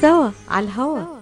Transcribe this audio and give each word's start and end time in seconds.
سوا 0.00 0.30
على 0.48 0.66
الهوا. 0.66 1.18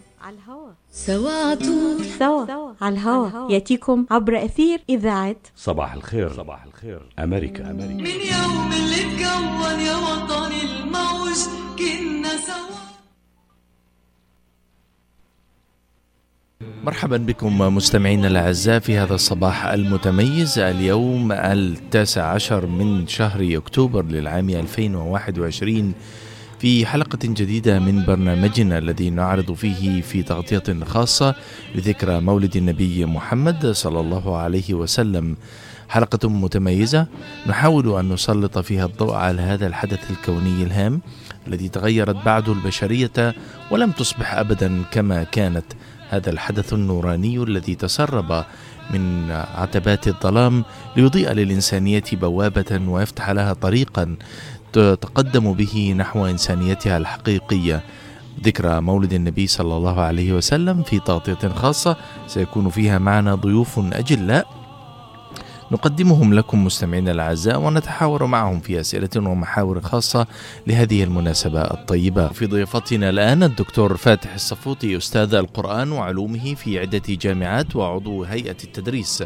سوا 0.93 1.31
عطول 1.31 2.05
سوا 2.19 2.73
على 2.81 2.95
الهوا. 2.95 3.53
يأتيكم 3.53 4.07
عبر 4.11 4.45
أثير 4.45 4.81
إذاعة. 4.91 5.37
صباح 5.57 5.93
الخير. 5.93 6.33
صباح 6.33 6.65
الخير. 6.65 7.01
أمريكا. 7.19 7.71
أمريكا. 7.71 7.95
من 7.95 8.07
يوم 8.07 8.71
اللي 8.73 9.01
اتكون 9.01 9.81
يا 9.81 9.97
وطني 9.97 10.63
الموج 10.63 11.39
كنا 11.79 12.37
سوا. 12.37 12.77
مرحبا 16.85 17.17
بكم 17.17 17.59
مستمعينا 17.59 18.29
الأعزاء 18.29 18.79
في 18.79 18.99
هذا 18.99 19.15
الصباح 19.15 19.67
المتميز. 19.67 20.59
اليوم 20.59 21.33
التاسع 21.33 22.25
عشر 22.33 22.67
من 22.67 23.07
شهر 23.07 23.57
أكتوبر 23.57 24.05
للعام 24.05 24.51
2021 24.51 25.95
في 26.59 26.87
حلقة 26.87 27.19
جديدة 27.23 27.79
من 27.79 28.05
برنامجنا 28.05 28.79
الذي 28.79 29.11
نعرض 29.11 29.53
فيه 29.53 30.01
في 30.01 30.23
تغطية 30.23 30.85
خاصة 30.85 31.35
لذكرى 31.75 32.21
مولد 32.21 32.57
النبي 32.57 33.07
محمد 33.07 33.67
صلى 33.67 34.01
الله 34.01 34.37
عليه 34.37 34.75
وسلم. 34.75 35.37
حلقة 35.89 36.29
متميزة 36.29 37.07
نحاول 37.47 37.99
أن 37.99 38.13
نسلط 38.13 38.59
فيها 38.59 38.87
الضوء 38.87 39.15
على 39.15 39.43
هذا 39.43 39.67
الحدث 39.67 40.11
الكوني 40.11 40.63
الهام 40.63 41.01
الذي 41.47 41.69
تغيرت 41.69 42.17
بعد 42.25 42.49
البشرية 42.49 43.35
ولم 43.71 43.91
تصبح 43.91 44.35
أبدا 44.35 44.83
كما 44.91 45.23
كانت. 45.23 45.65
هذا 46.11 46.31
الحدث 46.31 46.73
النوراني 46.73 47.43
الذي 47.43 47.75
تسرب 47.75 48.45
من 48.91 49.31
عتبات 49.31 50.09
الظلام 50.09 50.65
ليضيء 50.97 51.33
للإنسانية 51.33 52.05
بوابة 52.13 52.81
ويفتح 52.89 53.31
لها 53.31 53.53
طريقا 53.53 54.17
تتقدم 54.77 55.53
به 55.53 55.95
نحو 55.97 56.27
إنسانيتها 56.27 56.97
الحقيقية. 56.97 57.83
ذكرى 58.45 58.81
مولد 58.81 59.13
النبي 59.13 59.47
صلى 59.47 59.77
الله 59.77 60.01
عليه 60.01 60.33
وسلم 60.33 60.83
في 60.83 61.01
تغطية 61.01 61.49
خاصة. 61.49 61.97
سيكون 62.27 62.69
فيها 62.69 62.99
معنا 62.99 63.35
ضيوف 63.35 63.79
أجلاء. 63.79 64.47
نقدمهم 65.73 66.35
لكم 66.35 66.65
مستمعينا 66.65 67.11
الأعزاء 67.11 67.61
ونتحاور 67.61 68.27
معهم 68.27 68.61
في 68.61 68.81
أسئلة 68.81 69.09
ومحاور 69.17 69.81
خاصة 69.81 70.27
لهذه 70.67 71.05
المناسبة 71.05 71.61
الطيبة. 71.61 72.29
في 72.29 72.47
ضيفتنا 72.47 73.11
الآن 73.11 73.43
الدكتور 73.43 73.97
فاتح 73.97 74.35
الصفوطي 74.35 74.97
أستاذ 74.97 75.35
القرآن 75.35 75.93
وعلومه 75.93 76.55
في 76.55 76.79
عدة 76.79 77.03
جامعات 77.09 77.77
وعضو 77.77 78.25
هيئة 78.25 78.57
التدريس. 78.65 79.25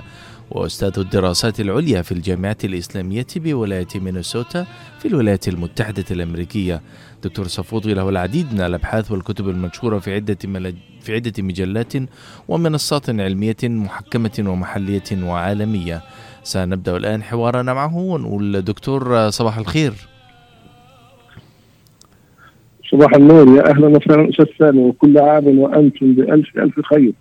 وأستاذ 0.51 0.99
الدراسات 0.99 1.61
العليا 1.61 2.03
في 2.03 2.13
الجامعة 2.13 2.57
الإسلامية 2.65 3.27
بولاية 3.37 3.87
مينيسوتا 3.95 4.67
في 4.99 5.09
الولايات 5.09 5.49
المتحدة 5.49 6.05
الأمريكية. 6.11 6.81
دكتور 7.25 7.47
صفوطي 7.47 7.95
له 7.95 8.09
العديد 8.09 8.55
من 8.55 8.61
الأبحاث 8.61 9.13
والكتب 9.13 9.49
المنشورة 9.49 9.99
في 9.99 10.15
عدة 10.15 10.39
في 11.01 11.15
عدة 11.15 11.33
مجلات 11.39 11.93
ومنصات 12.49 13.11
علمية 13.11 13.57
محكمة 13.63 14.45
ومحلية 14.47 15.25
وعالمية. 15.25 16.03
سنبدأ 16.43 16.97
الآن 16.97 17.23
حوارنا 17.23 17.75
معه 17.75 17.97
ونقول 17.97 18.63
دكتور 18.63 19.31
صباح 19.31 19.59
الخير. 19.59 19.93
صباح 22.91 23.15
النور. 23.15 23.57
يا 23.57 23.71
أهلا 23.71 23.87
وسهلا. 23.87 24.31
أستاذ 24.31 24.47
سامي 24.59 24.81
وكل 24.81 25.19
عام 25.19 25.59
وأنتم 25.59 26.15
بالف 26.15 26.59
ألف 26.59 26.81
خير. 26.81 27.13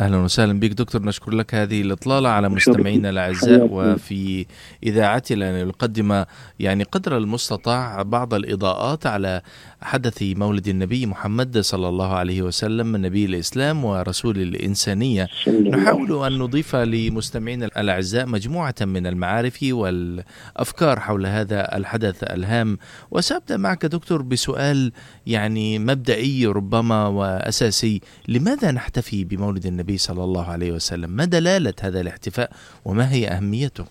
أهلا 0.00 0.16
وسهلا 0.16 0.60
بك 0.60 0.70
دكتور 0.70 1.02
نشكر 1.02 1.30
لك 1.34 1.54
هذه 1.54 1.82
الإطلالة 1.82 2.28
على. 2.28 2.48
مستمعينا 2.48 3.10
الأعزاء. 3.10 3.68
وفي 3.70 4.46
إذاعتنا 4.82 5.64
نقدم 5.64 6.24
يعني 6.60 6.84
قدر 6.84 7.16
المستطاع 7.16 8.02
بعض 8.02 8.34
الإضاءات 8.34 9.06
على 9.06 9.42
حدث 9.82 10.22
مولد 10.22 10.68
النبي 10.68 11.06
محمد 11.06 11.58
صلى 11.58 11.88
الله 11.88 12.14
عليه 12.14 12.42
وسلم 12.42 12.96
نبي 12.96 13.24
الإسلام 13.24 13.84
ورسول 13.84 14.38
الإنسانية. 14.38 15.28
نحاول 15.48 16.26
أن 16.26 16.38
نضيف 16.38 16.76
لمستمعينا 16.76 17.66
الأعزاء 17.66 18.26
مجموعة 18.26 18.74
من 18.80 19.06
المعارف 19.06 19.58
والأفكار 19.62 21.00
حول 21.00 21.26
هذا 21.26 21.76
الحدث 21.76 22.24
الهام. 22.24 22.78
وسأبدأ 23.10 23.56
معك 23.56 23.86
دكتور 23.86 24.22
بسؤال 24.22 24.92
يعني 25.26 25.78
مبدئي 25.78 26.46
ربما 26.46 27.06
وأساسي. 27.06 28.00
لماذا 28.28 28.70
نحتفي 28.70 29.24
بمولد 29.24 29.66
النبي؟ 29.66 29.83
صلى 29.92 30.24
الله 30.24 30.50
عليه 30.50 30.72
وسلم. 30.72 31.10
ما 31.10 31.24
دلالة 31.24 31.74
هذا 31.80 32.00
الاحتفاء 32.00 32.50
وما 32.84 33.12
هي 33.12 33.28
أهميته؟ 33.28 33.84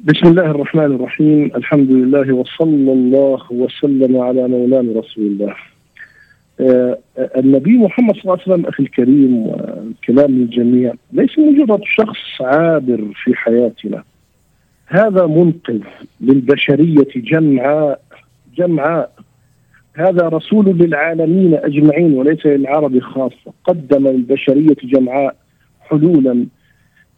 بسم 0.00 0.28
الله 0.28 0.50
الرحمن 0.50 0.84
الرحيم. 0.84 1.50
الحمد 1.56 1.90
لله 1.90 2.34
وصلى 2.34 2.92
الله 2.92 3.40
وسلم 3.50 4.16
على 4.16 4.48
مولانا 4.48 5.00
رسول 5.00 5.26
الله. 5.26 5.54
آه، 6.60 6.98
آه، 7.18 7.30
النبي 7.36 7.78
محمد 7.78 8.14
صلى 8.14 8.22
الله 8.22 8.32
عليه 8.32 8.42
وسلم 8.42 8.66
أخي 8.66 8.82
الكريم 8.82 9.36
والكلام 9.36 10.30
للجميع 10.30 10.94
ليس 11.12 11.38
مجرد 11.38 11.80
شخص 11.84 12.40
عابر 12.40 13.12
في 13.24 13.34
حياتنا. 13.34 14.04
هذا 14.86 15.26
منقذ 15.26 15.80
للبشرية 16.20 17.08
جمعاء 17.16 18.00
جمعاء 18.56 19.13
هذا 19.94 20.28
رسول 20.28 20.66
للعالمين 20.66 21.54
أجمعين 21.54 22.12
وليس 22.14 22.46
للعرب 22.46 22.98
خاصة. 22.98 23.52
قدم 23.64 24.08
للبشريه 24.08 24.76
جمعاء 24.84 25.36
حلولا 25.80 26.46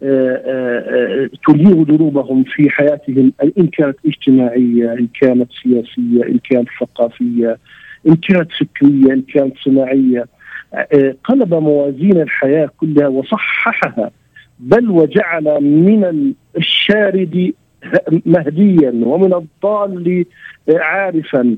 آه، 0.03 0.43
آه، 0.47 1.25
آه، 1.25 1.31
تليغ 1.49 1.83
دروبهم 1.83 2.45
في 2.45 2.71
حياتهم. 2.71 3.33
إن 3.59 3.67
كانت 3.67 3.97
اجتماعية، 4.07 4.93
إن 4.93 5.09
كانت 5.21 5.51
سياسية، 5.63 6.25
إن 6.25 6.39
كانت 6.51 6.69
ثقافية، 6.81 7.59
إن 8.09 8.17
كانت 8.17 8.49
فكرية، 8.53 9.13
إن 9.13 9.23
كانت 9.23 9.55
صناعية. 9.59 10.27
قلب 11.25 11.55
موازين 11.55 12.21
الحياة 12.21 12.71
كلها 12.77 13.09
وصححها 13.09 14.11
بل 14.59 14.91
وجعل 14.91 15.61
من 15.63 16.33
الشارد 16.57 17.53
مهديا 18.27 18.91
ومن 18.91 19.35
الضال 19.35 20.25
عارفا. 20.69 21.57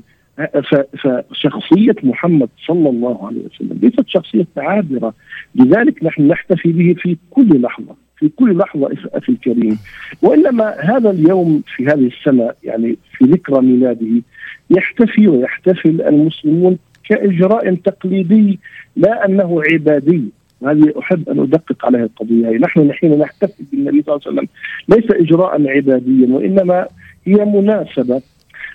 فشخصية 0.97 1.95
محمد 2.03 2.49
صلى 2.67 2.89
الله 2.89 3.27
عليه 3.27 3.41
وسلم 3.45 3.79
ليست 3.81 4.07
شخصية 4.07 4.47
عابرة. 4.57 5.13
لذلك 5.55 6.03
نحن 6.03 6.27
نحتفي 6.27 6.71
به 6.71 6.95
في 6.97 7.17
كل 7.29 7.61
لحظة 7.61 7.95
في 8.17 8.29
كل 8.29 8.57
لحظة 8.57 8.91
أخي 9.13 9.33
الكريم. 9.33 9.77
وإنما 10.21 10.75
هذا 10.79 11.11
اليوم 11.11 11.63
في 11.75 11.85
هذه 11.85 12.07
السنة 12.07 12.51
يعني 12.63 12.97
في 13.17 13.25
ذكرى 13.25 13.61
ميلاده 13.61 14.21
يحتفي 14.69 15.27
ويحتفل 15.27 16.01
المسلمون 16.01 16.77
كإجراء 17.09 17.75
تقليدي 17.75 18.59
لا 18.95 19.25
أنه 19.25 19.61
عبادي. 19.71 20.23
هذه 20.63 20.93
أحب 20.99 21.29
أن 21.29 21.39
أدقق 21.39 21.85
عليها 21.85 22.03
القضية. 22.03 22.57
نحن 22.57 22.93
حين 22.93 23.19
نحتفل 23.19 23.63
بالنبي 23.71 24.03
صلى 24.03 24.15
الله 24.15 24.21
عليه 24.27 24.37
وسلم 24.37 24.47
ليس 24.89 25.11
إجراء 25.11 25.67
عباديا 25.67 26.27
وإنما 26.27 26.87
هي 27.25 27.45
مناسبة. 27.45 28.21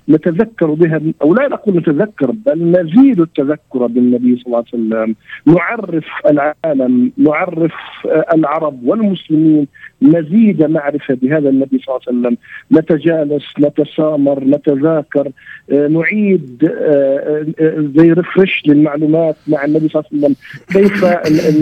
نتذكر 0.08 0.66
بها 0.66 1.00
أو 1.22 1.34
لا 1.34 1.48
نقول 1.48 1.76
نتذكر 1.76 2.30
بل 2.30 2.70
نزيد 2.70 3.20
التذكر 3.20 3.86
بالنبي 3.86 4.36
صلى 4.36 4.46
الله 4.46 4.64
عليه 4.72 4.84
وسلم. 4.84 5.14
نعرف 5.46 6.04
العالم 6.30 7.12
نعرف 7.16 7.72
آه، 8.06 8.26
العرب 8.34 8.84
والمسلمين 8.84 9.66
مزيد 10.02 10.62
معرفة 10.62 11.14
بهذا 11.14 11.48
النبي 11.48 11.78
صلى 11.78 11.96
الله 11.96 12.00
عليه 12.08 12.18
وسلم. 12.18 12.36
نتجالس 12.72 13.44
نتسامر 13.60 14.44
نتذاكر 14.44 15.30
آه، 15.72 15.88
نعيد 15.88 16.70
آه، 16.78 17.46
زي 17.96 18.12
ريفرش 18.12 18.62
للمعلومات 18.66 19.36
مع 19.48 19.64
النبي 19.64 19.88
صلى 19.88 20.02
الله 20.12 20.26
عليه 20.26 20.34
وسلم. 20.34 20.36
كيف 20.72 21.04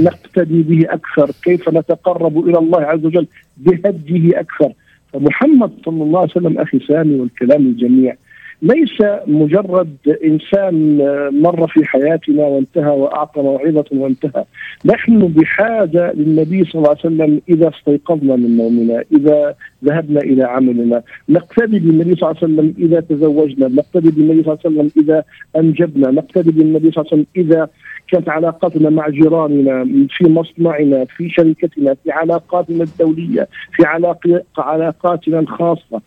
نقتدي 0.05 0.63
به 0.63 0.95
أكثر؟ 0.95 1.31
كيف 1.45 1.69
نتقرب 1.69 2.49
إلى 2.49 2.59
الله 2.59 2.83
عز 2.83 3.05
وجل؟ 3.05 3.27
بهديه 3.57 4.41
أكثر. 4.41 4.73
فمحمد 5.13 5.73
صلى 5.85 6.03
الله 6.03 6.21
عليه 6.21 6.31
وسلم 6.31 6.59
أخي 6.59 6.79
سامي 6.79 7.21
والكلام 7.21 7.61
الجميع. 7.61 8.17
ليس 8.63 9.03
مجرد 9.27 9.97
إنسان 10.25 11.01
آه، 11.01 11.31
مر 11.33 11.67
في 11.67 11.85
حياتنا 11.85 12.43
وانتهى 12.43 12.91
وأعطى 12.91 13.43
موعظة 13.43 13.85
وانتهى، 13.93 14.45
نحن 14.85 15.19
بحاجة 15.29 16.13
للنبي 16.13 16.65
صلى 16.65 16.75
الله 16.75 16.89
عليه 16.89 17.01
وسلم 17.01 17.41
إذا 17.49 17.69
استيقظنا 17.69 18.37
من 18.37 18.57
نومنا، 18.57 19.05
إذا 19.13 19.55
ذهبنا 19.85 20.21
إلى 20.21 20.45
عملنا، 20.45 21.03
نقتدي 21.29 21.79
بالنبي 21.79 22.15
صلى 22.15 22.31
الله 22.31 22.43
عليه 22.43 22.53
وسلم 22.53 22.75
إذا 22.79 23.01
تزوجنا، 23.01 23.69
نقتدي 23.69 24.11
بالنبي 24.11 24.43
صلى 24.43 24.53
الله 24.53 24.59
عليه 24.65 24.71
وسلم 24.71 25.05
إذا 25.05 25.25
أنجبنا، 25.57 26.11
نقتدي 26.11 26.51
بالنبي 26.51 26.91
صلى 26.91 27.05
الله 27.05 27.13
عليه 27.13 27.23
وسلم 27.23 27.27
إذا 27.37 27.69
كانت 28.09 28.29
علاقاتنا 28.29 28.91
مع 28.91 29.09
جيراننا 29.09 29.85
في 30.11 30.25
مصنعنا 30.25 31.05
في 31.05 31.31
شركتنا 31.31 31.95
في 31.95 32.11
علاقاتنا 32.11 32.85
الدولية 32.85 33.49
في 33.73 33.85
علاق- 33.85 34.43
علاقاتنا 34.59 35.39
الخاصة. 35.39 36.01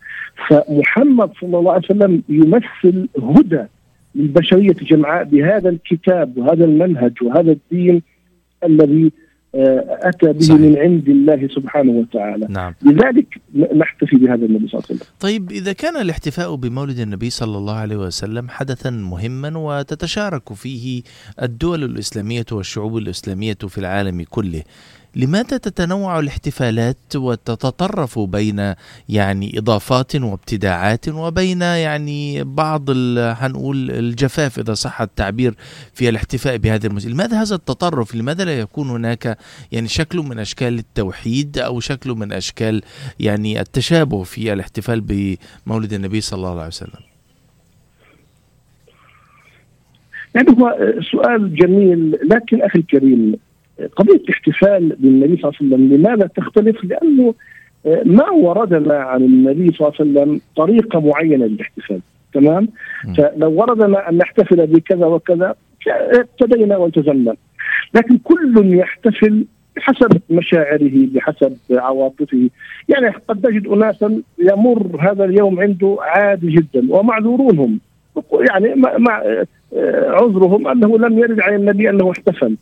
فمحمد 0.48 1.30
صلى 1.40 1.58
الله 1.58 1.72
عليه 1.72 1.84
وسلم 1.84 2.22
يمثل 2.28 3.08
هدى 3.22 3.62
للبشرية 4.14 4.72
جمعاء 4.72 5.24
بهذا 5.24 5.68
الكتاب 5.68 6.38
وهذا 6.38 6.64
المنهج 6.64 7.12
وهذا 7.22 7.52
الدين 7.52 8.02
الذي 8.64 9.12
أتى 10.02 10.32
به 10.32 10.40
صحيح. 10.40 10.60
من 10.60 10.78
عند 10.78 11.08
الله 11.08 11.48
سبحانه 11.48 11.92
وتعالى. 11.92 12.46
نعم. 12.50 12.74
لذلك 12.82 13.26
نحتفي 13.76 14.16
بهذا 14.16 14.44
النبي 14.46 14.68
صلى 14.68 14.74
الله 14.78 14.84
عليه 14.90 15.00
وسلم. 15.00 15.08
طيب 15.20 15.50
إذا 15.50 15.72
كان 15.72 15.96
الاحتفاء 15.96 16.54
بمولد 16.54 16.98
النبي 16.98 17.30
صلى 17.30 17.58
الله 17.58 17.74
عليه 17.74 17.96
وسلم 17.96 18.48
حدثا 18.48 18.90
مهما 18.90 19.58
وتتشارك 19.58 20.52
فيه 20.52 21.02
الدول 21.42 21.84
الإسلامية 21.84 22.46
والشعوب 22.52 22.96
الإسلامية 22.96 23.58
في 23.68 23.78
العالم 23.78 24.22
كله 24.22 24.62
لماذا 25.16 25.56
تتنوع 25.56 26.18
الاحتفالات 26.18 27.16
وتتطرف 27.16 28.18
بين 28.18 28.74
يعني 29.08 29.58
إضافات 29.58 30.16
وابتداعات 30.16 31.08
وبين 31.08 31.62
يعني 31.62 32.44
بعض 32.44 32.90
هنقول 33.18 33.90
الجفاف 33.90 34.58
إذا 34.58 34.74
صح 34.74 35.00
التعبير 35.00 35.54
في 35.94 36.08
الاحتفاء 36.08 36.56
بهذه 36.56 36.86
المسألة 36.86 37.14
لماذا 37.14 37.42
هذا 37.42 37.54
التطرف؟ 37.54 38.14
لماذا 38.14 38.44
لا 38.44 38.58
يكون 38.58 38.90
هناك 38.90 39.38
يعني 39.72 39.88
شكل 39.88 40.18
من 40.18 40.38
أشكال 40.38 40.78
التوحيد 40.78 41.58
أو 41.58 41.80
شكل 41.80 42.10
من 42.10 42.32
أشكال 42.32 42.82
يعني 43.20 43.60
التشابه 43.60 44.22
في 44.22 44.52
الاحتفال 44.52 45.00
بمولد 45.00 45.92
النبي 45.92 46.20
صلى 46.20 46.38
الله 46.38 46.58
عليه 46.58 46.66
وسلم؟ 46.66 47.00
يعني 50.34 50.48
هو 50.50 50.76
سؤال 51.12 51.54
جميل 51.54 52.18
لكن 52.30 52.62
أخي 52.62 52.78
الكريم 52.78 53.36
قضية 53.96 54.16
الاحتفال 54.16 54.96
بالنبي 54.98 55.36
صلى 55.36 55.52
الله 55.60 55.74
عليه 55.74 55.74
وسلم 55.74 55.94
لماذا 55.94 56.26
تختلف؟ 56.26 56.84
لأنه 56.84 57.34
آه، 57.86 58.02
ما 58.04 58.30
وردنا 58.30 58.94
عن 58.94 59.22
النبي 59.22 59.72
صلى 59.72 59.88
الله 59.88 60.00
عليه 60.00 60.10
وسلم 60.10 60.40
طريقة 60.56 61.00
معينة 61.00 61.46
للاحتفال 61.46 62.00
تمام؟ 62.34 62.68
م. 63.04 63.14
فلو 63.14 63.52
وردنا 63.52 64.08
أن 64.08 64.18
نحتفل 64.18 64.66
بكذا 64.66 65.06
وكذا 65.06 65.54
ابتدينا 65.88 66.76
والتزمنا 66.76 67.36
لكن 67.94 68.18
كل 68.18 68.74
يحتفل 68.78 69.44
بحسب 69.76 70.20
مشاعره 70.30 71.06
بحسب 71.14 71.56
عواطفه 71.70 72.50
يعني 72.88 73.16
قد 73.28 73.40
تجد 73.42 73.66
اناسا 73.66 74.22
يمر 74.38 74.96
هذا 75.00 75.24
اليوم 75.24 75.60
عنده 75.60 75.96
عادي 76.00 76.50
جدا 76.50 76.86
ومعذورون 76.90 77.58
هم 77.58 77.80
يعني 78.50 78.74
مع 78.98 79.22
آه، 79.22 79.46
عذرهم 80.10 80.68
أنه 80.68 80.98
لم 80.98 81.18
يرد 81.18 81.40
عن 81.40 81.54
النبي 81.54 81.90
أنه 81.90 82.10
احتفل 82.10 82.56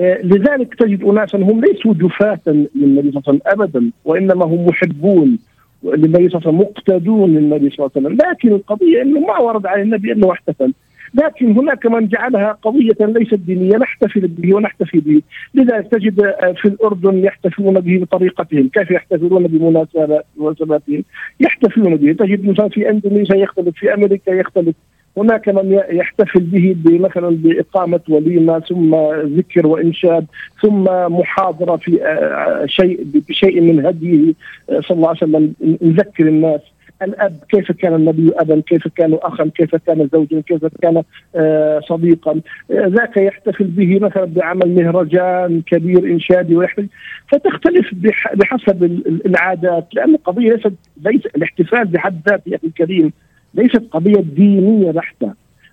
لذلك 0.00 0.74
تجد 0.74 1.04
اناسا 1.04 1.38
هم 1.38 1.60
ليسوا 1.60 1.94
جفاة 1.94 2.40
للنبي 2.74 3.10
صلى 3.10 3.22
الله 3.22 3.22
عليه 3.26 3.28
وسلم 3.28 3.40
ابدا 3.46 3.90
وإنما 4.04 4.44
هم 4.44 4.66
محبون 4.66 5.38
للنبي 5.84 6.28
صلى 6.28 6.38
الله 6.38 6.46
عليه 6.46 6.48
وسلم 6.48 6.60
مقتدون 6.60 7.30
للنبي 7.34 7.70
صلى 7.70 7.78
الله 7.86 7.90
عليه 7.96 8.06
وسلم. 8.06 8.18
لكن 8.30 8.48
القضية 8.48 9.02
إنه 9.02 9.20
ما 9.20 9.38
ورد 9.38 9.66
عن 9.66 9.80
النبي 9.80 10.12
إنه 10.12 10.32
احتفل. 10.32 10.72
لكن 11.14 11.52
هناك 11.52 11.86
من 11.86 12.08
جعلها 12.08 12.52
قضية 12.62 12.96
ليست 13.00 13.34
دينية 13.34 13.76
نحتفل 13.76 14.28
به 14.28 14.54
ونحتفي 14.54 15.00
به. 15.00 15.22
لذلك 15.54 15.86
تجد 15.86 16.20
في 16.56 16.64
الأردن 16.68 17.24
يحتفلون 17.24 17.80
به 17.80 17.98
بطريقتهم 17.98 18.68
كيف 18.68 18.90
يحتفلون 18.90 19.46
بمناسبات- 19.46 20.24
بمناسباتهم؟ 20.36 21.04
يحتفلون 21.40 21.96
به. 21.96 22.12
تجد 22.12 22.48
مثلا 22.48 22.68
في 22.68 22.90
أندونيسيا 22.90 23.36
يختلف 23.36 23.74
في 23.76 23.94
أمريكا 23.94 24.30
يختلف. 24.30 24.74
هناك 25.18 25.48
من 25.48 25.80
يحتفل 25.90 26.40
به 26.40 26.98
مثلا 26.98 27.28
بإقامة 27.30 28.00
وليمة 28.08 28.58
ثم 28.60 28.94
ذكر 29.38 29.66
وإنشاد 29.66 30.26
ثم 30.62 30.84
محاضرة 31.18 31.76
في 31.76 32.04
آه، 32.04 32.66
شيء 32.66 33.06
بشيء 33.28 33.60
من 33.60 33.86
هديه 33.86 34.32
آه، 34.70 34.80
صلى 34.80 34.96
الله 34.96 35.08
عليه 35.08 35.18
وسلم 35.18 35.54
نذكر 35.82 36.28
الناس. 36.28 36.60
الأب 37.02 37.36
كيف 37.48 37.72
كان 37.72 37.94
النبي 37.94 38.30
ابا؟ 38.36 38.62
كيف 38.66 38.88
كان 38.88 39.18
اخا؟ 39.22 39.50
كيف 39.54 39.76
كان 39.76 40.08
زوجا؟ 40.12 40.40
كيف 40.40 40.66
كان 40.82 41.02
آه، 41.36 41.80
صديقا؟ 41.88 42.40
آه، 42.70 42.86
ذاك 42.86 43.16
يحتفل 43.16 43.64
به 43.64 43.98
مثلا 43.98 44.24
بعمل 44.24 44.74
مهرجان 44.74 45.62
كبير 45.66 45.98
إنشادي 46.04 46.56
ويحتفل. 46.56 46.86
فتختلف 47.28 47.94
بح- 47.94 48.34
بحسب 48.34 48.84
ال- 48.84 49.06
ال- 49.08 49.26
العادات 49.26 49.88
لأن 49.92 50.14
القضية 50.14 50.52
ليست 50.52 50.72
ليس 51.04 51.26
الاحتفال 51.36 51.84
بحد 51.84 52.20
ذاته 52.28 52.48
يا 52.50 52.56
أخي 52.56 52.66
الكريم. 52.66 53.12
ليست 53.54 53.82
قضية 53.90 54.20
دينية 54.20 54.90
بحتة. 54.90 55.32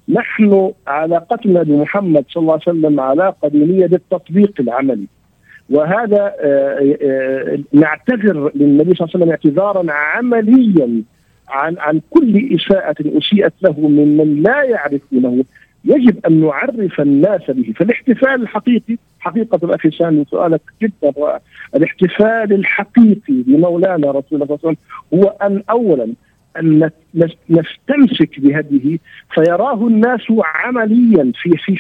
نحن 0.10 0.72
علاقتنا 0.88 1.64
بمحمد 1.64 2.26
صلى 2.30 2.42
الله 2.42 2.54
عليه 2.54 2.78
وسلم 2.78 3.00
علاقة 3.00 3.48
دينية 3.48 3.86
بالتطبيق 3.86 4.54
العملي. 4.60 5.08
وهذا 5.70 6.34
آه، 6.40 6.98
آه، 7.02 7.60
نعتذر 7.74 8.52
للنبي 8.56 8.96
صلى 8.96 9.06
الله 9.06 9.10
عليه 9.16 9.26
وسلم 9.26 9.30
اعتذارا 9.30 9.92
عمليا 9.92 11.04
عن 11.50 11.78
عن 11.78 12.02
كل 12.10 12.56
إساءة 12.56 12.96
أسيئت 13.02 13.54
له 13.62 13.80
ممن 13.80 14.44
لا 14.44 14.64
يعرفونه. 14.64 15.44
يجب 15.86 16.26
أن 16.26 16.42
نعرف 16.42 17.02
الناس 17.02 17.42
به. 17.52 17.74
فالاحتفال 17.76 18.42
الحقيقي 18.42 18.98
حقيقة 19.20 19.60
الاخي 19.64 19.92
سامي 19.92 20.26
سؤالك 20.32 20.62
جدا 20.82 21.14
رائع 21.18 21.40
الاحتفال 21.76 22.54
الحقيقي 22.54 23.34
بمولانا 23.48 24.12
رسول 24.12 24.42
الله 24.42 24.46
صلى 24.46 24.56
الله 24.56 24.60
عليه 24.64 24.68
وسلم 24.68 24.78
هو 25.14 25.28
أن 25.42 25.64
اولا 25.70 26.08
ان 26.60 26.90
نس- 27.18 27.38
نستمسك 27.50 28.40
بهديه 28.40 28.98
فيراه 29.34 29.88
الناس 29.88 30.22
عمليا 30.46 31.32
في 31.42 31.50
في 31.58 31.76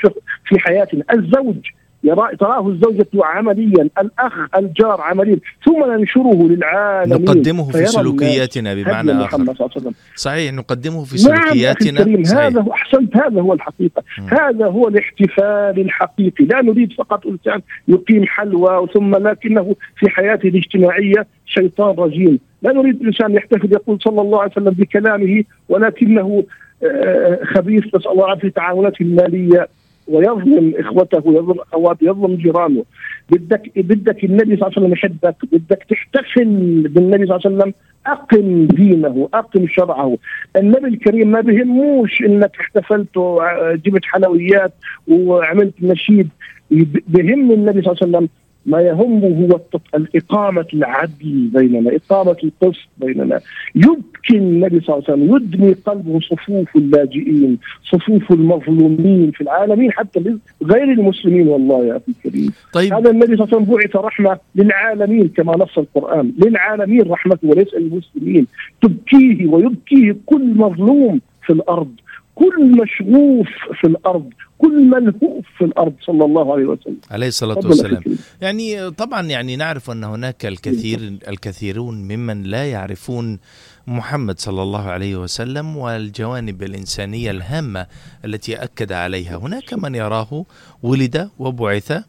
في 0.45 0.59
حياتنا. 0.59 1.03
الزوج 1.13 1.55
يرى 2.03 2.35
تراه 2.39 2.67
الزوجة 2.69 3.07
عمليا 3.23 3.89
الأخ 4.01 4.33
الجار 4.57 5.01
عمليا 5.01 5.37
ثم 5.65 5.91
ننشره 5.91 6.47
للعالمين. 6.47 7.21
نقدمه 7.21 7.71
في 7.71 7.85
سلوكياتنا 7.85 8.73
بمعنى 8.73 9.11
آخر. 9.11 9.41
وسلم. 9.41 9.93
صحيح 10.15 10.53
نقدمه 10.53 11.03
في 11.03 11.29
نعم 11.29 11.41
سلوكياتنا. 11.41 11.99
الكريم 11.99 12.23
صحيح. 12.23 12.41
هذا 12.45 12.61
هو 12.61 12.71
أحسنت 12.73 13.17
هذا 13.17 13.41
هو 13.41 13.53
الحقيقة. 13.53 14.03
مم. 14.19 14.27
هذا 14.27 14.65
هو 14.65 14.87
الاحتفال 14.87 15.79
الحقيقي. 15.81 16.45
لا 16.45 16.61
نريد 16.61 16.93
فقط 16.93 17.27
انسان 17.27 17.61
يقيم 17.87 18.25
حلوى 18.25 18.87
ثم 18.93 19.15
لكنه 19.15 19.75
في 19.95 20.09
حياته 20.09 20.47
الاجتماعية 20.47 21.27
شيطان 21.45 21.95
رجيم. 21.95 22.39
لا 22.61 22.71
نريد 22.73 23.05
انسان 23.05 23.33
يحتفل 23.33 23.71
يقول 23.71 23.99
صلى 24.01 24.21
الله 24.21 24.41
عليه 24.41 24.51
وسلم 24.51 24.73
بكلامه 24.73 25.43
ولكنه 25.69 26.43
آه، 26.83 27.39
خبيث 27.43 27.85
نسال 27.95 28.11
الله 28.11 28.35
في 28.35 28.49
تعاملاته 28.49 29.03
المالية 29.03 29.67
ويظلم 30.07 30.73
إخوته 30.77 31.27
ويظلم 31.27 31.59
أخواته 31.59 32.03
يظلم 32.03 32.35
جيرانه. 32.35 32.85
بدك 33.31 33.71
بدك 33.75 34.23
النبي 34.23 34.57
صلى 34.57 34.67
الله 34.67 34.71
عليه 34.77 34.77
وسلم 34.77 34.93
يحبك 34.93 35.35
بدك 35.51 35.85
تحتفل 35.89 36.45
بالنبي 36.87 37.25
صلى 37.25 37.35
الله 37.35 37.41
عليه 37.45 37.55
وسلم 37.57 37.73
أقم 38.07 38.65
دينه 38.65 39.29
أقم 39.33 39.67
شرعه. 39.67 40.17
النبي 40.55 40.87
الكريم 40.87 41.31
ما 41.31 41.41
بهموش 41.41 42.21
إنك 42.21 42.51
احتفلت 42.59 43.17
وجبت 43.17 44.05
حلويات 44.05 44.73
وعملت 45.07 45.73
نشيد. 45.81 46.29
بهم 47.07 47.51
النبي 47.51 47.81
صلى 47.81 47.91
الله 47.91 47.97
عليه 48.01 48.17
وسلم 48.17 48.29
ما 48.67 48.81
يهمه 48.81 49.47
هو 49.49 49.55
الت- 49.55 50.15
إقامة 50.15 50.65
العدل 50.73 51.49
بيننا 51.53 51.91
إقامة 51.95 52.37
القسط 52.43 52.87
بيننا. 52.97 53.39
يبكي 53.75 54.37
النبي 54.37 54.79
صلى 54.79 54.95
الله 54.95 55.03
عليه 55.09 55.23
وسلم 55.23 55.35
يدمي 55.35 55.73
قلبه 55.73 56.19
صفوف 56.19 56.75
اللاجئين 56.75 57.57
صفوف 57.91 58.31
المظلومين 58.31 59.31
في 59.31 59.41
العالمين 59.41 59.91
حتى 59.91 60.37
غير 60.63 60.83
المسلمين 60.83 61.47
والله 61.47 61.85
يا 61.85 61.97
أخي 61.97 62.03
الكريم. 62.25 62.51
طيب. 62.73 62.93
هذا 62.93 63.09
النبي 63.09 63.35
صلى 63.37 63.45
الله 63.45 63.55
عليه 63.55 63.65
وسلم 63.65 63.75
بعث 63.75 63.95
رحمة 63.95 64.39
للعالمين 64.55 65.27
كما 65.27 65.57
نص 65.57 65.77
القرآن. 65.77 66.31
للعالمين 66.45 67.01
رحمة 67.11 67.37
وليس 67.43 67.73
المسلمين 67.73 68.47
تبكيه 68.81 69.47
ويبكيه 69.47 70.15
كل 70.25 70.45
مظلوم 70.55 71.21
في 71.45 71.53
الأرض. 71.53 71.91
كل 72.39 72.71
مشغوف 72.81 73.47
في 73.81 73.87
الأرض 73.87 74.29
كل 74.57 74.85
منهوف 74.85 75.45
في 75.57 75.65
الأرض 75.65 75.93
صلى 76.01 76.25
الله 76.25 76.53
عليه 76.53 76.65
وسلم. 76.65 76.97
عليه 77.11 77.27
الصلاة 77.27 77.55
تفضل 77.55 77.67
والسلام. 77.69 78.03
يعني 78.41 78.91
طبعا 78.91 79.21
يعني 79.21 79.55
نعرف 79.55 79.91
أن 79.91 80.03
هناك 80.03 80.45
الكثير 80.45 80.99
الكثيرون 81.27 81.95
ممن 81.95 82.43
لا 82.43 82.71
يعرفون 82.71 83.39
محمد 83.87 84.39
صلى 84.39 84.61
الله 84.63 84.85
عليه 84.89 85.15
وسلم 85.15 85.77
والجوانب 85.77 86.63
الإنسانية 86.63 87.31
الهامة 87.31 87.87
التي 88.25 88.55
أكد 88.55 88.91
عليها، 88.91 89.37
هناك 89.37 89.73
من 89.73 89.95
يراه 89.95 90.45
ولد 90.83 91.29
وبعث 91.39 92.03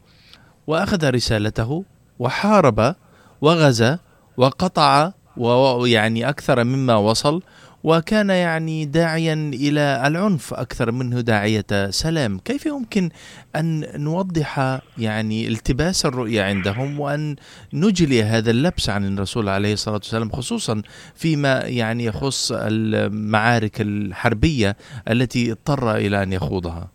وأخذ 0.67 1.09
رسالته 1.09 1.83
وحارب 2.19 2.95
وغزا 3.41 3.99
وقطع 4.37 5.11
ويعني 5.37 6.29
أكثر 6.29 6.63
مما 6.63 6.95
وصل 6.95 7.41
وكان 7.83 8.29
يعني 8.29 8.85
داعيا 8.85 9.51
إلى 9.53 10.03
العنف 10.07 10.53
أكثر 10.53 10.91
منه 10.91 11.21
داعية 11.21 11.89
سلام، 11.89 12.39
كيف 12.39 12.65
يمكن 12.65 13.09
أن 13.55 13.85
نوضح 14.03 14.79
يعني 14.97 15.47
التباس 15.47 16.05
الرؤية 16.05 16.43
عندهم 16.43 16.99
وأن 16.99 17.35
نجلي 17.73 18.23
هذا 18.23 18.51
اللبس 18.51 18.89
عن 18.89 19.13
الرسول 19.13 19.49
عليه 19.49 19.73
الصلاة 19.73 19.95
والسلام 19.95 20.29
خصوصا 20.29 20.81
فيما 21.15 21.61
يعني 21.65 22.05
يخص 22.05 22.51
المعارك 22.51 23.81
الحربية 23.81 24.75
التي 25.09 25.51
اضطر 25.51 25.95
إلى 25.95 26.23
أن 26.23 26.33
يخوضها. 26.33 26.91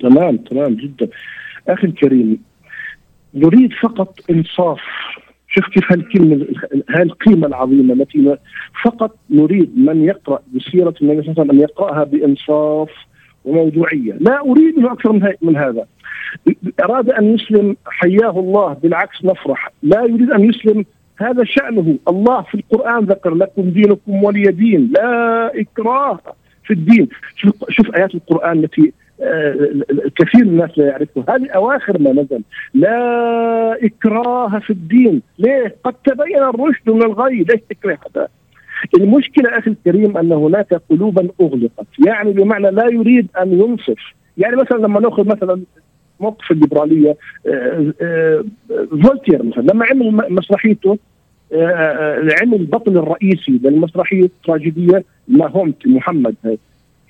تمام 0.00 0.36
تمام 0.36 0.74
جدا 0.74 1.08
أخي 1.68 1.86
الكريم 1.86 2.42
نريد 3.34 3.72
فقط 3.82 4.18
إنصاف 4.30 4.80
شوف 5.54 5.68
كيف 5.68 5.92
هالكلمه 5.92 6.46
هالقيمه 6.90 7.46
العظيمة 7.46 7.94
التي 7.94 8.36
فقط 8.84 9.16
نريد 9.30 9.78
من 9.78 10.04
يقرأ 10.04 10.38
بسيرة 10.54 10.94
النبي 11.02 11.22
صلى 11.22 11.32
الله 11.32 11.34
عليه 11.38 11.40
وسلم 11.40 11.50
أن 11.50 11.60
يقرأها 11.60 12.04
بإنصاف 12.04 12.90
وموضوعية، 13.44 14.12
لا 14.20 14.42
منه 14.44 14.92
أكثر 14.92 15.12
من, 15.12 15.32
من 15.42 15.56
هذا. 15.56 15.86
أراد 16.84 17.10
أن 17.10 17.34
يسلم 17.34 17.76
حياه 17.86 18.40
الله 18.40 18.72
بالعكس 18.72 19.24
نفرح. 19.24 19.70
لا 19.82 20.00
يريد 20.00 20.30
أن 20.30 20.44
يسلم 20.44 20.84
هذا 21.16 21.44
شأنه. 21.44 21.98
الله 22.08 22.42
في 22.42 22.54
القرآن 22.54 23.04
ذكر 23.04 23.34
لكم 23.34 23.62
دينكم 23.62 24.24
ولي 24.24 24.42
دين. 24.42 24.92
لا 24.94 25.60
إكراه 25.60 26.18
في 26.64 26.72
الدين. 26.72 27.08
شوف, 27.36 27.54
شوف 27.68 27.94
آيات 27.96 28.14
القرآن 28.14 28.58
التي 28.58 28.92
الكثير 29.20 30.44
من 30.44 30.50
الناس 30.50 30.78
لا 30.78 30.86
يعرفها 30.86 31.24
هذه 31.28 31.50
أواخر 31.50 31.98
ما 31.98 32.12
نزل. 32.12 32.42
لا 32.74 33.84
إكراه 33.84 34.58
في 34.58 34.70
الدين. 34.70 35.22
ليه؟ 35.38 35.76
قد 35.84 35.94
تبين 36.04 36.42
الرشد 36.42 36.90
من 36.90 37.02
الغي. 37.02 37.36
ليش 37.36 37.60
تكره 37.70 37.98
هذا؟ 38.16 38.28
المشكلة 38.98 39.58
أخي 39.58 39.70
الكريم 39.70 40.16
أن 40.16 40.32
هناك 40.32 40.80
قلوبا 40.90 41.28
أغلقت. 41.40 41.86
يعني 42.06 42.32
بمعنى 42.32 42.70
لا 42.70 42.86
يريد 42.86 43.28
أن 43.42 43.52
ينصف. 43.52 44.14
يعني 44.38 44.56
مثلا 44.56 44.78
لما 44.78 45.00
نأخذ 45.00 45.26
مثلا 45.28 45.62
موقف 46.20 46.50
الليبرالية 46.50 47.16
آه، 47.46 47.92
آه، 48.02 48.44
فولتير 49.02 49.42
مثلا 49.42 49.62
لما 49.62 49.86
عمل 49.86 50.32
مسرحيته 50.32 50.98
آه، 51.52 52.28
عمل 52.42 52.54
البطل 52.54 52.98
الرئيسي 52.98 53.60
للمسرحية 53.64 54.24
التراجيديه 54.24 55.04
ماهومت 55.28 55.86
محمد 55.86 56.34
هاي 56.44 56.58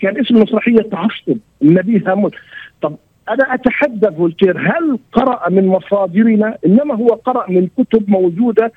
كان 0.00 0.20
اسم 0.20 0.36
المسرحية 0.36 0.82
تعصب. 0.82 1.36
النبي 1.62 2.02
هامون 2.06 2.30
طب 2.82 2.96
أنا 3.28 3.54
اتحدى 3.54 4.10
فولتير 4.16 4.58
هل 4.58 4.98
قرأ 5.12 5.50
من 5.50 5.66
مصادرنا؟ 5.66 6.58
إنما 6.66 6.94
هو 6.94 7.06
قرأ 7.06 7.50
من 7.50 7.68
كتب 7.78 8.10
موجودة 8.10 8.72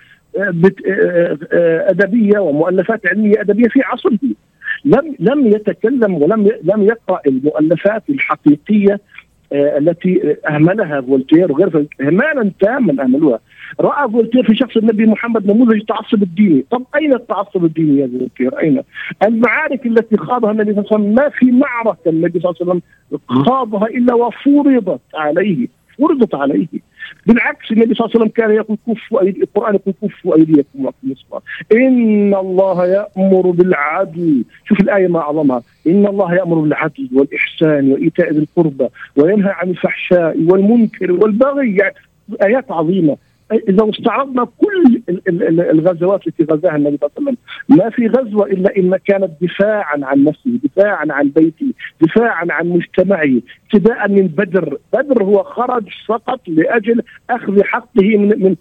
أدبية 1.90 2.40
ومؤلفات 2.40 3.08
علمية 3.08 3.42
أدبية 3.42 3.68
في 3.68 3.82
عصره. 3.84 4.20
لم 4.86 5.16
لم 5.20 5.48
يتكلم 5.48 6.14
ولم 6.14 6.52
لم 6.64 6.82
يقرأ 6.84 7.22
المؤلفات 7.28 8.04
الحقيقية 8.10 8.94
آه، 8.94 9.00
التي 9.54 10.36
أهملها 10.50 11.02
فولتير 11.02 11.52
وغير 11.52 11.88
اهمالا 12.02 12.52
تاما 12.60 13.04
أهملوها 13.04 13.40
رأى 13.80 14.12
فولتير 14.12 14.44
في 14.44 14.56
شخص 14.56 14.78
النبي 14.78 15.06
محمد 15.06 15.52
نموذج 15.52 15.76
التعصب 15.76 16.24
الديني، 16.24 16.66
طب 16.72 16.84
أين 16.96 17.14
التعصب 17.14 17.66
الديني 17.66 18.02
يا 18.02 18.08
فولتير؟ 18.08 18.60
أين؟ 18.60 18.82
المعارك 19.24 19.86
التي 19.86 20.18
خاضها 20.18 20.52
النبي 20.52 20.74
صلى 20.74 20.82
الله 20.82 20.94
عليه 20.94 21.04
وسلم 21.04 21.16
ما 21.16 21.30
في 21.30 21.52
معركة 21.52 22.10
النبي 22.10 22.40
صلى 22.40 22.54
الله 22.62 22.72
عليه 22.72 22.72
وسلم 22.72 22.82
خاضها 23.46 23.88
إلا 23.88 24.14
وفرضت 24.14 25.02
عليه، 25.16 25.68
فرضت 26.00 26.36
عليه 26.36 26.68
بالعكس 27.26 27.72
النبي 27.72 27.96
صلى 27.96 28.06
الله 28.06 28.12
عليه 28.16 28.20
وسلم 28.20 28.28
كان 28.28 28.52
يقول 28.52 28.78
كفوا 28.88 29.22
ايدي 29.22 29.42
القرآن 29.42 29.76
يقول 29.76 29.94
كفوا 30.04 30.36
أيديكم 30.36 30.86
وأقيموا 30.86 31.16
الصلاة. 31.16 31.42
إن 31.74 32.36
الله 32.36 32.86
يأمر 32.86 33.52
بالعدل. 33.52 34.44
شوف 34.66 34.80
الآية 34.80 35.08
ما 35.08 35.20
أعظمها. 35.20 35.62
إن 35.88 36.08
الله 36.08 36.36
يأمر 36.36 36.60
بالعدل 36.60 37.10
والإحسان 37.14 37.92
وإيتاء 37.92 38.34
ذي 38.34 38.40
القربى 38.40 38.88
وينهى 39.16 39.52
عن 39.52 39.70
الفحشاء 39.70 40.38
والمنكر 40.50 41.12
والبغي. 41.12 41.76
يعني 41.76 41.96
آيات 42.44 42.72
عظيمة. 42.72 43.18
اذا 43.52 43.90
استعرضنا 43.90 44.48
كل 44.58 45.02
الغزوات 45.50 46.28
التي 46.28 46.44
غزاها 46.44 46.76
النبي 46.76 46.98
صلى 46.98 47.10
الله 47.10 47.12
عليه 47.18 47.22
وسلم 47.22 47.38
ما 47.70 47.90
في 47.90 48.08
غزوة 48.08 48.46
إلا 48.46 48.78
إن 48.78 48.98
كانت 49.06 49.32
دفاعا 49.42 50.00
عن 50.04 50.24
نفسه، 50.24 50.60
دفاعا 50.64 51.06
عن 51.10 51.30
بيته، 51.30 51.74
دفاعا 52.02 52.46
عن 52.50 52.68
مجتمعه، 52.68 53.42
ابتداء 53.74 54.10
من 54.10 54.28
بدر، 54.28 54.78
بدر 54.94 55.24
هو 55.24 55.44
خرج 55.44 55.84
فقط 56.08 56.40
لأجل 56.48 57.02
أخذ 57.30 57.64
حقه 57.64 58.18
من 58.18 58.44
من 58.44 58.56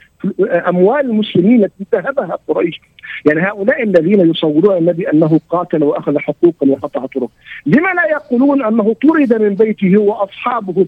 أموال 0.68 1.00
المسلمين 1.00 1.64
التي 1.64 1.74
انتهبها 1.80 2.38
قريش. 2.48 2.80
يعني 3.24 3.40
هؤلاء 3.40 3.82
الذين 3.82 4.30
يصورون 4.30 4.76
النبي 4.76 5.10
أنه 5.10 5.40
قاتل 5.50 5.82
وأخذ 5.82 6.18
حقوقا 6.18 6.68
وقطع 6.68 7.06
طرق، 7.06 7.30
لما 7.66 7.88
لا 7.88 8.10
يقولون 8.10 8.64
أنه 8.64 8.94
طرد 9.02 9.42
من 9.42 9.54
بيته 9.54 9.98
وأصحابه 9.98 10.86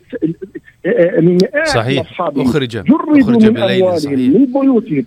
المئات 0.87 1.67
صحيح. 1.67 2.01
أصحابه. 2.01 2.43
اخرج 2.43 2.77
أخرج 2.77 3.31
من 3.31 3.57
أموالهم 3.57 4.21
من 4.21 4.47
بيوتهم. 4.47 5.07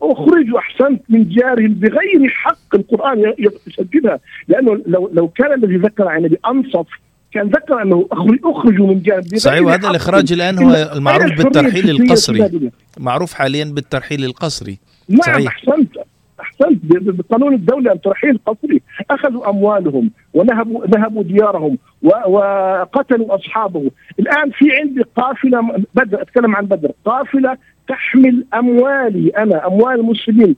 واخرجوا 0.00 0.58
أحسنت 0.58 1.02
من 1.08 1.28
ديارهم 1.28 1.74
بغير 1.74 2.28
حق. 2.28 2.74
القرآن 2.74 3.34
يسجلها 3.38 4.20
لأنه 4.48 4.82
لو 4.86 5.10
لو 5.12 5.28
كان 5.28 5.52
الذي 5.52 5.76
ذكر 5.76 6.08
عن 6.08 6.18
النبي 6.18 6.38
أنصف 6.46 6.86
كان 7.32 7.46
ذكر 7.46 7.82
أنه 7.82 8.08
اخرجوا 8.44 8.86
من 8.86 9.02
ديارهم 9.02 9.36
صحيح 9.36 9.62
وهذا 9.62 9.90
الإخراج 9.90 10.32
الآن 10.32 10.58
هو 10.58 10.92
المعروف 10.96 11.32
بالترحيل 11.32 11.90
القصري 11.90 12.70
معروف 12.98 13.32
حاليا 13.32 13.64
بالترحيل 13.64 14.24
القصري 14.24 14.78
نعم 15.08 15.20
صحيح. 15.20 15.56
احسنت 15.56 15.96
أحسنت. 16.40 16.80
بقانون 16.82 17.54
الدولة 17.54 17.92
الترحيل 17.92 18.38
قصري 18.46 18.82
أخذوا 19.10 19.50
أموالهم 19.50 20.10
ونهبوا 20.34 20.86
ذهبوا 20.86 21.22
ديارهم 21.22 21.78
وقتلوا 22.02 23.34
أصحابه. 23.34 23.90
الآن 24.18 24.50
في 24.50 24.76
عندي 24.76 25.02
قافلة 25.16 25.84
بدر 25.94 26.22
أتكلم 26.22 26.56
عن 26.56 26.66
بدر. 26.66 26.92
قافلة 27.04 27.56
تحمل 27.88 28.44
أموالي 28.54 29.28
أنا 29.28 29.66
أموال 29.66 30.00
المسلمين. 30.00 30.56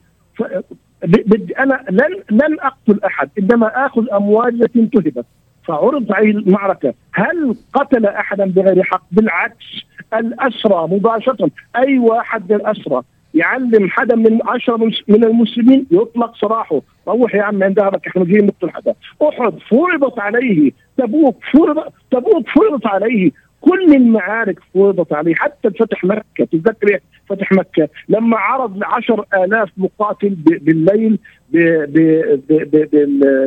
بدي 1.03 1.53
أنا 1.59 1.85
لن 1.89 2.23
لن 2.31 2.57
أقتل 2.59 2.99
أحد 3.05 3.29
إنما 3.39 3.85
آخذ 3.85 4.09
اموالي 4.13 4.63
التي 4.63 4.79
انتهبت. 4.79 5.25
فعرض 5.63 6.11
عليه 6.13 6.31
المعركة. 6.31 6.93
هل 7.13 7.55
قتل 7.73 8.05
أحدا 8.05 8.45
بغير 8.45 8.83
حق؟ 8.83 9.03
بالعكس 9.11 9.65
الأسرى 10.13 10.87
مباشرة. 10.87 11.49
أي 11.77 11.99
واحد 11.99 12.51
من 12.51 12.55
الاسرى 12.55 13.01
يعلم 13.33 13.89
حدا 13.89 14.15
من 14.15 14.39
عشرة 14.45 14.91
من 15.07 15.23
المسلمين 15.23 15.85
يطلق 15.91 16.35
سراحه. 16.35 16.81
روح 17.07 17.35
يا 17.35 17.43
عم 17.43 17.63
عند 17.63 17.75
دارك 17.75 18.07
إحنا 18.07 18.25
جايين 18.25 18.45
نقتل 18.45 18.69
حدا. 18.69 18.93
أحد 19.23 19.53
فرضت 19.69 20.19
عليه. 20.19 20.71
تبوك 20.97 21.37
فرض 21.53 21.83
تبوك 22.11 22.49
فرضت 22.49 22.87
عليه. 22.87 23.31
كل 23.61 23.95
المعارك 23.95 24.59
فرضت 24.73 25.13
عليه. 25.13 25.35
حتى 25.35 25.69
فتح 25.69 26.03
مكة 26.03 26.45
تتذكر 26.51 26.99
فتح 27.29 27.51
مكة. 27.51 27.89
لما 28.09 28.37
عرض 28.37 28.77
لعشر 28.77 29.25
آلاف 29.33 29.69
مقاتل 29.77 30.29
بالليل 30.29 31.19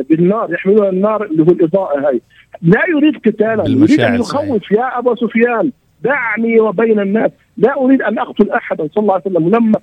بالنار 0.09 0.53
يحملون 0.53 0.89
النار 0.89 1.25
اللي 1.25 1.43
هو 1.43 1.47
الإضاءة 1.47 2.07
هاي. 2.07 2.21
لا 2.61 2.81
يريد 2.89 3.15
قتالا 3.17 3.63
يريد 3.67 4.01
أن 4.01 4.15
يخوف 4.15 4.71
يا 4.71 4.99
أبا 4.99 5.15
سفيان. 5.15 5.71
دعني 6.01 6.59
وبين 6.59 6.99
الناس. 6.99 7.31
لا 7.57 7.77
أريد 7.77 8.01
أن 8.01 8.19
أقتل 8.19 8.49
أحدا 8.51 8.87
صلى 8.95 9.01
الله 9.01 9.13
عليه 9.13 9.23
وسلم. 9.25 9.49
لما 9.49 9.79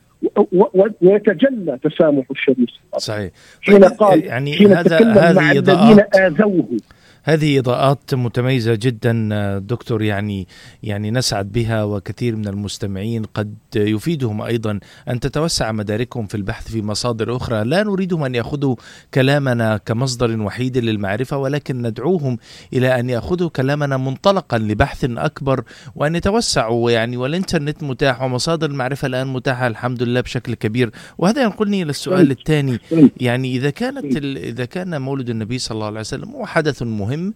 ويتجلى 1.03 1.79
تسامح 1.85 2.25
الشريف 2.31 2.69
صحيح. 2.99 3.31
حين 3.61 3.81
طيب، 3.81 3.91
قال 3.99 4.25
يعني 4.25 4.53
حين 4.53 4.73
هذا 4.73 4.97
تكلم 4.97 5.35
مع 5.35 5.53
الذين 5.53 6.01
آذوه. 6.15 6.69
هذه 7.25 7.59
إضاءات 7.59 8.15
متميزة 8.15 8.75
جدا 8.75 9.59
دكتور 9.59 10.03
يعني 10.03 10.49
يعني 10.83 11.11
نسعد 11.11 11.53
بها 11.53 11.85
وكثير 11.85 12.37
من 12.37 12.49
المستمعين 12.49 13.25
قد 13.25 13.55
يفيدهم 13.77 14.43
أيضا 14.43 14.81
أن 15.09 15.21
تتوسع 15.21 15.73
مداركهم 15.73 16.27
في 16.27 16.35
البحث 16.35 16.69
في 16.69 16.83
مصادر 16.83 17.37
أخرى، 17.37 17.65
لا 17.65 17.83
نريدهم 17.83 18.25
ان 18.25 18.35
يأخذوا 18.35 18.77
كلامنا 19.15 19.77
كمصدر 19.77 20.41
وحيد 20.41 20.79
للمعرفة 20.79 21.37
ولكن 21.37 21.83
ندعوهم 21.83 22.39
إلى 22.73 23.01
أن 23.01 23.11
يأخذوا 23.11 23.49
كلامنا 23.49 23.97
منطلقا 23.97 24.59
لبحث 24.59 25.05
أكبر 25.05 25.65
وأن 25.95 26.15
يتوسعوا 26.15 26.91
يعني 26.91 27.17
والإنترنت 27.17 27.83
متاح 27.83 28.23
ومصادر 28.23 28.71
المعرفة 28.71 29.07
الآن 29.07 29.27
متاحة 29.27 29.67
الحمد 29.67 30.03
لله 30.03 30.21
بشكل 30.21 30.55
كبير، 30.55 30.91
وهذا 31.19 31.43
ينقلني 31.43 31.83
إلى 31.83 31.91
السؤال 31.91 32.31
الثاني. 32.31 32.79
يعني 33.17 33.57
إذا 33.57 33.71
كانت 33.71 34.17
إذا 34.25 34.65
كان 34.65 35.03
مولد 35.03 35.31
النبي 35.31 35.59
صلى 35.59 35.75
الله 35.75 35.87
عليه 35.87 36.01
وسلم 36.01 36.31
هو 36.31 36.47
حدث 36.47 36.83
مهم 36.83 37.12
مهم 37.13 37.35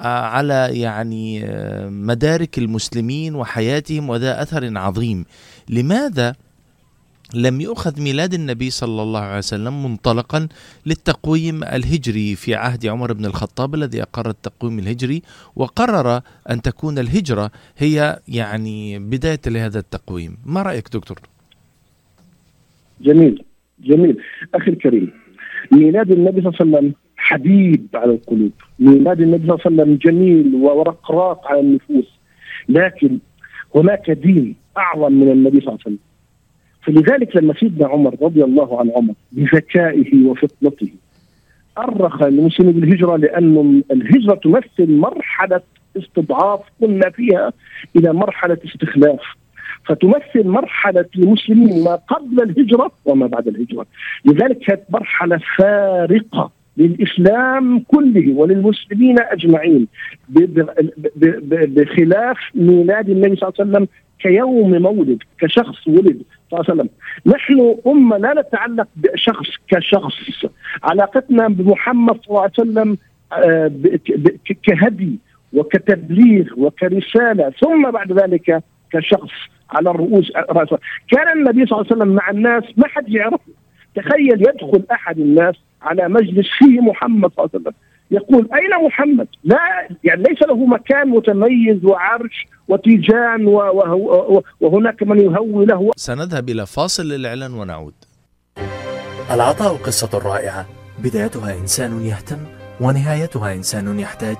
آه، 0.00 0.04
على 0.04 0.68
يعني 0.72 1.44
آه، 1.44 1.88
مدارك 1.88 2.58
المسلمين 2.58 3.34
وحياتهم 3.34 4.08
وذا 4.08 4.42
أثر 4.42 4.78
عظيم. 4.78 5.24
لماذا 5.68 6.34
لم 7.34 7.60
يؤخذ 7.60 8.02
ميلاد 8.02 8.34
النبي 8.34 8.70
صلى 8.70 9.02
الله 9.02 9.20
عليه 9.20 9.38
وسلم 9.38 9.84
منطلقا 9.84 10.48
للتقويم 10.86 11.64
الهجري 11.64 12.36
في 12.36 12.54
عهد 12.54 12.86
عمر 12.86 13.12
بن 13.12 13.24
الخطاب 13.24 13.74
الذي 13.74 14.02
أقر 14.02 14.30
التقويم 14.30 14.78
الهجري 14.78 15.22
وقرر 15.56 16.20
أن 16.50 16.62
تكون 16.62 16.98
الهجرة 16.98 17.50
هي 17.78 18.18
يعني 18.28 18.98
بداية 18.98 19.40
لهذا 19.46 19.78
التقويم، 19.78 20.36
ما 20.46 20.62
رأيك 20.62 20.88
دكتور؟ 20.92 21.18
جميل 23.00 23.44
جميل. 23.80 24.16
أخي 24.54 24.70
الكريم 24.70 25.12
ميلاد 25.72 26.10
النبي 26.10 26.40
صلى 26.40 26.52
الله 26.60 26.78
عليه 26.78 26.78
وسلم 26.78 27.07
حبيب 27.28 27.86
على 27.94 28.12
القلوب. 28.12 28.52
ميلاد 28.78 29.20
النبي 29.20 29.46
صلى 29.46 29.54
الله 29.54 29.64
عليه 29.66 29.74
وسلم 29.74 29.94
جميل 29.96 30.54
ورقراق 30.54 31.48
على 31.48 31.60
النفوس. 31.60 32.08
لكن 32.68 33.18
هناك 33.74 34.10
دين 34.10 34.54
أعظم 34.78 35.12
من 35.12 35.32
النبي 35.32 35.60
صلى 35.60 35.68
الله 35.68 35.78
عليه 35.86 35.96
وسلم. 35.96 35.98
فلذلك 36.82 37.36
لما 37.36 37.54
سيدنا 37.54 37.86
عمر 37.88 38.16
رضي 38.22 38.44
الله 38.44 38.80
عن 38.80 38.90
عمر 38.96 39.14
بذكائه 39.32 40.24
وفطنته 40.24 40.88
أرخ 41.78 42.22
المسلمين 42.22 42.80
بالهجرة 42.80 43.16
لأن 43.16 43.82
الهجرة 43.90 44.34
تمثل 44.34 44.92
مرحلة 44.92 45.60
استضعاف 45.96 46.60
قلنا 46.82 47.10
فيها 47.10 47.52
إلى 47.96 48.12
مرحلة 48.12 48.58
استخلاف. 48.64 49.20
فتمثل 49.84 50.46
مرحلة 50.48 51.08
المسلمين 51.18 51.84
ما 51.84 51.94
قبل 51.94 52.42
الهجرة 52.42 52.90
وما 53.04 53.26
بعد 53.26 53.48
الهجرة. 53.48 53.86
لذلك 54.24 54.58
كانت 54.58 54.82
مرحلة 54.90 55.40
فارقة. 55.58 56.57
للإسلام 56.78 57.78
كله 57.78 58.34
وللمسلمين 58.34 59.16
أجمعين 59.20 59.86
بخلاف 61.76 62.36
ميلاد 62.54 63.10
النبي 63.10 63.36
صلى 63.36 63.48
الله 63.48 63.54
عليه 63.60 63.70
وسلم 63.70 63.88
كيوم 64.18 64.82
مولد 64.82 65.22
كشخص 65.40 65.88
ولد 65.88 66.22
صلى 66.50 66.60
الله 66.60 66.64
عليه 66.70 66.74
وسلم. 66.74 66.88
نحن 67.26 67.76
أمة 67.86 68.16
لا 68.16 68.34
نتعلق 68.40 68.88
بشخص 68.96 69.46
كشخص. 69.68 70.46
علاقتنا 70.82 71.48
بمحمد 71.48 72.14
صلى 72.14 72.28
الله 72.30 72.40
عليه 72.40 72.52
وسلم 72.58 72.96
آه، 73.32 73.70
كهدي 74.62 75.18
وكتبليغ 75.52 76.46
وكرسالة 76.56 77.50
ثم 77.60 77.90
بعد 77.90 78.12
ذلك 78.12 78.62
كشخص 78.92 79.30
على 79.70 79.90
الرؤوس 79.90 80.32
كان 81.10 81.38
النبي 81.38 81.66
صلى 81.66 81.78
الله 81.80 81.86
عليه 81.90 81.96
وسلم 81.96 82.14
مع 82.14 82.30
الناس 82.30 82.64
ما 82.76 82.88
حد 82.88 83.08
يعرفه. 83.08 83.52
تخيل 83.98 84.48
يدخل 84.48 84.82
أحد 84.92 85.18
الناس 85.18 85.54
على 85.82 86.08
مجلس 86.08 86.46
فيه 86.58 86.80
محمد 86.80 87.30
صلى 87.36 87.44
الله 87.44 87.50
عليه 87.54 87.60
وسلم. 87.60 87.74
يقول 88.10 88.48
أين 88.54 88.86
محمد؟ 88.86 89.28
لا 89.44 89.58
يعني 90.04 90.22
ليس 90.22 90.42
له 90.42 90.66
مكان 90.66 91.08
متميز 91.08 91.84
وعرش 91.84 92.46
وتيجان 92.68 93.46
وهناك 94.60 95.02
من 95.02 95.20
يهوي 95.20 95.66
له. 95.66 95.90
سنذهب 95.96 96.48
إلى 96.48 96.66
فاصل 96.66 97.02
للإعلان 97.02 97.54
ونعود. 97.54 97.94
العطاء 99.30 99.74
قصة 99.76 100.18
رائعة. 100.18 100.66
بدايتها 100.98 101.54
إنسان 101.60 102.00
يهتم 102.02 102.38
ونهايتها 102.80 103.54
إنسان 103.54 103.98
يحتاج. 104.00 104.36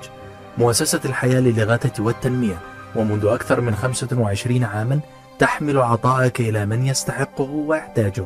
مؤسسة 0.57 1.09
الحياة 1.09 1.39
للإغاثة 1.39 2.03
والتنمية. 2.03 2.57
ومنذ 2.95 3.25
أكثر 3.25 3.61
من 3.61 3.75
25 3.75 4.63
عاما 4.63 4.99
تحمل 5.39 5.77
عطاءك 5.77 6.39
إلى 6.39 6.65
من 6.65 6.85
يستحقه 6.85 7.51
ويحتاجه. 7.51 8.25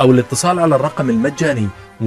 أو 0.00 0.10
الاتصال 0.10 0.58
على 0.58 0.76
الرقم 0.76 1.10
المجاني 1.10 1.68
1-800-827-3543 2.04 2.06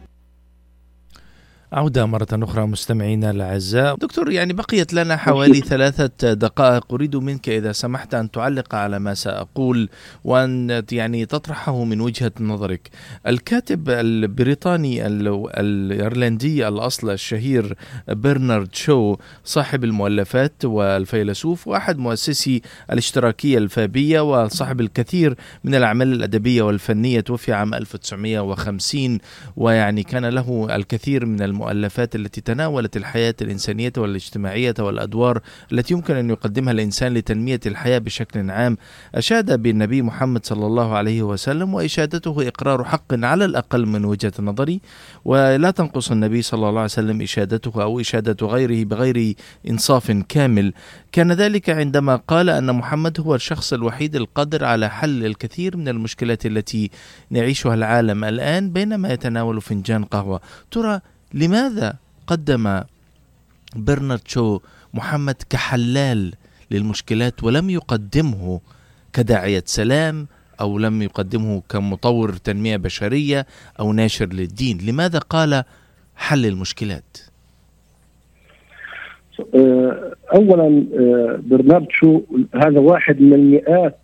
عودة 1.73 2.05
مرة 2.05 2.27
أخرى 2.33 2.65
مستمعينا 2.65 3.31
الأعزاء. 3.31 3.95
دكتور 3.95 4.31
يعني 4.31 4.53
بقيت 4.53 4.93
لنا 4.93 5.17
حوالي 5.17 5.59
ثلاثة 5.71 6.33
دقائق 6.33 6.93
أريد 6.93 7.15
منك 7.15 7.49
إذا 7.49 7.71
سمحت 7.71 8.13
أن 8.13 8.31
تعلق 8.31 8.75
على 8.75 8.99
ما 8.99 9.13
سأقول 9.13 9.89
وأن 10.23 10.83
يعني 10.91 11.25
تطرحه 11.25 11.83
من 11.83 12.01
وجهة 12.01 12.31
نظرك. 12.39 12.89
الكاتب 13.27 13.89
البريطاني 13.89 15.07
الإيرلندي 15.07 16.67
الأصل 16.67 17.09
الشهير 17.09 17.75
برنارد 18.07 18.75
شو 18.75 19.15
صاحب 19.43 19.83
المؤلفات 19.83 20.65
والفيلسوف 20.65 21.67
وأحد 21.67 21.97
مؤسسي 21.97 22.61
الاشتراكية 22.91 23.57
الفابية 23.57 24.21
وصاحب 24.21 24.81
الكثير 24.81 25.35
من 25.63 25.75
الأعمال 25.75 26.13
الأدبية 26.13 26.61
والفنية 26.61 27.19
توفي 27.19 27.53
عام 27.53 27.73
1950 27.73 29.17
ويعني 29.55 30.03
كان 30.03 30.25
له 30.25 30.75
الكثير 30.75 31.25
من 31.25 31.41
الم 31.41 31.60
المؤلفات 31.61 32.15
التي 32.15 32.41
تناولت 32.41 32.97
الحياة 32.97 33.35
الإنسانية 33.41 33.93
والاجتماعية 33.97 34.73
والأدوار 34.79 35.41
التي 35.71 35.93
يمكن 35.93 36.15
أن 36.15 36.29
يقدمها 36.29 36.73
الإنسان 36.73 37.13
لتنمية 37.13 37.59
الحياة 37.65 37.97
بشكل 37.99 38.51
عام 38.51 38.77
أشاد 39.15 39.61
بالنبي 39.61 40.01
محمد 40.01 40.45
صلى 40.45 40.65
الله 40.65 40.95
عليه 40.95 41.21
وسلم 41.21 41.73
وإشادته 41.73 42.47
إقرار 42.47 42.83
حق 42.83 43.13
على 43.13 43.45
الأقل 43.45 43.85
من 43.85 44.05
وجهة 44.05 44.33
نظري. 44.39 44.81
ولا 45.25 45.71
تنقص 45.71 46.11
النبي 46.11 46.41
صلى 46.41 46.57
الله 46.57 46.79
عليه 46.79 46.83
وسلم 46.83 47.21
إشادته 47.21 47.83
أو 47.83 47.99
إشادة 47.99 48.47
غيره 48.47 48.83
بغير 48.83 49.35
إنصاف 49.69 50.11
كامل. 50.11 50.73
كان 51.11 51.31
ذلك 51.31 51.69
عندما 51.69 52.15
قال 52.15 52.49
أن 52.49 52.75
محمد 52.75 53.19
هو 53.19 53.35
الشخص 53.35 53.73
الوحيد 53.73 54.15
القادر 54.15 54.65
على 54.65 54.89
حل 54.89 55.25
الكثير 55.25 55.77
من 55.77 55.87
المشكلات 55.87 56.45
التي 56.45 56.91
نعيشها 57.29 57.73
العالم 57.73 58.23
الآن 58.23 58.69
بينما 58.69 59.13
يتناول 59.13 59.61
فنجان 59.61 60.03
قهوة. 60.03 60.41
ترى 60.71 61.01
لماذا 61.33 61.95
قدم 62.27 62.81
برنارد 63.75 64.21
شو 64.27 64.59
محمد 64.93 65.35
كحلال 65.49 66.33
للمشكلات 66.71 67.43
ولم 67.43 67.69
يقدمه 67.69 68.59
كداعية 69.13 69.63
سلام 69.65 70.27
أو 70.61 70.79
لم 70.79 71.01
يقدمه 71.01 71.61
كمطور 71.69 72.33
تنمية 72.33 72.77
بشرية 72.77 73.45
أو 73.79 73.93
ناشر 73.93 74.25
للدين؟ 74.25 74.77
لماذا 74.87 75.19
قال 75.19 75.63
حل 76.15 76.45
المشكلات؟ 76.45 77.17
آه، 79.55 80.13
أولا 80.35 80.85
آه، 80.99 81.39
برنارد 81.43 81.87
شو 81.89 82.21
هذا 82.55 82.79
واحد 82.79 83.21
من 83.21 83.33
المئات 83.33 83.99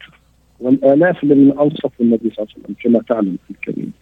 والآلاف 0.60 1.24
من 1.24 1.52
أوصف 1.52 1.92
النبي 2.02 2.32
صلى 2.36 2.46
الله 2.46 2.54
عليه 2.56 2.64
وسلم 2.64 2.76
كما 2.84 3.02
تعلم 3.10 3.38
الكريم. 3.52 3.94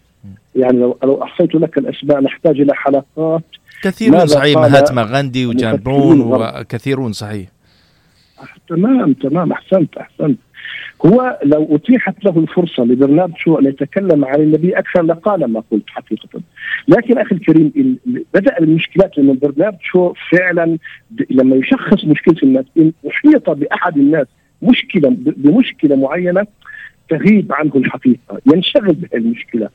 يعني 0.56 0.78
لو 0.78 0.98
لو 1.02 1.22
احصيت 1.22 1.54
لك 1.54 1.78
الاسماء 1.78 2.20
نحتاج 2.20 2.60
إلى 2.60 2.74
حلقات. 2.74 3.42
كثيرون 3.82 4.26
صحيح 4.26 4.56
مهاتما 4.56 5.02
غاندي 5.02 5.46
وجان 5.46 5.76
برون 5.76 6.20
وكثيرون 6.20 7.12
صحيح. 7.12 7.48
تمام 8.68 9.12
تمام 9.12 9.52
أحسنت 9.52 9.96
أحسنت. 9.96 10.38
هو 11.06 11.38
لو 11.44 11.76
أتيحت 11.76 12.24
له 12.24 12.38
الفرصة 12.38 12.84
لبرنارد 12.84 13.32
شو 13.36 13.58
ان 13.58 13.66
يتكلم 13.66 14.24
عن 14.24 14.40
النبي 14.40 14.78
أكثر 14.78 15.02
لقال 15.02 15.44
ما 15.44 15.62
قلت 15.70 15.84
حقيقة. 15.86 16.40
لكن 16.88 17.18
أخي 17.18 17.34
الكريم 17.34 17.98
بدأ 18.34 18.58
المشكلات 18.58 19.18
لما 19.18 19.32
برنارد 19.42 19.76
شو 19.82 20.12
فعلا 20.30 20.78
لما 21.30 21.56
يشخص 21.56 22.04
مشكلة 22.04 22.36
الناس 22.42 22.64
إن 22.78 22.92
أحيط 23.08 23.50
بأحد 23.50 23.96
الناس 23.96 24.26
مشكلة 24.62 25.08
بمشكلة 25.18 25.96
معينة 25.96 26.46
تغيب 27.08 27.52
عنه 27.52 27.72
الحقيقة 27.76 28.40
ينشغل 28.54 28.94
بهالمشكله 28.94 29.68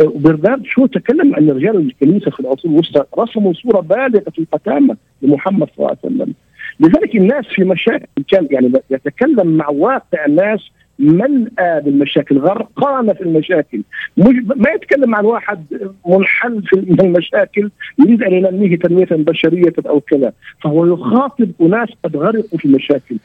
برنارد 0.00 0.64
شو 0.64 0.86
تكلم 0.86 1.34
عن 1.34 1.50
رجال 1.50 1.76
الكنيسة 1.76 2.30
في 2.30 2.40
العصور 2.40 2.72
الوسطى؟ 2.72 3.04
رسموا 3.18 3.52
صورة 3.52 3.80
بالغة 3.80 4.32
القتامة 4.38 4.96
لمحمد 5.22 5.68
صلى 5.76 5.78
الله 5.78 5.96
عليه 6.04 6.14
وسلم. 6.14 6.34
لذلك 6.80 7.16
الناس 7.16 7.46
في 7.46 7.64
مشاكل 7.64 8.06
كان 8.28 8.48
يعني 8.50 8.72
يتكلم 8.90 9.56
مع 9.56 9.68
واقع 9.68 10.24
الناس 10.26 10.60
ملأى 10.98 11.80
بالمشاكل 11.80 12.38
غرقانة 12.38 13.12
في 13.12 13.20
المشاكل. 13.20 13.82
مش 14.16 14.34
ما 14.56 14.70
يتكلم 14.70 15.14
عن 15.14 15.24
واحد 15.24 15.64
منحل 16.06 16.62
في 16.62 17.02
المشاكل 17.02 17.70
يريد 17.98 18.22
أن 18.22 18.32
ينميه 18.32 18.76
تنمية 18.76 19.08
بشرية 19.10 19.72
أو 19.86 20.00
كذا 20.00 20.32
فهو 20.62 20.86
يخاطب 20.86 21.50
أناس 21.60 21.88
قد 22.04 22.16
غرقوا 22.16 22.58
في 22.58 22.64
المشاكل. 22.64 23.16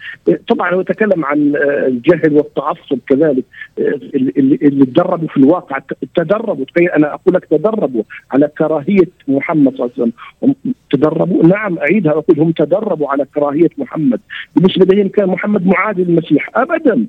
طبعا 0.47 0.73
هو 0.73 0.81
يتكلم 0.81 1.25
عن 1.25 1.53
الجهل 1.65 2.33
والتعصب 2.33 2.99
كذلك 3.07 3.43
اللي, 3.77 4.59
اللي 4.61 4.85
تدربوا 4.85 5.27
في 5.27 5.37
الواقع 5.37 5.79
تدربوا 6.15 6.65
أنا 6.95 7.13
أقول 7.13 7.35
لك 7.35 7.45
تدربوا 7.45 8.03
على 8.31 8.49
كراهية 8.57 9.09
محمد 9.27 9.75
صلى 9.75 9.85
الله 9.85 9.91
عليه 9.97 10.03
وسلم. 10.03 10.73
تدربوا 10.91 11.45
نعم 11.45 11.77
أعيدها 11.77 12.11
أقول 12.11 12.39
هم 12.39 12.51
تدربوا 12.51 13.09
على 13.09 13.25
كراهية 13.35 13.69
محمد. 13.77 14.19
بالنسبة 14.55 14.95
لهم 14.95 15.07
كان 15.07 15.27
محمد 15.27 15.67
معادي 15.67 16.03
للمسيح 16.03 16.49
أبدا. 16.55 17.05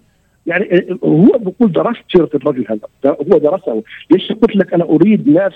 يعني 0.46 0.98
هو 1.05 1.38
بيقول 1.38 1.72
درست 1.72 2.00
سيرة 2.12 2.31
الرجل 2.35 2.66
هذا. 2.68 3.16
هو 3.33 3.38
درسه. 3.38 3.83
ليش 4.11 4.33
قلت 4.33 4.57
لك 4.57 4.74
أنا 4.74 4.85
أريد 4.85 5.29
ناس 5.29 5.53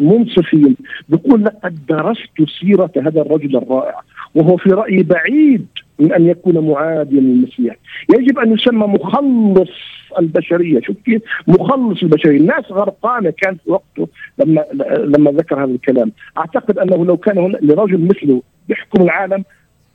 منصفين؟ 0.00 0.76
بيقول 1.08 1.44
لقد 1.44 1.86
درست 1.88 2.50
سيرة 2.60 2.90
هذا 2.96 3.20
الرجل 3.20 3.56
الرائع 3.56 4.00
وهو 4.34 4.56
في 4.56 4.70
رأيي 4.70 5.02
بعيد 5.02 5.66
من 5.98 6.12
أن 6.12 6.26
يكون 6.26 6.68
معاديا 6.68 7.20
للمسيح. 7.20 7.76
يجب 8.18 8.38
أن 8.38 8.52
يسمى 8.52 8.86
مخلص 8.86 9.70
البشرية. 10.18 10.80
شوف 10.80 10.96
كيف 11.04 11.22
مخلص 11.48 12.02
البشرية. 12.02 12.38
الناس 12.38 12.64
غرقانة 12.70 13.32
كانت 13.42 13.60
وقته 13.66 14.08
لما 14.38 14.64
لما 14.98 15.30
ذكر 15.30 15.64
هذا 15.64 15.72
الكلام. 15.72 16.12
أعتقد 16.38 16.78
أنه 16.78 17.04
لو 17.04 17.16
كان 17.16 17.56
لرجل 17.62 18.00
مثله 18.04 18.42
يحكم 18.68 19.02
العالم 19.02 19.44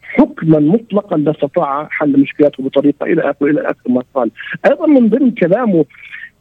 حكما 0.09 0.59
مطلقا 0.59 1.17
لا 1.17 1.31
استطاع 1.31 1.87
حل 1.91 2.19
مشكلاته 2.19 2.63
بطريقة 2.63 3.05
إلى 3.05 3.21
اخره 3.21 3.47
إلى 3.49 3.61
آخر 3.61 3.89
ما 3.89 4.03
قال. 4.13 4.31
أيضا 4.65 4.87
من 4.87 5.09
ضمن 5.09 5.31
كلامه 5.31 5.85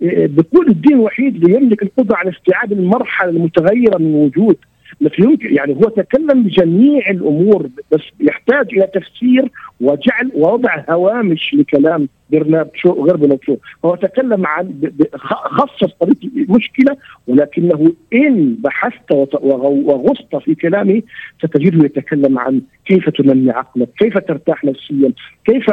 بيقول 0.00 0.68
الدين 0.68 0.92
الوحيد 0.92 1.34
اللي 1.34 1.56
يملك 1.56 1.82
القدرة 1.82 2.16
على 2.16 2.30
استيعاب 2.30 2.72
المرحلة 2.72 3.30
المتغيرة 3.30 3.98
من 3.98 4.14
وجود 4.14 4.56
لكن 5.00 5.22
يمكن 5.22 5.54
يعني 5.54 5.74
هو 5.74 5.88
تكلم 5.88 6.42
بجميع 6.42 7.10
الأمور 7.10 7.68
بس 7.92 8.00
يحتاج 8.20 8.66
إلى 8.72 8.86
تفسير 8.86 9.50
وجعل 9.80 10.30
ووضع 10.34 10.84
هوامش 10.90 11.54
لكلام 11.54 12.08
برنارد 12.30 12.70
شو 12.74 13.04
غير 13.04 13.16
برنارد 13.16 13.40
شو. 13.46 13.56
هو 13.84 13.94
تكلم 13.94 14.46
عن 14.46 14.92
خصص 15.14 15.92
طريقة 16.00 16.28
المشكلة 16.36 16.96
ولكنه 17.26 17.92
إن 18.14 18.56
بحثت 18.58 19.12
وغصت 19.40 20.36
في 20.36 20.54
كلامه 20.54 21.02
ستجده 21.38 21.84
يتكلم 21.84 22.38
عن 22.38 22.60
كيف 22.86 23.08
تنمي 23.08 23.50
عقلك، 23.50 23.88
كيف 23.98 24.18
ترتاح 24.18 24.64
نفسيا، 24.64 25.12
كيف 25.44 25.64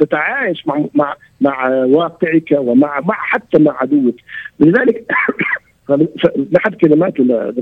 تتعايش 0.00 0.66
مع 0.66 0.84
مع 0.94 1.16
مع 1.40 1.68
واقعك 1.68 2.52
ومع 2.52 3.00
مع 3.00 3.14
حتى 3.14 3.58
مع 3.58 3.76
عدوك، 3.80 4.16
لذلك 4.60 5.04
لحد 6.52 6.74
كلماته 6.74 7.52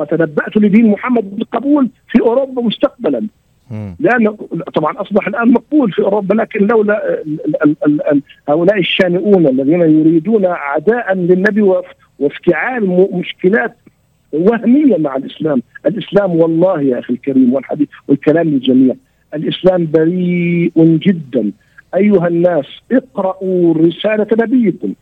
وتنبأت 0.00 0.56
لدين 0.56 0.86
محمد 0.86 1.36
بالقبول 1.36 1.88
في 2.08 2.20
أوروبا 2.20 2.62
مستقبلا. 2.62 3.26
لأنه 4.00 4.36
طبعا 4.74 5.00
أصبح 5.00 5.26
الآن 5.26 5.52
مقبول 5.52 5.92
في 5.92 6.02
أوروبا 6.02 6.34
لكن 6.34 6.66
لولا 6.66 7.22
هؤلاء 8.48 8.78
الشانئون 8.78 9.46
الذين 9.46 9.80
يريدون 9.80 10.46
عداء 10.46 11.14
للنبي 11.14 11.62
وافتعال 12.18 13.08
مشكلات 13.12 13.76
وهمية 14.32 14.96
مع 14.96 15.16
الإسلام. 15.16 15.62
الإسلام 15.86 16.30
والله 16.30 16.82
يا 16.82 16.98
أخي 16.98 17.14
الكريم 17.14 17.54
والحديث 17.54 17.88
والكلام 18.08 18.48
للجميع. 18.48 18.94
الإسلام 19.34 19.88
بريء 19.94 20.72
جدا. 20.76 21.52
أيها 21.94 22.28
الناس 22.28 22.66
اقرأوا 22.92 23.74
رسالة 23.74 24.26
نبيكم. 24.32 24.94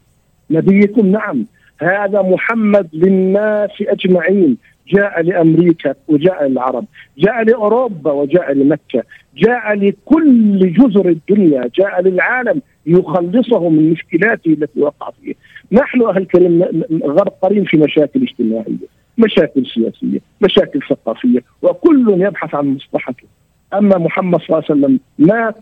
نبيكم 0.50 1.06
نعم. 1.06 1.46
هذا 1.82 2.22
محمد 2.22 2.88
للناس 2.92 3.70
أجمعين. 3.80 4.56
جاء 4.88 5.22
لأمريكا 5.22 5.94
وجاء 6.08 6.46
للعرب، 6.46 6.84
جاء 7.18 7.42
لأوروبا 7.42 8.12
وجاء 8.12 8.52
لمكة، 8.52 9.02
جاء 9.36 9.74
لكل 9.74 10.72
جزر 10.72 11.08
الدنيا، 11.08 11.70
جاء 11.78 12.02
للعالم 12.02 12.62
يخلصه 12.86 13.68
من 13.68 13.90
مشكلاته 13.90 14.48
التي 14.48 14.80
وقع 14.80 15.10
فيها. 15.10 15.34
نحن 15.72 16.02
أهل 16.02 16.16
الكريم 16.16 16.82
غرقرين 17.04 17.64
في 17.64 17.76
مشاكل 17.76 18.22
اجتماعية، 18.22 18.88
مشاكل 19.18 19.66
سياسية، 19.66 20.20
مشاكل 20.40 20.80
ثقافية، 20.90 21.40
وكل 21.62 22.14
يبحث 22.18 22.54
عن 22.54 22.66
مصلحته. 22.66 23.26
أما 23.74 23.98
محمد 23.98 24.40
صلى 24.40 24.48
الله 24.48 24.64
عليه 24.70 24.80
وسلم 24.80 25.00
مات 25.18 25.58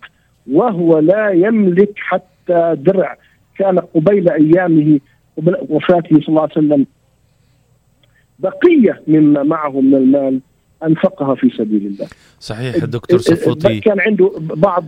وهو 0.52 0.98
لا 0.98 1.30
يملك 1.30 1.92
حتى 1.96 2.76
درع. 2.78 3.16
كان 3.58 3.78
قبيل 3.78 4.28
أيامه 4.30 5.00
وفاته 5.68 6.20
صلى 6.20 6.28
الله 6.28 6.42
عليه 6.42 6.52
وسلم 6.52 6.86
بقية 8.38 9.02
مما 9.06 9.42
معه 9.42 9.80
من 9.80 9.94
المال 9.94 10.40
أنفقها 10.84 11.34
في 11.34 11.50
سبيل 11.50 11.86
الله. 11.86 12.06
صحيح 12.40 12.74
الدكتور 12.74 13.18
صفوتي 13.18 13.80
كان 13.80 14.00
عنده 14.00 14.32
بعض 14.38 14.84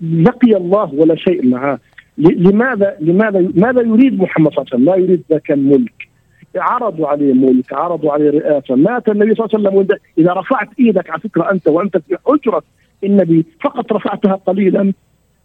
لقي 0.00 0.56
الله 0.56 0.94
ولا 0.94 1.16
شيء 1.16 1.46
معه. 1.46 1.78
لماذا 2.18 2.96
لماذا 3.00 3.50
ماذا 3.54 3.80
يريد 3.80 4.18
محمد 4.20 4.52
صلى 4.52 4.64
الله 4.64 4.72
عليه 4.72 4.74
وسلم؟ 4.74 4.84
لا 4.84 4.96
يريد 4.96 5.22
ذاك 5.30 5.50
الملك. 5.50 6.08
عرضوا 6.56 7.08
عليه 7.08 7.32
ملك 7.32 7.72
عرضوا 7.72 8.12
عليه 8.12 8.30
رئاسة. 8.30 8.74
مات 8.74 9.08
النبي 9.08 9.34
صلى 9.34 9.46
الله 9.46 9.70
عليه 9.70 9.78
وسلم 9.78 9.98
إذا 10.18 10.32
رفعت 10.32 10.68
إيدك 10.80 11.10
على 11.10 11.20
فكرة 11.20 11.50
أنت 11.50 11.68
وأنت 11.68 11.96
في 11.96 12.16
حجره 12.26 12.62
النبي 13.04 13.46
فقط 13.60 13.92
رفعتها 13.92 14.34
قليلا 14.34 14.92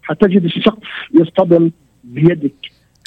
حتجد 0.02 0.44
السقف 0.44 0.88
يصطدم. 1.14 1.70
بيدك. 2.06 2.52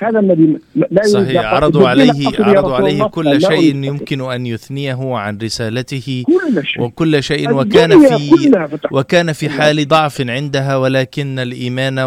هذا 0.04 0.20
الذي 0.20 0.58
لا 0.76 1.04
صحيح 1.04 1.46
عرضوا 1.46 1.90
عليه 1.90 2.28
عرضوا 2.40 2.76
عليه 2.76 3.04
كل 3.04 3.42
شيء 3.42 3.76
يمكن 3.76 4.22
أن 4.32 4.46
يثنيه 4.46 5.16
عن 5.16 5.38
رسالته 5.38 6.24
كل 6.28 6.66
شيء. 6.66 6.82
وكل 6.82 7.24
شيء 7.24 7.54
وكان 7.54 8.08
في 8.08 8.52
وكان 8.92 9.34
في 9.34 9.50
حال 9.50 9.88
ضعف 9.88 10.22
عندها 10.22 10.78
ولكن 10.78 11.40
الإيمان 11.40 12.00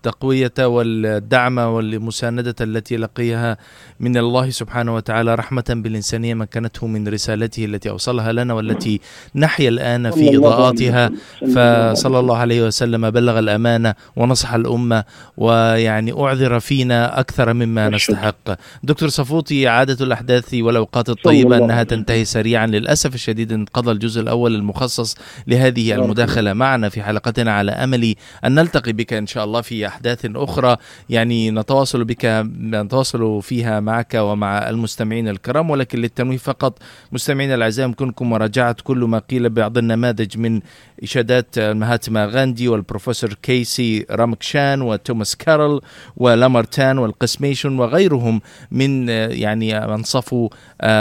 التقوية 0.00 0.52
والدعم 0.58 1.58
والمساندة 1.58 2.54
التي 2.60 2.96
لقيها 2.96 3.56
من 4.00 4.16
الله 4.16 4.50
سبحانه 4.50 4.94
وتعالى 4.94 5.34
رحمة 5.34 5.64
بالإنسانية 5.68 6.34
مكنته 6.34 6.86
من 6.86 7.08
رسالته 7.08 7.64
التي 7.64 7.90
أوصلها 7.90 8.32
لنا 8.32 8.54
والتي 8.54 9.00
نحيا 9.34 9.68
الآن 9.68 10.10
في 10.10 10.36
إضاءاتها. 10.36 11.10
فصلى 11.40 12.18
الله 12.18 12.36
عليه 12.36 12.66
وسلم 12.66 13.10
بلغ 13.10 13.38
الأمانة 13.38 13.94
ونصح 14.16 14.54
الأمة 14.54 15.04
ويعني 15.36 16.12
أعذر 16.12 16.60
فينا 16.60 17.20
أكثر 17.20 17.52
مما 17.52 17.88
نستحق. 17.88 18.56
دكتور 18.82 19.08
صفوتي 19.08 19.68
عادة 19.68 20.04
الأحداث 20.04 20.54
والأوقات 20.54 21.08
الطيبة 21.08 21.56
أنها 21.56 21.82
تنتهي 21.82 22.24
سريعا 22.24 22.66
للأسف 22.66 23.14
الشديد 23.14 23.52
انقضى 23.52 23.90
الجزء 23.90 24.20
الأول 24.20 24.54
المخصص 24.54 25.16
لهذه 25.46 25.94
المداخلة. 25.94 26.52
معنا 26.52 26.88
في 26.88 27.02
حلقتنا 27.02 27.52
على 27.52 27.72
أمل 27.72 28.14
أن 28.44 28.54
نلتقي 28.54 28.92
بك 28.92 29.12
إن 29.12 29.26
شاء 29.26 29.44
الله 29.44 29.60
في 29.60 29.89
أحداث 29.90 30.26
أخرى. 30.26 30.76
يعني 31.08 31.50
نتواصل 31.50 32.04
بك 32.04 32.24
نتواصل 32.60 33.42
فيها 33.42 33.80
معك 33.80 34.14
ومع 34.14 34.68
المستمعين 34.68 35.28
الكرام 35.28 35.70
ولكن 35.70 35.98
للتنويه 35.98 36.36
فقط. 36.36 36.78
مستمعينا 37.12 37.54
الأعزاء 37.54 37.86
يمكنكم 37.86 38.30
مراجعة 38.30 38.76
كل 38.84 38.98
ما 38.98 39.18
قيل 39.18 39.50
بعض 39.50 39.78
النماذج 39.78 40.38
من 40.38 40.60
إشادات 41.02 41.58
مهاتما 41.58 42.26
غاندي 42.26 42.68
والبروفيسور 42.68 43.34
كيسي 43.42 44.06
رامكشان 44.10 44.82
وتوماس 44.82 45.36
كارل 45.36 45.80
ولامارتان 46.16 46.98
والقسميشن 46.98 47.78
وغيرهم 47.78 48.40
من 48.70 49.08
يعني 49.08 49.78
أنصفوا 49.78 50.48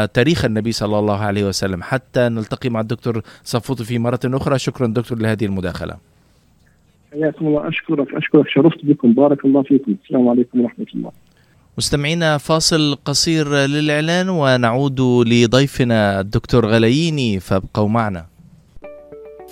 تاريخ 0.06 0.46
النبي 0.46 0.72
صلى 0.72 1.00
الله 1.00 1.20
عليه 1.20 1.44
وسلم. 1.44 1.84
حتى 1.84 2.30
نلتقي 2.30 2.70
مع 2.70 2.80
الدكتور 2.80 3.22
صفوت 3.44 3.82
في 3.82 4.00
مرة 4.00 4.20
أخرى. 4.26 4.60
شكرا 4.60 4.88
دكتور 4.88 5.18
لهذه 5.18 5.46
المداخلة. 5.46 6.09
حياكم 7.12 7.48
الله. 7.48 7.68
أشكرك 7.68 8.14
أشكرك. 8.14 8.50
شرفت 8.50 8.86
بكم. 8.86 9.14
بارك 9.14 9.46
الله 9.46 9.64
فيكم. 9.64 9.96
السلام 10.04 10.28
عليكم 10.28 10.62
ورحمة 10.62 10.86
الله. 10.96 11.12
مستمعينا 11.78 12.38
فاصل 12.38 12.96
قصير 13.06 13.48
للإعلان 13.56 14.30
ونعود 14.30 15.02
لضيفنا 15.02 16.20
الدكتور 16.20 16.66
غلاييني 16.66 17.40
فابقوا 17.40 17.88
معنا. 17.88 18.26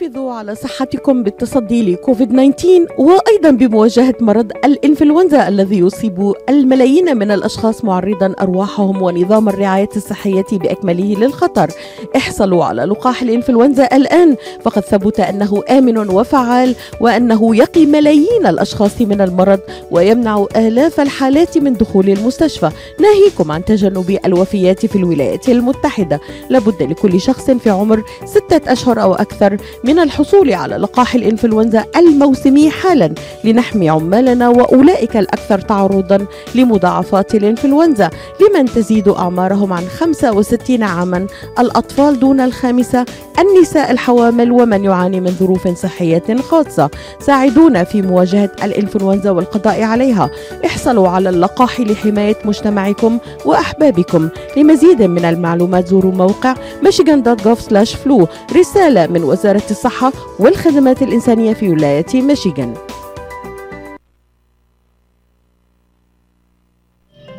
حافظوا 0.02 0.34
على 0.34 0.56
صحتكم 0.56 1.24
بالتصدي 1.24 1.92
لكوفيد 1.92 2.54
19 2.56 2.88
وأيضا 2.98 3.50
بمواجهة 3.50 4.16
مرض 4.22 4.52
الإنفلونزا 4.66 5.48
الذي 5.48 5.80
يصيب 5.80 6.34
الملايين 6.50 7.18
من 7.18 7.32
الأشخاص 7.32 7.86
معرضا 7.86 8.36
أرواحهم 8.42 9.02
ونظام 9.02 9.50
الرعاية 9.50 9.90
الصحية 9.96 10.46
بأكمله 10.52 11.16
للخطر. 11.20 11.68
احصلوا 12.16 12.66
على 12.66 12.84
لقاح 12.84 13.22
الإنفلونزا 13.22 13.90
الآن 13.94 14.36
فقد 14.62 14.82
ثبت 14.82 15.20
أنه 15.20 15.64
آمن 15.70 15.98
وفعال 15.98 16.76
وأنه 17.02 17.56
يقي 17.56 17.86
ملايين 17.86 18.48
الأشخاص 18.48 19.02
من 19.02 19.22
المرض 19.22 19.60
ويمنع 19.92 20.46
آلاف 20.56 21.00
الحالات 21.00 21.58
من 21.58 21.74
دخول 21.74 22.10
المستشفى، 22.10 22.70
ناهيكم 23.00 23.52
عن 23.52 23.66
تجنب 23.66 24.20
الوفيات 24.26 24.86
في 24.86 24.96
الولايات 24.96 25.50
المتحدة. 25.50 26.20
لابد 26.50 26.84
لكل 26.84 27.22
شخص 27.22 27.52
في 27.52 27.70
عمر 27.70 28.04
ستة 28.26 28.72
أشهر 28.72 29.02
أو 29.02 29.14
أكثر 29.14 29.58
من 29.88 30.00
الحصول 30.00 30.54
على 30.54 30.76
لقاح 30.76 31.16
الإنفلونزا 31.16 31.86
الموسمي 31.96 32.70
حالا 32.70 33.14
لنحمي 33.44 33.90
عمالنا 33.90 34.50
وأولئك 34.50 35.18
الأكثر 35.18 35.60
تعرضا 35.60 36.26
لمضاعفات 36.56 37.36
الإنفلونزا 37.36 38.10
لمن 38.42 38.66
تزيد 38.66 39.08
أعمارهم 39.08 39.74
عن 39.74 39.84
65 39.88 40.84
عاما. 40.84 41.28
الأطفال 41.60 42.20
دون 42.20 42.40
الخامسة 42.40 43.06
النساء 43.40 43.92
الحوامل 43.92 44.52
ومن 44.52 44.84
يعاني 44.84 45.20
من 45.20 45.32
ظروف 45.40 45.68
صحية 45.68 46.36
خاصة 46.40 46.90
ساعدونا 47.20 47.84
في 47.84 48.02
مواجهة 48.02 48.52
الإنفلونزا 48.64 49.32
والقضاء 49.32 49.84
عليها. 49.84 50.30
احصلوا 50.66 51.10
على 51.10 51.30
اللقاح 51.30 51.80
لحماية 51.80 52.36
مجتمعكم 52.46 53.18
وأحبابكم. 53.46 54.30
لمزيد 54.58 55.02
من 55.02 55.26
المعلومات 55.26 55.88
زوروا 55.88 56.12
موقع 56.12 56.56
michigan.gov/flu 56.86 58.28
رسالة 58.56 59.08
من 59.08 59.24
وزارة 59.24 59.62
الصحة 59.78 60.14
والخدمات 60.40 61.02
الإنسانية 61.02 61.54
في 61.54 61.70
ولاية 61.70 62.22
ميشيغان. 62.22 62.74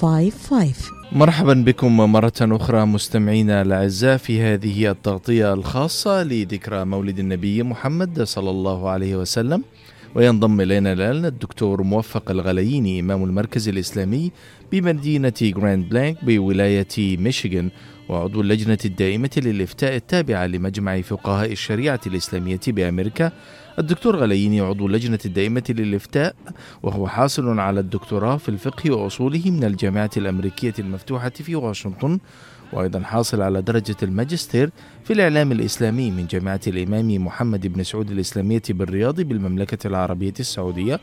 0555 0.00 0.74
مرحبا 1.12 1.54
بكم 1.54 1.96
مرة 1.96 2.32
أخرى 2.40 2.84
مستمعينا 2.84 3.62
الأعزاء 3.62 4.16
في 4.16 4.40
هذه 4.42 4.90
التغطية 4.90 5.54
الخاصة 5.54 6.22
لذكرى 6.22 6.84
مولد 6.84 7.18
النبي 7.18 7.62
محمد 7.62 8.22
صلى 8.22 8.50
الله 8.50 8.88
عليه 8.88 9.16
وسلم. 9.16 9.62
وينضم 10.14 10.60
إلينا 10.60 10.92
الآن 10.92 11.24
الدكتور 11.24 11.82
موفق 11.82 12.30
الغلييني 12.30 13.00
إمام 13.00 13.24
المركز 13.24 13.68
الإسلامي 13.68 14.30
بمدينة 14.72 15.32
جراند 15.40 15.88
بلانك 15.88 16.24
بولاية 16.24 17.16
ميشيغان 17.18 17.70
وعضو 18.08 18.40
اللجنة 18.40 18.78
الدائمة 18.84 19.30
للإفتاء 19.36 19.96
التابعة 19.96 20.46
لمجمع 20.46 21.00
فقهاء 21.00 21.52
الشريعة 21.52 22.00
الإسلامية 22.06 22.60
بأمريكا. 22.66 23.32
الدكتور 23.78 24.16
غلييني 24.16 24.60
عضو 24.60 24.86
اللجنة 24.86 25.18
الدائمة 25.24 25.64
للإفتاء 25.68 26.34
وهو 26.82 27.08
حاصل 27.08 27.58
على 27.58 27.80
الدكتوراه 27.80 28.36
في 28.36 28.48
الفقه 28.48 28.90
وأصوله 28.90 29.50
من 29.50 29.64
الجامعة 29.64 30.10
الأمريكية 30.16 30.74
المفتوحة 30.78 31.30
في 31.30 31.56
واشنطن 31.56 32.18
وأيضا 32.72 33.00
حاصل 33.00 33.42
على 33.42 33.62
درجة 33.62 33.96
الماجستير 34.02 34.70
في 35.04 35.12
الإعلام 35.12 35.52
الإسلامي 35.52 36.10
من 36.10 36.26
جامعة 36.26 36.60
الإمام 36.66 37.24
محمد 37.24 37.66
بن 37.66 37.82
سعود 37.82 38.10
الإسلامية 38.10 38.62
بالرياض 38.70 39.20
بالمملكة 39.20 39.86
العربية 39.86 40.34
السعودية 40.40 41.00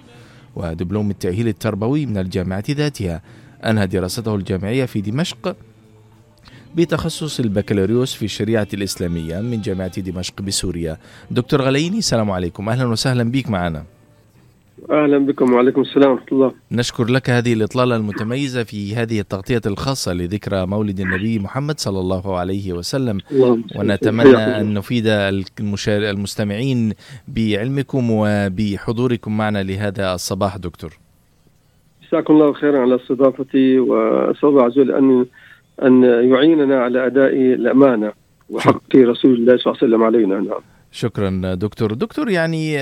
ودبلوم 0.55 1.09
التأهيل 1.09 1.47
التربوي 1.47 2.05
من 2.05 2.17
الجامعة 2.17 2.63
ذاتها. 2.69 3.21
أنهى 3.65 3.87
دراسته 3.87 4.35
الجامعية 4.35 4.85
في 4.85 5.01
دمشق 5.01 5.55
بتخصص 6.75 7.39
البكالوريوس 7.39 8.13
في 8.13 8.25
الشريعة 8.25 8.67
الإسلامية 8.73 9.39
من 9.41 9.61
جامعة 9.61 10.01
دمشق 10.01 10.41
بسوريا. 10.41 10.97
دكتور 11.31 11.61
غليني 11.61 11.97
السلام 11.97 12.31
عليكم. 12.31 12.69
أهلا 12.69 12.85
وسهلا 12.85 13.31
بك 13.31 13.49
معنا. 13.49 13.83
أهلا 14.91 15.17
بكم 15.17 15.53
وعليكم 15.53 15.81
السلام 15.81 16.11
ورحمة 16.11 16.27
الله. 16.31 16.51
نشكر 16.71 17.05
لك 17.05 17.29
هذه 17.29 17.53
الإطلالة 17.53 17.95
المتميزة 17.95 18.63
في 18.63 18.95
هذه 18.95 19.19
التغطية 19.19 19.61
الخاصة 19.65 20.13
لذكرى 20.13 20.65
مولد 20.65 20.99
النبي 20.99 21.39
محمد 21.39 21.79
صلى 21.79 21.99
الله 21.99 22.37
عليه 22.37 22.73
وسلم. 22.73 23.19
ونتمنى 23.75 24.37
أن 24.37 24.73
نفيد 24.73 25.07
المستمعين 25.87 26.93
بعلمكم 27.27 28.07
وبحضوركم 28.11 29.37
معنا 29.37 29.63
لهذا 29.63 30.13
الصباح 30.13 30.57
دكتور. 30.57 30.97
جزاكم 32.07 32.33
الله 32.33 32.53
خيرا 32.53 32.79
على 32.79 32.95
استضافتي 32.95 33.79
وأسأل 33.79 34.49
الله 34.49 34.63
عز 34.63 34.79
وجل 34.79 34.91
أن 34.91 35.25
أن 35.83 36.03
يعيننا 36.03 36.79
على 36.83 37.05
أداء 37.05 37.33
الأمانة 37.35 38.11
وحق 38.49 38.95
رسول 38.95 39.33
الله 39.35 39.57
صلى 39.57 39.73
الله 39.73 39.77
عليه 39.77 39.87
وسلم 39.87 40.03
علينا. 40.03 40.39
نعم. 40.39 40.61
شكرا 40.91 41.55
دكتور. 41.55 41.93
دكتور 41.93 42.29
يعني 42.29 42.77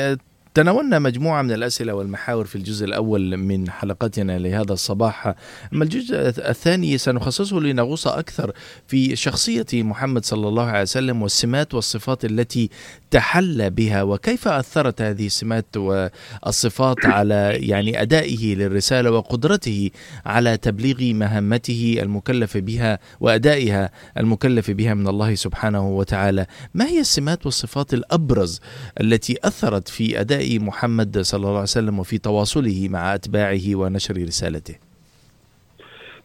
تناولنا 0.58 1.00
مجموعة 1.00 1.42
من 1.42 1.52
الأسئلة 1.52 1.94
والمحاور 1.94 2.46
في 2.46 2.56
الجزء 2.56 2.86
الأول 2.86 3.38
من 3.38 3.70
حلقتنا 3.70 4.40
لهذا 4.40 4.74
الصباح. 4.74 5.34
أما 5.74 5.84
الجزء 5.84 6.16
الثاني 6.50 6.98
سنخصصه 6.98 7.60
لنغوص 7.60 8.08
أكثر 8.08 8.52
في 8.88 9.16
شخصية 9.16 9.66
محمد 9.74 10.26
صلى 10.26 10.48
الله 10.48 10.66
عليه 10.66 10.82
وسلم 10.82 11.22
والسمات 11.22 11.74
والصفات 11.74 12.26
التي 12.26 12.70
تحلى 13.12 13.70
بها 13.70 14.04
وكيف 14.04 14.48
أثرت 14.48 15.02
هذه 15.02 15.26
السمات 15.26 15.78
والصفات 15.78 17.06
على 17.06 17.58
يعني 17.62 18.02
أدائه 18.02 18.56
للرسالة 18.56 19.12
وقدرته 19.12 19.90
على 20.26 20.58
تبليغ 20.58 21.14
مهمته 21.14 21.98
المكلف 22.02 22.58
بها 22.58 23.00
وأدائها 23.20 23.92
المكلف 24.18 24.72
بها 24.72 24.94
من 24.94 25.08
الله 25.08 25.36
سبحانه 25.36 25.90
وتعالى؟ 25.90 26.46
ما 26.74 26.86
هي 26.86 27.00
السمات 27.00 27.46
والصفات 27.46 27.94
الأبرز 27.94 28.62
التي 29.02 29.38
أثرت 29.44 29.88
في 29.88 30.20
أدائه 30.20 30.47
محمد 30.56 31.18
صلى 31.18 31.38
الله 31.38 31.64
عليه 31.64 31.76
وسلم 31.78 32.00
وفي 32.00 32.18
تواصله 32.18 32.88
مع 32.92 33.16
أتباعه 33.16 33.76
ونشر 33.76 34.16
رسالته. 34.32 34.76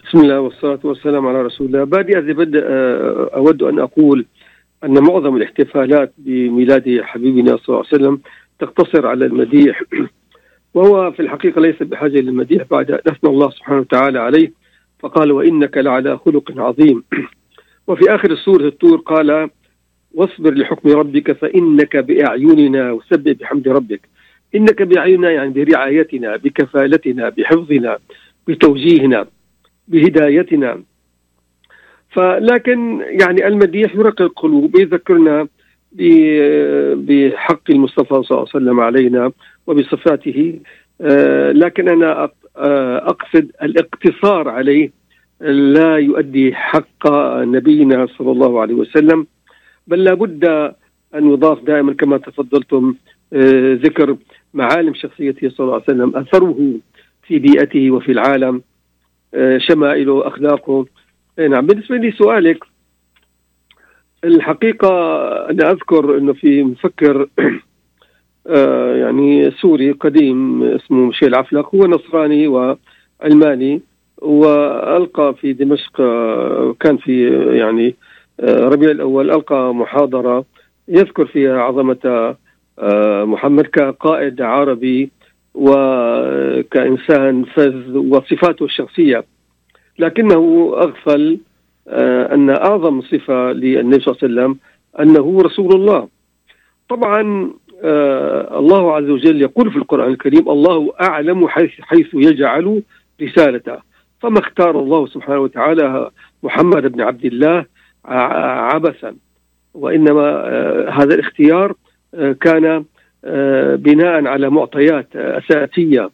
بسم 0.04 0.20
الله 0.20 0.40
والصلاة 0.40 0.80
والسلام 0.84 1.26
على 1.26 1.42
رسول 1.42 1.66
الله. 1.66 1.84
بادئ 1.84 2.32
بدء 2.32 2.60
آه، 2.64 3.30
أود 3.34 3.62
أن 3.62 3.78
أقول 3.78 4.26
أن 4.84 4.94
معظم 5.02 5.36
الاحتفالات 5.36 6.12
بميلاد 6.18 7.00
حبيبنا 7.02 7.56
صلى 7.56 7.68
الله 7.68 7.84
عليه 7.92 7.96
وسلم 7.96 8.20
تقتصر 8.58 9.06
على 9.06 9.26
المديح. 9.26 9.82
وهو 10.74 11.12
في 11.12 11.20
الحقيقة 11.20 11.60
ليس 11.60 11.82
بحاجة 11.82 12.20
للمديح 12.20 12.62
بعد 12.70 12.90
أثنى 12.90 13.30
الله 13.30 13.50
سبحانه 13.50 13.80
وتعالى 13.80 14.18
عليه. 14.18 14.52
فقال 14.98 15.32
وإنك 15.32 15.78
لعلى 15.78 16.18
خلق 16.18 16.52
عظيم. 16.56 17.04
وفي 17.88 18.14
آخر 18.14 18.36
سورة 18.36 18.66
الطور 18.66 18.96
قال 18.96 19.50
واصبر 20.14 20.54
لحكم 20.54 20.88
ربك 20.88 21.32
فإنك 21.32 21.96
بأعيننا 21.96 22.92
وسبح 22.92 23.32
بحمد 23.32 23.68
ربك. 23.68 24.11
إنك 24.54 24.82
بأعيننا 24.82 25.30
يعني 25.30 25.64
برعايتنا 25.64 26.36
بكفالتنا 26.36 27.28
بحفظنا 27.28 27.98
بتوجيهنا 28.48 29.26
بهدايتنا. 29.88 30.82
فلكن 32.10 33.00
يعني 33.00 33.46
المديح 33.46 33.94
يرقق 33.94 34.22
القلوب 34.22 34.76
يذكرنا 34.76 35.48
بحق 36.94 37.70
المصطفى 37.70 38.22
صلى 38.22 38.38
الله 38.38 38.38
عليه 38.38 38.56
وسلم 38.56 38.80
علينا 38.80 39.32
وبصفاته. 39.66 40.60
آه، 41.00 41.52
لكن 41.52 41.88
أنا 41.88 42.30
آه، 42.56 42.96
أقصد 42.96 43.50
الاقتصار 43.62 44.48
عليه. 44.48 44.90
لا 45.40 45.96
يؤدي 45.96 46.54
حق 46.54 47.10
نبينا 47.40 48.06
صلى 48.18 48.30
الله 48.30 48.60
عليه 48.60 48.74
وسلم 48.74 49.26
بل 49.86 50.04
لابد 50.04 50.44
أن 51.14 51.32
يضاف 51.32 51.64
دائما 51.64 51.92
كما 51.92 52.18
تفضلتم 52.18 52.94
آه، 53.32 53.74
ذكر 53.74 54.16
معالم 54.54 54.94
شخصيته 54.94 55.48
صلى 55.48 55.64
الله 55.64 55.74
عليه 55.74 55.84
وسلم 55.84 56.16
أثره 56.16 56.74
في 57.26 57.38
بيئته 57.38 57.90
وفي 57.90 58.12
العالم 58.12 58.62
شمائله 59.58 60.28
اخلاقه 60.28 60.86
نعم 61.38 61.66
بالنسبة 61.66 61.96
لي 61.96 62.12
سؤالك 62.12 62.64
الحقيقة 64.24 64.88
أنا 65.50 65.70
أذكر 65.70 66.18
إنه 66.18 66.32
في 66.32 66.62
مفكر 66.62 67.28
آه، 68.46 68.96
يعني 68.96 69.50
سوري 69.50 69.92
قديم 69.92 70.62
اسمه 70.62 71.06
ميشيل 71.06 71.34
عفلق 71.34 71.74
هو 71.74 71.86
نصراني 71.86 72.48
وعلماني 72.48 73.82
وألقى 74.18 75.34
في 75.40 75.52
دمشق 75.52 76.00
آه، 76.00 76.74
كان 76.80 76.96
في 76.96 77.28
يعني 77.58 77.94
آه، 78.40 78.68
ربيع 78.68 78.90
الأول 78.90 79.30
ألقى 79.30 79.74
محاضرة 79.74 80.44
يذكر 80.88 81.26
فيها 81.26 81.60
عظمة 81.60 82.36
محمد 83.24 83.66
كقائد 83.66 84.42
عربي 84.42 85.10
وكإنسان 85.54 87.44
فذ 87.44 87.96
وصفاته 87.96 88.64
الشخصية. 88.64 89.24
لكنه 89.98 90.74
أغفل 90.76 91.38
أن 92.32 92.50
أعظم 92.50 93.00
صفة 93.02 93.52
للنبي 93.52 94.00
صلى 94.00 94.14
الله 94.14 94.18
عليه 94.22 94.32
وسلم 94.32 94.58
أنه 95.00 95.42
رسول 95.42 95.74
الله. 95.74 96.08
طبعا 96.88 97.50
آه 97.84 98.58
الله 98.58 98.96
عز 98.96 99.10
وجل 99.10 99.42
يقول 99.42 99.70
في 99.70 99.76
القرآن 99.76 100.10
الكريم 100.10 100.48
الله 100.48 100.92
أعلم 101.00 101.48
حيث, 101.48 101.70
حيث 101.80 102.14
يجعل 102.14 102.82
رسالته. 103.22 103.76
فما 104.20 104.38
اختار 104.38 104.78
الله 104.78 105.06
سبحانه 105.06 105.38
وتعالى 105.38 106.10
محمد 106.42 106.92
بن 106.92 107.00
عبد 107.00 107.24
الله 107.24 107.66
عبثا. 108.04 109.14
وإنما 109.74 110.26
آه 110.46 110.90
هذا 110.90 111.14
الاختيار 111.14 111.70
آه 111.70 111.74
كان 112.40 112.84
آه 113.24 113.74
بناء 113.74 114.26
على 114.26 114.50
معطيات 114.50 115.16
أساسية 115.16 116.10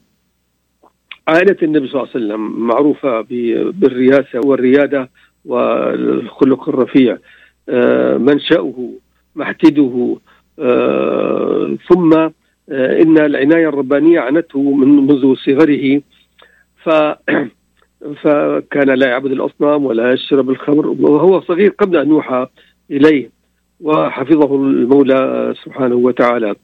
عائلة 1.29 1.57
النبي 1.63 1.89
صلى 1.89 2.03
الله 2.03 2.13
عليه 2.15 2.25
وسلم 2.25 2.67
معروفة 2.67 3.21
بالرياسة 3.71 4.41
والريادة 4.45 5.11
والخلق 5.45 6.69
الرفيع 6.69 7.19
آه، 7.69 8.17
منشأه 8.17 8.93
محتده 9.37 10.17
آه، 10.59 11.77
ثم 11.89 12.29
إن 12.73 13.19
العناية 13.19 13.69
الربانية 13.69 14.21
عنته 14.21 14.63
من 14.63 14.89
منذ 14.89 15.35
صغره. 15.35 16.01
ف 16.85 16.91
فكان 18.23 18.91
لا 18.91 19.09
يعبد 19.09 19.33
الأصنام 19.33 19.85
ولا 19.85 20.13
يشرب 20.13 20.51
الخمر 20.51 20.87
وهو 20.87 21.41
صغير 21.41 21.71
قبل 21.71 21.97
أن 21.97 22.09
يوحى 22.09 22.47
إليه. 22.91 23.31
وحفظه 23.81 24.57
المولى 24.57 25.55
سبحانه 25.65 25.95
وتعالى. 25.95 26.55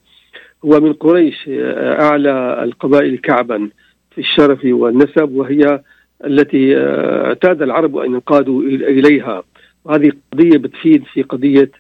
هو 0.65 0.81
من 0.81 0.93
قريش 0.93 1.49
أعلى 1.49 2.65
القبائل 2.65 3.19
كعبا 3.19 3.71
في 4.11 4.19
الشرف 4.19 4.61
والنسب 4.65 5.31
وهي 5.33 5.81
التي 6.25 6.77
اعتاد 6.79 7.63
العرب 7.63 7.97
أن 7.97 8.13
ينقادوا 8.13 8.63
إليها. 8.63 9.43
وهذه 9.85 10.13
قضية 10.33 10.59
بتفيد 10.59 11.05
في 11.05 11.23
قضية 11.23 11.71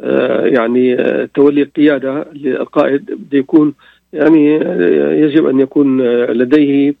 آه، 0.00 0.46
يعني 0.46 0.94
آه، 0.94 1.28
تولي 1.34 1.62
القياده 1.62 2.26
للقائد. 2.32 3.04
بده 3.04 3.38
يكون 3.38 3.74
يعني 4.12 4.56
آه، 4.56 5.12
يجب 5.12 5.46
أن 5.46 5.60
يكون 5.60 6.02
لديه 6.24 6.94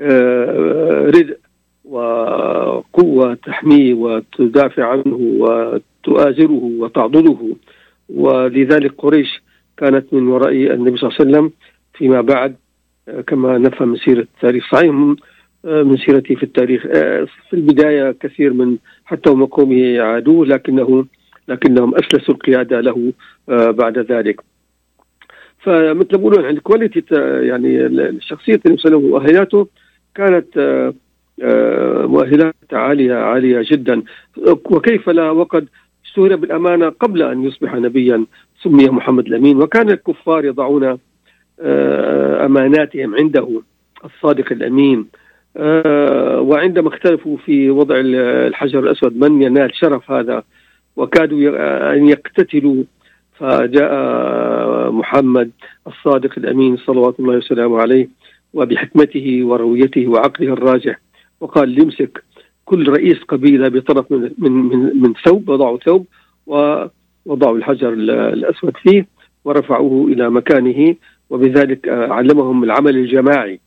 ردء 0.00 1.36
وقوة 1.84 3.34
تحميه 3.34 3.94
وتدافع 3.94 4.84
عنه 4.84 5.18
وتؤازره 5.38 6.70
وتعضده. 6.78 7.38
ولذلك 8.08 8.94
قريش 8.98 9.42
كانت 9.76 10.14
من 10.14 10.28
وراء 10.28 10.52
النبي 10.52 10.96
صلى 10.96 11.10
الله 11.10 11.18
عليه 11.20 11.30
وسلم 11.30 11.52
فيما 11.94 12.20
بعد 12.20 12.56
كما 13.26 13.58
نفهم 13.58 13.88
من 13.88 13.96
سيرة 13.96 14.20
التاريخ. 14.20 14.70
صحيح 14.72 14.90
من 15.64 15.96
سيرته 15.96 16.34
في 16.34 16.42
التاريخ. 16.42 16.82
في 17.48 17.52
البداية 17.52 18.16
كثير 18.20 18.52
من 18.52 18.76
حتى 19.04 19.30
ومقومه 19.30 20.00
عادوه 20.00 20.46
لكنه 20.46 21.06
لكنهم 21.48 21.94
أسلسوا 21.94 22.34
القيادة 22.34 22.80
له 22.80 23.12
آه، 23.48 23.70
بعد 23.70 23.98
ذلك. 23.98 24.40
فمثل 25.58 26.12
ما 26.12 26.18
بقولون 26.18 26.44
عند 26.44 26.58
كواليتي 26.58 27.04
يعني 27.40 27.86
النبي 27.86 28.20
صلى 28.20 28.38
الله 28.38 28.42
عليه 28.46 28.72
وسلم 28.72 29.04
ومؤهلاته 29.04 29.68
كانت 30.14 30.56
آه، 30.56 30.94
مؤهلات 32.06 32.54
عاليه 32.72 33.14
عالية 33.14 33.62
جدا. 33.70 34.02
وكيف 34.46 35.08
لا؟ 35.08 35.30
وقد 35.30 35.68
اشتهر 36.04 36.36
بالامانه 36.36 36.88
قبل 36.88 37.22
أن 37.22 37.44
يصبح 37.44 37.74
نبيا 37.74 38.26
سمي 38.62 38.88
محمد 38.88 39.26
الأمين. 39.26 39.56
وكان 39.62 39.90
الكفار 39.90 40.44
يضعون 40.44 40.98
أماناتهم 42.46 43.14
عنده 43.14 43.62
الصادق 44.04 44.52
الأمين. 44.52 45.06
وعندما 46.48 46.88
اختلفوا 46.88 47.36
في 47.36 47.70
وضع 47.70 47.94
الحجر 47.98 48.78
الأسود 48.78 49.16
من 49.16 49.42
ينال 49.42 49.70
شرف 49.74 50.10
هذا؟ 50.10 50.42
وكادوا 50.96 51.92
أن 51.94 52.08
يقتتلوا. 52.08 52.84
فجاء 53.38 53.92
محمد 54.90 55.50
الصادق 55.86 56.32
الأمين 56.38 56.76
صلوات 56.76 57.20
الله 57.20 57.36
وسلامه 57.36 57.80
عليه 57.80 58.08
وبحكمته 58.54 59.44
ورويته 59.44 60.06
وعقله 60.06 60.52
الراجح. 60.52 61.03
وقال 61.44 61.68
ليمسك 61.68 62.24
كل 62.64 62.88
رئيس 62.88 63.18
قبيلة 63.28 63.68
بطرف 63.68 64.12
من, 64.12 64.30
من, 64.38 65.02
من, 65.02 65.14
ثوب 65.24 65.48
وضعوا 65.48 65.78
ثوب 65.78 66.06
ووضعوا 66.46 67.56
الحجر 67.56 67.92
الأسود 67.92 68.76
فيه 68.76 69.06
ورفعوه 69.44 70.06
إلى 70.08 70.30
مكانه 70.30 70.94
وبذلك 71.30 71.88
علمهم 71.88 72.64
العمل 72.64 72.96
الجماعي. 72.96 73.60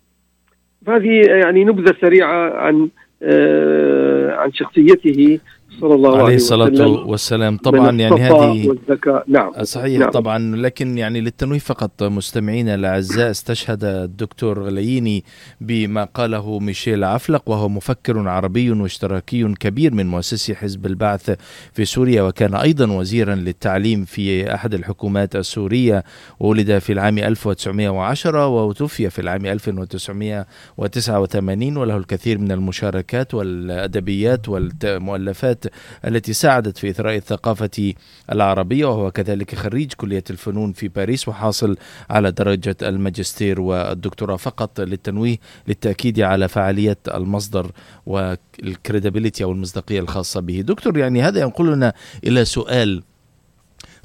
هذه 0.87 1.21
يعني 1.27 1.63
نبذة 1.63 1.95
سريعة 2.01 2.57
عن 2.57 2.89
آه، 3.23 4.35
عن 4.35 4.53
شخصيته 4.53 5.39
صلى 5.81 5.95
الله 5.95 6.09
عليه, 6.09 6.23
عليه 6.23 6.35
الصلاة 6.35 6.87
والسلام. 7.05 7.57
طبعا 7.57 7.91
يعني 7.91 8.21
هذه 8.21 8.67
والذكاء 8.67 9.23
نعم. 9.27 9.63
صحيح 9.63 9.99
نعم. 9.99 10.09
طبعا 10.09 10.55
لكن 10.55 10.97
يعني 10.97 11.21
للتنويه 11.21 11.59
فقط 11.59 12.03
مستمعينا 12.03 12.75
الأعزاء 12.75 13.31
استشهد 13.31 13.83
الدكتور 13.83 14.63
غلييني 14.63 15.23
بما 15.61 16.03
قاله 16.03 16.59
ميشيل 16.59 17.03
عفلق 17.03 17.49
وهو 17.49 17.69
مفكر 17.69 18.27
عربي 18.27 18.71
واشتراكي 18.71 19.53
كبير 19.53 19.93
من 19.93 20.07
مؤسسي 20.07 20.55
حزب 20.55 20.85
البعث 20.85 21.31
في 21.73 21.85
سوريا 21.85 22.21
وكان 22.21 22.55
أيضا 22.55 22.91
وزيرا 22.91 23.35
للتعليم 23.35 24.05
في 24.05 24.53
أحد 24.53 24.73
الحكومات 24.73 25.35
السورية. 25.35 26.03
ولد 26.39 26.79
في 26.79 26.93
العام 26.93 27.17
1910 27.17 28.47
وتوفي 28.47 29.09
في 29.09 29.19
العام 29.19 29.45
1989 29.45 31.77
وله 31.77 31.97
الكثير 31.97 32.37
من 32.37 32.51
المشاركات 32.51 33.33
والأدبيات 33.33 34.49
والمؤلفات 34.49 35.66
التي 36.05 36.33
ساعدت 36.33 36.77
في 36.77 36.89
إثراء 36.89 37.15
الثقافة 37.15 37.93
العربية 38.31 38.85
وهو 38.85 39.11
كذلك 39.11 39.55
خريج 39.55 39.93
كلية 39.93 40.23
الفنون 40.29 40.73
في 40.73 40.87
باريس 40.87 41.27
وحاصل 41.27 41.77
على 42.09 42.31
درجة 42.31 42.75
الماجستير 42.81 43.61
والدكتوراه 43.61 44.35
فقط 44.35 44.79
للتنويه 44.79 45.37
للتأكيد 45.67 46.19
على 46.19 46.47
فعالية 46.47 46.97
المصدر 47.13 47.71
والكريديبيليتي 48.05 49.43
أو 49.43 49.51
المصداقية 49.51 49.99
الخاصة 49.99 50.39
به. 50.41 50.61
دكتور 50.61 50.97
يعني 50.97 51.21
هذا 51.21 51.41
ينقلنا 51.41 51.93
إلى 52.23 52.45
سؤال 52.45 53.03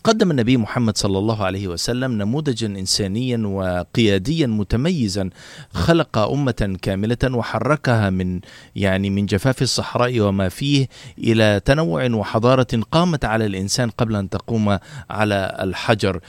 قدم 0.04 0.30
النبي 0.30 0.56
محمد 0.56 0.96
صلى 0.98 1.18
الله 1.18 1.44
عليه 1.44 1.68
وسلم 1.68 2.12
نموذجا 2.12 2.66
انسانيا 2.66 3.46
وقياديا 3.46 4.46
متميزا 4.46 5.30
خلق 5.72 6.18
أمة 6.18 6.78
كاملة 6.82 7.18
وحركها 7.24 8.10
من 8.10 8.40
يعني 8.76 9.10
من 9.10 9.26
جفاف 9.26 9.62
الصحراء 9.62 10.20
وما 10.20 10.48
فيه 10.48 10.88
إلى 11.18 11.60
تنوع 11.64 12.10
وحضارة 12.10 12.82
قامت 12.90 13.24
على 13.24 13.46
الإنسان 13.46 13.90
قبل 13.90 14.16
أن 14.16 14.30
تقوم 14.30 14.78
على 15.10 15.56
الحجر. 15.60 16.20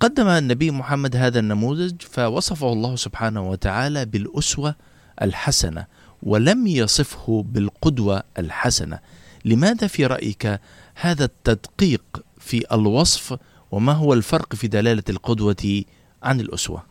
قدم 0.00 0.28
النبي 0.28 0.70
محمد 0.70 1.16
هذا 1.16 1.38
النموذج 1.38 1.94
فوصفه 2.10 2.72
الله 2.72 2.96
سبحانه 2.96 3.50
وتعالى 3.50 4.04
بالأسوة 4.04 4.74
الحسنة 5.22 5.86
ولم 6.22 6.66
يصفه 6.66 7.44
بالقدوة 7.48 8.22
الحسنة. 8.38 8.98
لماذا 9.44 9.86
في 9.86 10.06
رأيك 10.06 10.60
هذا 10.94 11.24
التدقيق 11.24 12.02
في 12.40 12.64
الوصف 12.72 13.38
وما 13.70 13.92
هو 13.92 14.12
الفرق 14.12 14.54
في 14.54 14.68
دلالة 14.68 15.02
القدوة 15.10 15.84
عن 16.22 16.40
الأسوة؟ 16.40 16.82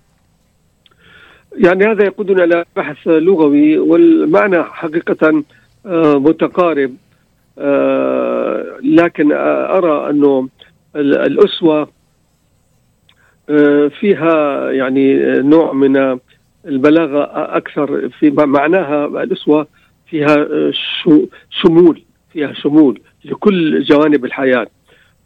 يعني 1.58 1.86
هذا 1.86 2.06
يقودنا 2.06 2.44
إلى 2.44 2.66
بحث 2.76 3.08
لغوي 3.08 3.78
والمعنى 3.78 4.64
حقيقة 4.64 5.44
آه، 5.86 6.14
متقارب 6.14 6.96
آه، 7.58 8.66
لكن 8.84 9.32
أرى 9.32 10.10
أنه 10.10 10.50
الأسوة 10.96 11.90
آه، 13.50 13.88
فيها 14.00 14.72
يعني 14.72 15.14
نوع 15.40 15.74
من 15.74 16.20
البلاغة 16.66 17.24
أكثر 17.58 18.10
في 18.10 18.30
معناها 18.30 19.06
الأسوة 19.06 19.68
فيها 20.10 20.48
شمول 21.50 22.02
فيها 22.34 22.54
شمول 22.54 23.02
لكل 23.26 23.84
جوانب 23.84 24.26
الحياة 24.26 24.68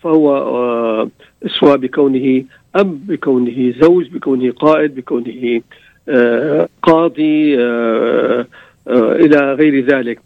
فهو 0.04 1.08
اسوه 1.46 1.76
بكونه 1.76 2.44
أب 2.76 3.08
بكونه 3.08 3.74
زوج 3.82 4.08
بكونه 4.08 4.52
قائد 4.52 4.96
بكونه 4.96 5.62
قاضي 6.82 7.56
إلى 9.24 9.54
غير 9.54 9.86
ذلك. 9.86 10.20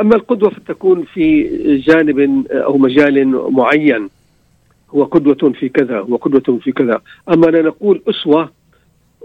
أما 0.00 0.16
القدوة 0.16 0.50
فتكون 0.50 1.04
في 1.14 1.48
جانب 1.86 2.46
أو 2.50 2.78
مجال 2.78 3.26
معين. 3.52 4.08
هو 4.90 5.04
قدوة 5.04 5.52
في 5.52 5.68
كذا 5.68 5.98
هو 5.98 6.16
قدوة 6.16 6.58
في 6.58 6.72
كذا. 6.72 7.00
أما 7.28 7.46
لا 7.46 7.62
نقول 7.62 8.02
أسوة 8.08 8.50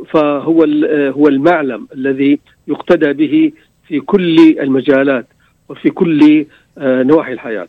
فهو 0.07 0.63
هو 1.15 1.27
المعلم 1.27 1.87
الذي 1.93 2.39
يقتدى 2.67 3.13
به 3.13 3.51
في 3.87 3.99
كل 3.99 4.59
المجالات 4.59 5.25
وفي 5.69 5.89
كل 5.89 6.45
آه، 6.77 7.03
نواحي 7.03 7.33
الحياة. 7.33 7.67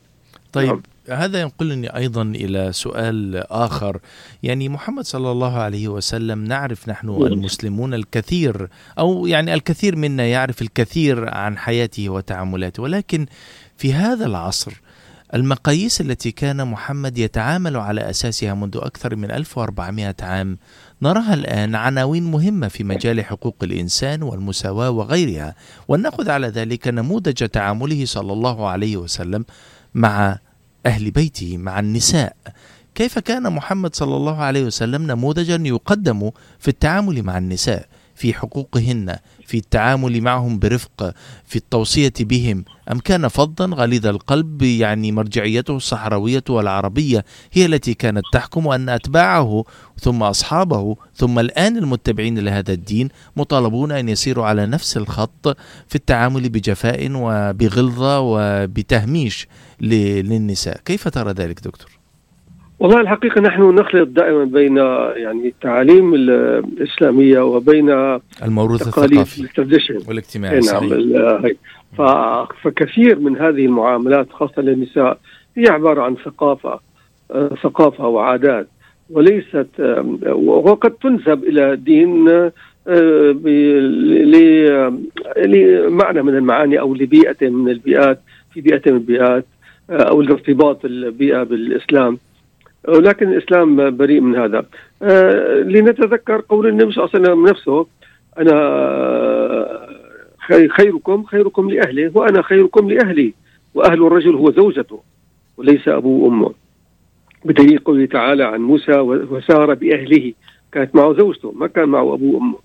طيب 0.53 0.68
نعم. 0.68 0.82
هذا 1.11 1.41
ينقلني 1.41 1.97
أيضا 1.97 2.23
إلى 2.23 2.73
سؤال 2.73 3.37
آخر. 3.51 3.99
يعني 4.43 4.69
محمد 4.69 5.05
صلى 5.05 5.31
الله 5.31 5.59
عليه 5.59 5.89
وسلم 5.89 6.45
نعرف 6.45 6.89
نحن 6.89 7.09
المسلمون 7.09 7.95
الكثير 7.95 8.69
أو 8.99 9.27
يعني 9.27 9.55
الكثير 9.55 9.97
منا 9.97 10.27
يعرف 10.27 10.63
الكثير 10.63 11.35
عن 11.35 11.59
حياته 11.59 12.09
وتعاملاته 12.09 12.83
ولكن 12.83 13.27
في 13.77 13.95
هذا 13.95 14.27
العصر 14.27 14.73
المقاييس 15.35 16.01
التي 16.01 16.31
كان 16.31 16.69
محمد 16.69 17.19
يتعامل 17.19 17.77
على 17.77 18.11
أساسها 18.11 18.55
منذ 18.55 18.77
أكثر 18.77 19.17
من 19.17 19.31
1400 19.31 20.15
عام 20.23 20.59
نراها 21.03 21.35
الآن 21.35 21.75
عناوين 21.75 22.31
مهمة 22.31 22.69
في 22.69 22.85
مجال 22.85 23.25
حقوق 23.25 23.57
الإنسان 23.63 24.23
والمساواة 24.23 24.91
وغيرها. 24.91 25.55
وناخذ 25.89 26.31
على 26.31 26.47
ذلك 26.47 26.89
نموذج 26.89 27.49
تعامله 27.49 28.05
صلى 28.05 28.33
الله 28.33 28.69
عليه 28.69 28.97
وسلم 28.97 29.45
مع 29.95 30.39
أهل 30.87 31.11
بيته 31.11 31.57
مع 31.57 31.80
النساء. 31.80 32.37
كيف 32.95 33.18
كان 33.18 33.53
محمد 33.53 33.95
صلى 33.95 34.16
الله 34.16 34.37
عليه 34.37 34.64
وسلم 34.64 35.03
نموذجا 35.03 35.57
يقدم 35.64 36.30
في 36.59 36.68
التعامل 36.68 37.22
مع 37.22 37.39
النساء؟ 37.39 37.89
في 38.17 38.35
حقوقهن 38.35 39.17
في 39.47 39.57
التعامل 39.57 40.21
معهم 40.21 40.59
برفق 40.59 41.14
في 41.45 41.57
التوصية 41.57 42.12
بهم. 42.21 42.64
أم 42.93 42.99
كان 42.99 43.29
فظا 43.29 43.67
غليظ 43.67 44.07
القلب 44.07 44.62
يعني 44.62 45.12
مرجعيته 45.12 45.77
الصحراوية 45.77 46.45
والعربية 46.49 47.25
هي 47.53 47.67
التي 47.67 47.95
كانت 47.95 48.23
تحكم 48.33 48.69
أن 48.69 48.89
أتباعه 48.89 49.64
ثم 50.01 50.23
أصحابه. 50.23 50.97
ثم 51.14 51.39
الآن 51.39 51.77
المتبعين 51.77 52.39
لهذا 52.39 52.73
الدين 52.73 53.09
مطالبون 53.37 53.93
أن 53.93 54.09
يسيروا 54.09 54.47
على 54.47 54.67
نفس 54.67 54.97
الخط 54.97 55.57
في 55.89 55.95
التعامل 55.95 56.49
بجفاء 56.49 57.11
وبغلظة 57.12 58.21
وبتهميش 58.21 59.49
للنساء. 59.81 60.81
كيف 60.85 61.09
ترى 61.09 61.33
ذلك 61.33 61.61
دكتور؟ 61.61 61.96
والله 62.79 63.01
الحقيقة 63.01 63.41
نحن 63.41 63.62
نخلط 63.62 64.09
دائما 64.09 64.45
بين 64.45 64.77
يعني 65.16 65.49
التعاليم 65.49 66.14
الإسلامية 66.14 67.41
وبين 67.41 67.91
الموروث 68.43 68.83
الثقافي 68.83 69.43
والاجتماعي 70.09 70.61
نعم 70.61 70.89
فكثير 72.62 73.18
من 73.18 73.37
هذه 73.37 73.66
المعاملات 73.66 74.33
خاصة 74.33 74.62
للنساء 74.62 75.18
هي 75.57 75.68
عبارة 75.68 76.03
عن 76.03 76.16
ثقافة 76.24 76.81
آه، 77.31 77.51
ثقافة 77.62 78.09
وعادات 78.09 78.68
وليست 79.11 79.68
وقد 80.35 80.91
تنسب 80.91 81.45
إلى 81.45 81.72
الدين 81.72 82.29
آه، 82.29 82.53
لمعنى 85.37 86.22
من 86.22 86.37
المعاني 86.37 86.81
أو 86.81 86.95
لبيئة 86.95 87.49
من 87.49 87.68
البيئات 87.68 88.20
في 88.55 88.61
بيئة 88.61 88.83
من 88.87 88.97
البيئات 88.97 89.47
آه، 89.91 90.03
أو 90.03 90.22
لارتباط 90.22 90.85
البيئة 90.85 91.43
بالإسلام. 91.43 92.18
ولكن 92.89 93.32
الإسلام 93.32 93.97
بريء 93.97 94.20
من 94.20 94.37
هذا. 94.37 94.66
آه 95.03 95.55
لنتذكر 95.61 96.43
قول 96.49 96.66
النبي 96.66 96.93
صلى 96.93 97.05
الله 97.05 97.11
عليه 97.14 97.24
وسلم 97.24 97.47
نفسه 97.47 97.87
أنا 98.39 99.87
خيركم 100.68 101.24
خيركم 101.24 101.70
لاهله 101.70 102.11
وأنا 102.14 102.43
خيركم 102.43 102.91
لأهلي 102.91 103.34
وأهل 103.74 104.07
الرجل 104.07 104.34
هو 104.34 104.51
زوجته 104.51 105.01
وليس 105.57 105.89
أبوه 105.89 106.24
وأمه. 106.24 106.53
بدليل 107.45 107.78
قوله 107.78 108.07
تعالى 108.07 108.45
عن 108.45 108.61
موسى 108.61 108.99
وسار 109.01 109.74
بأهله 109.74 110.32
كانت 110.72 110.95
معه 110.97 111.12
زوجته 111.14 111.53
ما 111.53 111.66
كان 111.66 111.89
معه 111.89 112.14
أبوه 112.14 112.34
وأمه. 112.34 112.59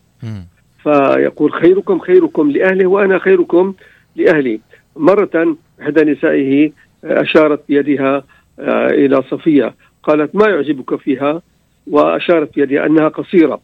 فيقول 0.83 1.53
خيركم 1.53 1.99
خيركم 1.99 2.51
لأهله 2.51 2.87
وأنا 2.87 3.19
خيركم 3.19 3.73
لأهلي. 4.15 4.59
مرة 4.95 5.55
إحدى 5.81 6.11
نسائه 6.11 6.71
أشارت 7.03 7.61
بيدها 7.69 8.23
آه، 8.59 8.87
إلى 8.87 9.23
صفية. 9.31 9.73
قالت 10.03 10.35
ما 10.35 10.49
يعجبك 10.49 10.95
فيها؟ 10.95 11.41
وأشارت 11.87 12.55
بيدها 12.55 12.85
أنها 12.85 13.07
قصيرة. 13.07 13.61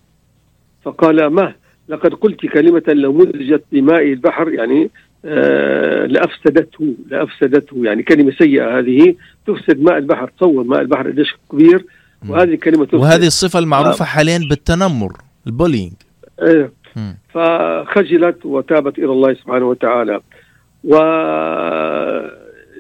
فقال 0.84 1.28
ما؟ 1.28 1.54
لقد 1.90 2.14
قلت 2.14 2.46
كلمة 2.46 2.84
لو 2.88 3.14
مزجت 3.14 3.64
بماء 3.72 4.04
البحر 4.04 4.50
يعني 4.50 4.90
آه 5.26 6.06
لأفسدته 6.06 6.94
لأفسدته. 7.10 7.84
يعني 7.84 8.04
كلمة 8.04 8.32
سيئة 8.32 8.80
هذه 8.80 9.16
تفسد 9.48 9.82
ماء 9.82 9.98
البحر 9.98 10.32
تصور 10.38 10.64
ماء 10.64 10.82
البحر 10.82 11.10
قديش 11.10 11.36
كبير. 11.52 11.86
وهذه 12.30 12.56
كلمة 12.56 12.86
تفسد. 12.86 13.00
وهذه 13.00 13.28
الصفة 13.28 13.60
المعروفة 13.60 14.06
آه. 14.06 14.08
حاليا 14.08 14.40
بالتنمر 14.50 15.14
البولينج. 15.48 15.94
آه 16.40 16.72
فخجلت 17.34 18.46
وتابت 18.46 19.00
إلى 19.00 19.12
الله 19.12 19.34
سبحانه 19.34 19.66
وتعالى. 19.66 20.20
و 20.84 20.96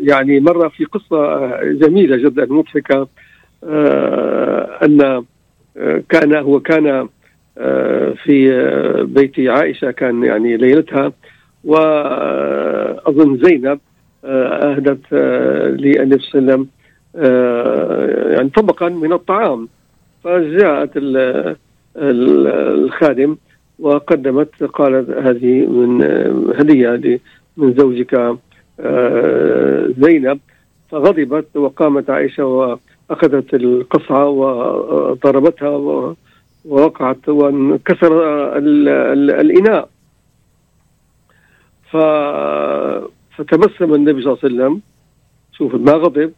يعني 0.01 0.39
مرة 0.39 0.67
في 0.67 0.85
قصة 0.85 1.49
جميلة 1.63 2.17
جدا 2.17 2.45
مضحكة. 2.45 2.95
آه، 3.01 3.07
أن 3.63 5.23
آه، 5.77 6.03
كان 6.09 6.35
هو 6.35 6.59
كان 6.59 7.07
آه، 7.57 8.13
في 8.23 8.49
بيت 9.03 9.39
عائشة 9.39 9.91
كان 9.91 10.23
يعني 10.23 10.57
ليلتها 10.57 11.11
واظن 11.63 13.37
زينب 13.37 13.79
أهدت 14.25 15.13
للنبي 15.13 16.19
صلى 16.23 16.39
الله 16.41 16.53
عليه 16.53 16.65
وسلم 16.65 16.67
يعني 18.33 18.49
طبقا 18.49 18.89
من 18.89 19.13
الطعام. 19.13 19.67
فجاءت 20.23 20.89
الخادم 21.97 23.37
وقدمت 23.79 24.63
قالت 24.63 25.09
هذه 25.09 25.65
من 25.65 26.01
هدية 26.59 27.19
من 27.57 27.73
زوجك 27.73 28.37
زينب. 29.99 30.39
فغضبت 30.89 31.57
وقامت 31.57 32.09
عائشة 32.09 32.45
أخذت 33.09 33.53
القصعة 33.53 34.29
وضربتها 34.29 35.69
ووقعت 36.65 37.29
وانكسر 37.29 38.13
الإناء. 39.41 39.89
ف 41.91 41.97
فتبسم 43.35 43.93
النبي 43.93 44.21
صلى 44.21 44.33
الله 44.33 44.39
عليه 44.43 44.55
وسلم 44.55 44.81
شوف 45.51 45.75
ما 45.75 45.91
غضب 45.91 46.31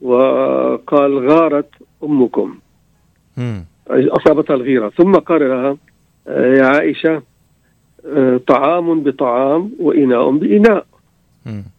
وقال 0.00 1.30
غارت 1.30 1.70
أمكم. 2.04 2.58
أصابتها 3.90 4.54
الغيرة. 4.56 4.88
ثم 4.88 5.12
قال 5.12 5.48
لها 5.48 5.76
يا 6.28 6.64
عائشة 6.66 7.22
طعام 8.46 9.00
بطعام 9.02 9.70
وإناء 9.80 10.30
بإناء. 10.30 10.86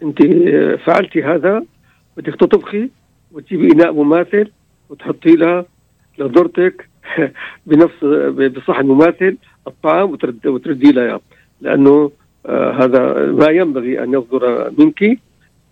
أنت 0.04 0.24
فعلت 0.86 1.18
هذا 1.18 1.64
بدك 2.18 2.36
تطبخي؟ 2.36 2.90
وتجيبي 3.32 3.72
إناء 3.72 3.94
مماثل 3.94 4.52
وتحطي 4.90 5.36
لها 5.36 5.66
لزوجتك 6.18 6.90
بنفس 7.68 8.04
بصحن 8.58 8.86
مماثل 8.86 9.38
الطعام 9.68 10.12
وترد 10.12 10.48
وتردي 10.48 10.92
لها 10.92 11.20
لأنه 11.62 12.12
آه 12.46 12.72
هذا 12.72 13.32
ما 13.32 13.48
ينبغي 13.50 14.04
أن 14.04 14.14
يصدر 14.14 14.72
منك 14.78 15.20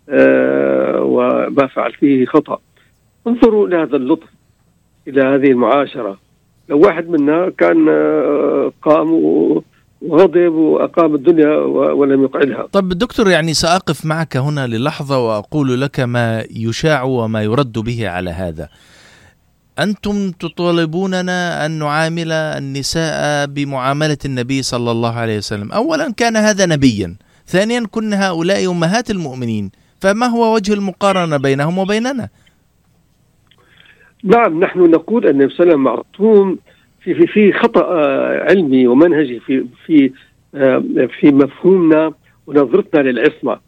آه 0.10 1.02
وما 1.04 1.68
فعل 1.68 1.94
فيه 1.94 2.26
خطأ. 2.26 2.60
انظروا 3.28 3.68
إلى 3.68 3.76
هذا 3.76 3.96
اللطف 3.96 4.28
إلى 5.08 5.22
هذه 5.22 5.52
المعاشرة. 5.52 6.18
لو 6.70 6.80
واحد 6.80 7.10
منا 7.10 7.50
كان 7.50 7.90
آه 7.90 8.72
قام 8.82 9.10
وغضب 10.08 10.54
وأقام 10.54 11.16
الدنيا 11.16 11.50
ولم 12.00 12.24
يقعدها. 12.24 12.68
طب 12.72 12.90
دكتور 12.90 13.30
يعني 13.30 13.54
سأقف 13.54 14.06
معك 14.06 14.38
هنا 14.38 14.68
للحظة 14.68 15.20
وأقول 15.28 15.82
لك 15.82 16.00
ما 16.00 16.44
يشاع 16.52 17.04
وما 17.04 17.44
يرد 17.44 17.80
به 17.80 18.10
على 18.10 18.30
هذا. 18.30 18.70
أنتم 19.80 20.32
تطالبوننا 20.32 21.66
أن 21.66 21.72
نعامل 21.72 22.32
النساء 22.32 23.46
بمعاملة 23.46 24.18
النبي 24.26 24.62
صلى 24.62 24.92
الله 24.92 25.14
عليه 25.14 25.38
وسلم، 25.38 25.72
اولا 25.72 26.14
كان 26.18 26.36
هذا 26.38 26.66
نبيا، 26.66 27.16
ثانيا 27.48 27.88
كن 27.92 28.14
هؤلاء 28.14 28.72
أمهات 28.72 29.12
المؤمنين، 29.12 29.72
فما 30.02 30.26
هو 30.26 30.56
وجه 30.56 30.74
المقارنة 30.74 31.38
بينهم 31.38 31.78
وبيننا؟ 31.78 32.30
نعم 34.24 34.64
نحن 34.64 34.80
نقول 34.80 35.26
أن 35.26 35.42
النبي 35.42 35.54
صلى 35.54 35.64
الله 35.64 35.74
عليه 35.74 35.74
وسلم 35.74 35.84
معصوم 35.84 36.58
في 37.08 37.14
في 37.14 37.28
في 37.28 37.54
خطأ 37.54 37.86
علمي 38.50 38.88
ومنهجي 38.88 39.40
في 39.40 39.66
في 39.86 40.12
في 41.08 41.32
مفهومنا 41.32 42.14
ونظرتنا 42.48 43.02
للعصمة. 43.10 43.60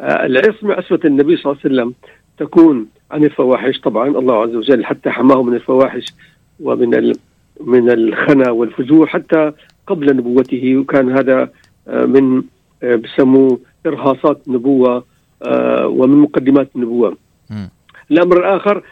العصمة 0.00 0.74
عصمة 0.74 1.00
النبي 1.04 1.36
صلى 1.36 1.52
الله 1.52 1.62
عليه 1.64 1.74
وسلم 1.74 1.94
تكون 2.38 2.86
عن 3.10 3.24
الفواحش 3.24 3.80
طبعا 3.80 4.08
الله 4.08 4.42
عز 4.42 4.54
وجل 4.54 4.84
حتى 4.84 5.10
حماه 5.10 5.42
من 5.42 5.54
الفواحش 5.54 6.04
ومن 6.60 7.12
من 7.60 7.90
الخنا 7.90 8.50
والفجور 8.50 9.06
حتى 9.06 9.52
قبل 9.86 10.16
نبوته 10.16 10.76
وكان 10.76 11.10
هذا 11.18 11.50
من 11.92 12.42
بسموه 12.82 13.60
إرهاصات 13.86 14.40
النبوة 14.48 15.04
ومن 15.84 16.16
مقدمات 16.18 16.68
النبوة. 16.76 17.16
الأمر 18.10 18.36
الآخر 18.38 18.82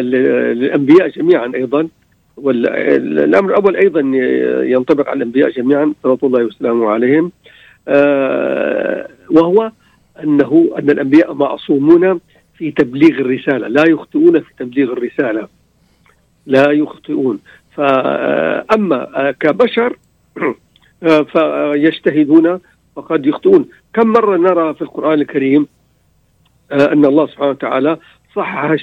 للأنبياء 0.00 1.08
جميعا 1.08 1.52
أيضا 1.54 1.88
والأمر 2.42 3.50
الأول 3.50 3.76
أيضا 3.76 4.00
ينطبق 4.64 5.08
على 5.08 5.16
الأنبياء 5.16 5.50
جميعا 5.50 5.94
صلوات 6.02 6.24
الله 6.24 6.44
وسلامه 6.44 6.90
عليهم. 6.90 7.32
وهو 9.30 9.72
أنه 10.22 10.70
أن 10.78 10.90
الأنبياء 10.90 11.34
معصومون 11.34 12.20
في 12.58 12.70
تبليغ 12.70 13.20
الرسالة 13.20 13.68
لا 13.68 13.84
يخطئون 13.88 14.40
في 14.40 14.50
تبليغ 14.58 14.92
الرسالة. 14.92 15.48
لا 16.46 16.70
يخطئون. 16.70 17.38
فأما 17.76 19.34
كبشر 19.40 19.96
فيجتهدون 21.32 22.60
وقد 22.96 23.26
يخطئون. 23.26 23.68
كم 23.94 24.08
مرة 24.08 24.36
نرى 24.36 24.74
في 24.74 24.82
القرآن 24.82 25.20
الكريم 25.20 25.66
أن 26.72 27.04
الله 27.04 27.26
سبحانه 27.26 27.50
وتعالى 27.50 27.98
صحح 28.36 28.76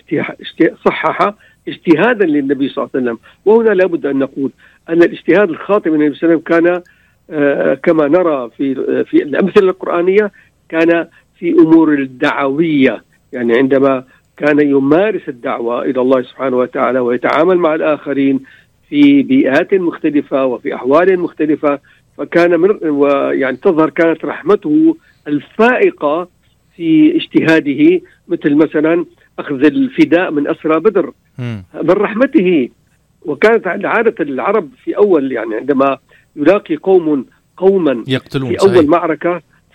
صحح 0.86 1.34
اجتهادا 1.68 2.26
للنبي 2.26 2.70
صلى 2.70 2.84
الله 2.84 2.89
عليه 2.95 3.03
وسلم. 3.05 3.18
وهنا 3.45 3.70
لابد 3.70 4.05
أن 4.05 4.20
نقول 4.20 4.51
أن 4.89 5.03
الاجتهاد 5.03 5.49
الخاطئ 5.49 5.89
من 5.89 6.01
النبي 6.01 6.16
صلى 6.16 6.30
الله 6.30 6.41
عليه 6.51 6.59
وسلم 6.59 6.66
كان 6.66 6.82
آه 7.30 7.74
كما 7.74 8.07
نرى 8.07 8.49
في 8.57 8.76
في 9.03 9.24
الأمثلة 9.24 9.70
القرآنية 9.70 10.32
كان 10.70 11.07
في 11.39 11.51
أمور 11.51 11.93
الدعوية. 11.93 13.03
يعني 13.34 13.57
عندما 13.57 14.03
كان 14.38 14.59
يمارس 14.59 15.30
الدعوة 15.30 15.82
إلى 15.82 16.01
الله 16.01 16.22
سبحانه 16.22 16.57
وتعالى 16.57 16.99
ويتعامل 16.99 17.57
مع 17.57 17.76
الآخرين 17.76 18.39
في 18.89 19.24
بيئات 19.24 19.74
مختلفة 19.74 20.45
وفي 20.45 20.76
أحوال 20.76 21.20
مختلفة 21.20 21.80
فكان 22.18 22.59
من 22.59 22.89
ويعني 22.89 23.57
تظهر 23.57 23.89
كانت 23.89 24.26
رحمته 24.26 24.97
الفائقة 25.28 26.28
في 26.76 27.16
اجتهاده 27.16 28.01
مثل 28.28 28.55
مثلا 28.55 29.05
أخذ 29.40 29.66
الفداء 29.66 30.32
من 30.32 30.48
أسرى 30.48 30.80
بدر 30.80 31.12
من 31.84 31.90
رحمته. 31.90 32.70
وكانت 33.26 33.68
عادة 33.68 34.16
العرب 34.20 34.70
في 34.84 34.98
أول 34.98 35.32
يعني 35.32 35.56
عندما 35.56 35.98
يلاقي 36.36 36.76
قوم 36.76 37.26
قوما 37.58 38.04
يقتلون 38.08 38.50
في 38.50 38.62
أول 38.62 38.76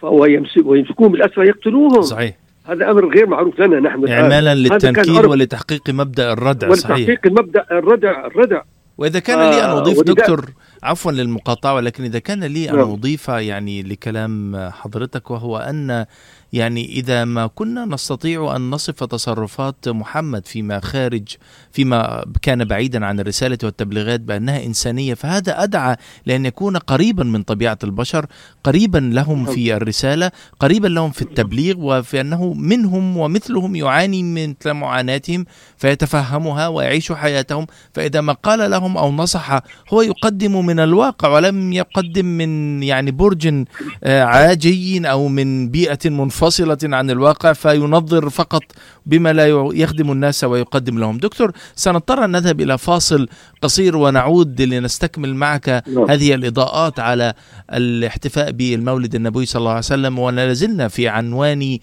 صحيح. 0.02 0.34
يمسك 0.34 0.66
ويمسكون 0.66 1.12
بالأسرى 1.12 1.48
يقتلوهم. 1.48 2.02
صحيح. 2.02 2.36
هذا 2.64 2.90
أمر 2.90 3.14
غير 3.14 3.26
معروف 3.26 3.60
لنا 3.60 3.80
نحن 3.80 4.08
اعمالا 4.08 4.54
للتنكيل 4.54 5.26
ولتحقيق 5.26 5.90
مبدأ 5.90 6.32
الردع 6.32 6.72
صحيح. 6.74 6.96
ولتحقيق 6.96 7.26
مبدأ 7.26 7.66
الردع 7.70 8.26
الردع. 8.26 8.62
وإذا 8.98 9.18
كان 9.18 9.50
لي 9.50 9.64
أن 9.64 9.70
أضيف 9.70 10.00
دكتور 10.00 10.44
عفوا 10.82 11.12
للمقاطعة 11.12 11.74
ولكن 11.74 12.04
إذا 12.04 12.18
كان 12.18 12.44
لي 12.44 12.70
أن 12.70 12.78
أضيف 12.78 13.28
يعني 13.28 13.82
لكلام 13.82 14.56
حضرتك 14.70 15.30
وهو 15.30 15.58
أن 15.58 16.06
يعني 16.52 16.84
إذا 16.84 17.24
ما 17.24 17.46
كنا 17.46 17.84
نستطيع 17.84 18.56
أن 18.56 18.70
نصف 18.70 19.04
تصرفات 19.04 19.88
محمد 19.88 20.46
فيما 20.46 20.80
خارج 20.80 21.36
فيما 21.72 22.24
كان 22.42 22.64
بعيدا 22.64 23.06
عن 23.06 23.20
الرسالة 23.20 23.58
والتبليغات 23.62 24.20
بأنها 24.20 24.64
إنسانية 24.64 25.14
فهذا 25.14 25.62
أدعى 25.62 25.96
لأن 26.26 26.46
يكون 26.46 26.76
قريبا 26.76 27.24
من 27.24 27.42
طبيعة 27.42 27.78
البشر 27.84 28.26
قريبا 28.64 28.98
لهم 28.98 29.44
في 29.44 29.76
الرسالة 29.76 30.30
قريبا 30.60 30.88
لهم 30.88 31.10
في 31.10 31.22
التبليغ 31.22 31.74
وفي 31.78 32.20
أنه 32.20 32.54
منهم 32.54 33.16
ومثلهم 33.16 33.76
يعاني 33.76 34.22
من 34.22 34.54
معاناتهم 34.66 35.44
فيتفهمها 35.76 36.68
ويعيش 36.68 37.12
حياتهم 37.12 37.66
فإذا 37.94 38.20
ما 38.20 38.32
قال 38.32 38.70
لهم 38.70 38.96
أو 38.96 39.12
نصح 39.12 39.60
هو 39.92 40.02
يقدم 40.02 40.66
من 40.66 40.80
الواقع 40.80 41.28
ولم 41.28 41.72
يقدم 41.72 42.26
من 42.26 42.82
يعني 42.82 43.10
برج 43.10 43.64
عاجي 44.06 45.10
أو 45.10 45.28
من 45.28 45.68
بيئة 45.68 46.10
منفصلة. 46.10 46.39
منفصلة 46.40 46.78
عن 46.96 47.10
الواقع 47.10 47.52
فينظر 47.52 48.30
فقط 48.30 48.62
بما 49.06 49.32
لا 49.32 49.46
يخدم 49.74 50.12
الناس 50.12 50.44
ويقدم 50.44 50.98
لهم. 50.98 51.18
دكتور 51.18 51.52
سنضطر 51.74 52.24
أن 52.24 52.30
نذهب 52.30 52.60
إلى 52.60 52.78
فاصل 52.78 53.28
قصير 53.62 53.96
ونعود 53.96 54.62
لنستكمل 54.62 55.34
معك 55.34 55.84
هذه 56.08 56.34
الإضاءات 56.34 57.00
على 57.00 57.34
الاحتفاء 57.72 58.50
بالمولد 58.50 59.14
النبوي 59.14 59.46
صلى 59.46 59.60
الله 59.60 59.70
عليه 59.70 59.78
وسلم 59.78 60.18
ولا 60.18 60.52
زلنا 60.52 60.88
في 60.88 61.08
عنوان 61.08 61.78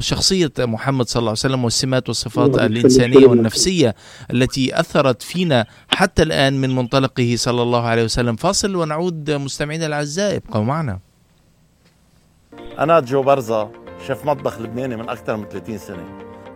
شخصية 0.00 0.52
محمد 0.58 1.08
صلى 1.08 1.20
الله 1.20 1.30
عليه 1.30 1.38
وسلم 1.38 1.64
والسمات 1.64 2.08
والصفات 2.08 2.58
الإنسانية 2.58 3.26
والنفسية 3.26 3.94
التي 4.30 4.80
أثرت 4.80 5.22
فينا 5.22 5.66
حتى 5.88 6.22
الآن 6.22 6.60
من 6.60 6.74
منطلقه 6.74 7.34
صلى 7.36 7.62
الله 7.62 7.82
عليه 7.82 8.04
وسلم. 8.04 8.36
فاصل 8.36 8.76
ونعود 8.76 9.30
مستمعينا 9.30 9.86
الأعزاء 9.86 10.36
ابقوا 10.36 10.64
معنا. 10.64 11.03
أنا 12.78 13.00
جو 13.00 13.22
برزة 13.22 13.68
شيف 14.06 14.24
مطبخ 14.24 14.58
لبناني 14.58 14.96
من 14.96 15.08
أكثر 15.08 15.36
من 15.36 15.44
30 15.48 15.78
سنة. 15.78 16.04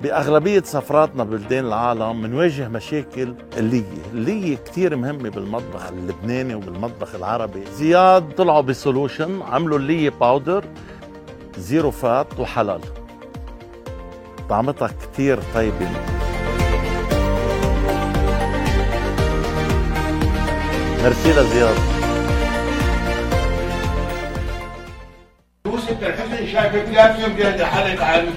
بأغلبية 0.02 0.62
سفراتنا 0.62 1.24
ببلدان 1.24 1.66
العالم 1.66 2.22
بنواجه 2.22 2.68
مشاكل 2.68 3.34
اللية. 3.56 3.82
اللية 4.12 4.56
كتير 4.56 4.96
مهمة 4.96 5.30
بالمطبخ 5.30 5.88
اللبناني 5.88 6.54
وبالمطبخ 6.54 7.14
العربي. 7.14 7.64
زياد 7.72 8.34
طلعوا 8.36 8.60
ب 8.60 8.69
solution 8.69 9.42
عملوا 9.42 9.78
اللية 9.78 10.10
powder 10.10 10.64
zero 11.58 11.90
fat 11.90 12.40
وحلال. 12.40 12.80
طعمتها 14.48 14.88
كتير 14.88 15.38
طيبة. 15.54 15.88
ميرسي 21.02 21.32
لزياد. 21.32 21.97
شايفك 26.58 26.88
لازم 26.92 27.32
بيد 27.34 27.62
حالك 27.62 28.02
على 28.02 28.28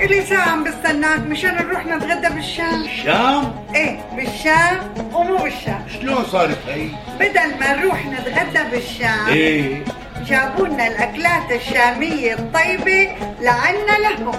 إلي 0.00 0.22
ساعة 0.26 0.48
عم 0.50 0.64
بستناك 0.64 1.20
مشان 1.20 1.54
نروح 1.54 1.86
نتغدى 1.86 2.34
بالشام 2.34 2.82
الشام؟ 2.84 3.54
إيه 3.74 4.00
بالشام 4.16 4.94
ومو 5.12 5.36
بالشام 5.36 5.84
شلون 6.00 6.24
صارت 6.24 6.58
هي؟ 6.68 6.88
بدل 7.20 7.60
ما 7.60 7.76
نروح 7.76 8.06
نتغدى 8.06 8.70
بالشام 8.70 9.26
إيه 9.28 9.84
جابوا 10.26 10.66
لنا 10.68 10.86
الأكلات 10.86 11.52
الشامية 11.52 12.34
الطيبة 12.34 13.08
لعنا 13.40 13.98
لهم 14.02 14.34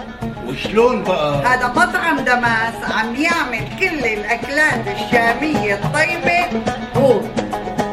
وشلون 0.48 1.04
بقى؟ 1.04 1.46
هذا 1.46 1.68
مطعم 1.68 2.20
دماس 2.20 2.92
عم 2.98 3.16
يعمل 3.16 3.68
كل 3.80 4.06
الأكلات 4.06 4.84
الشامية 4.88 5.74
الطيبة 5.74 6.62
هو 6.96 7.22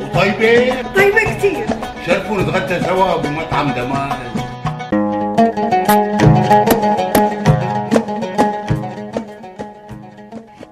وطيبة؟ 0.00 0.82
طيبة 0.96 1.34
كتير 1.38 1.66
شرفوا 2.06 2.40
نتغدى 2.40 2.84
سوا 2.84 3.16
بمطعم 3.16 3.70
دماس 3.72 4.33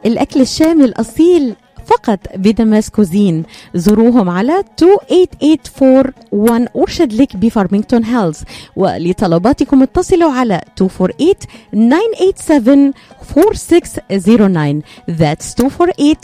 الأكل 0.06 0.40
الشامي 0.40 0.84
الأصيل 0.84 1.54
فقط 1.86 2.18
بدمسكوزين 2.34 3.44
زوروهم 3.74 4.30
على 4.30 4.64
28841 4.80 6.68
أورشد 6.76 7.12
ليك 7.12 7.36
بفارمينغتون 7.36 8.04
هيلز. 8.04 8.40
ولطلباتكم 8.76 9.82
اتصلوا 9.82 10.30
على 10.32 10.60
248 10.80 11.34
987 11.74 12.92
4609 13.36 14.82
That's 15.10 15.54
248 15.60 16.16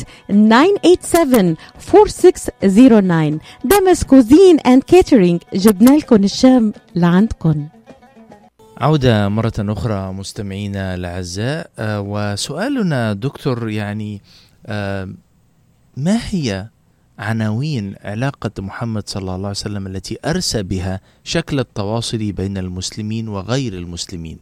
987 0.82 1.57
4609 1.95 3.39
Damas 3.64 4.04
Cuisine 4.04 4.61
and 4.61 4.82
Catering 4.82 5.40
جبنا 5.55 5.91
لكم 5.91 6.24
الشام 6.24 6.72
لعندكم. 6.95 7.66
عودة 8.80 9.28
مرة 9.28 9.52
أخرى 9.58 10.12
مستمعينا 10.12 10.94
الأعزاء 10.94 11.70
آه، 11.78 12.00
وسؤالنا 12.00 13.12
دكتور 13.12 13.70
يعني 13.70 14.22
آه، 14.66 15.08
ما 15.96 16.18
هي 16.30 16.68
عناوين 17.18 17.94
علاقة 18.04 18.50
محمد 18.58 19.08
صلى 19.08 19.20
الله 19.20 19.34
عليه 19.34 19.48
وسلم 19.48 19.86
التي 19.86 20.18
أرسى 20.24 20.62
بها 20.62 21.00
شكل 21.24 21.60
التواصل 21.60 22.32
بين 22.32 22.58
المسلمين 22.58 23.28
وغير 23.28 23.72
المسلمين؟ 23.72 24.38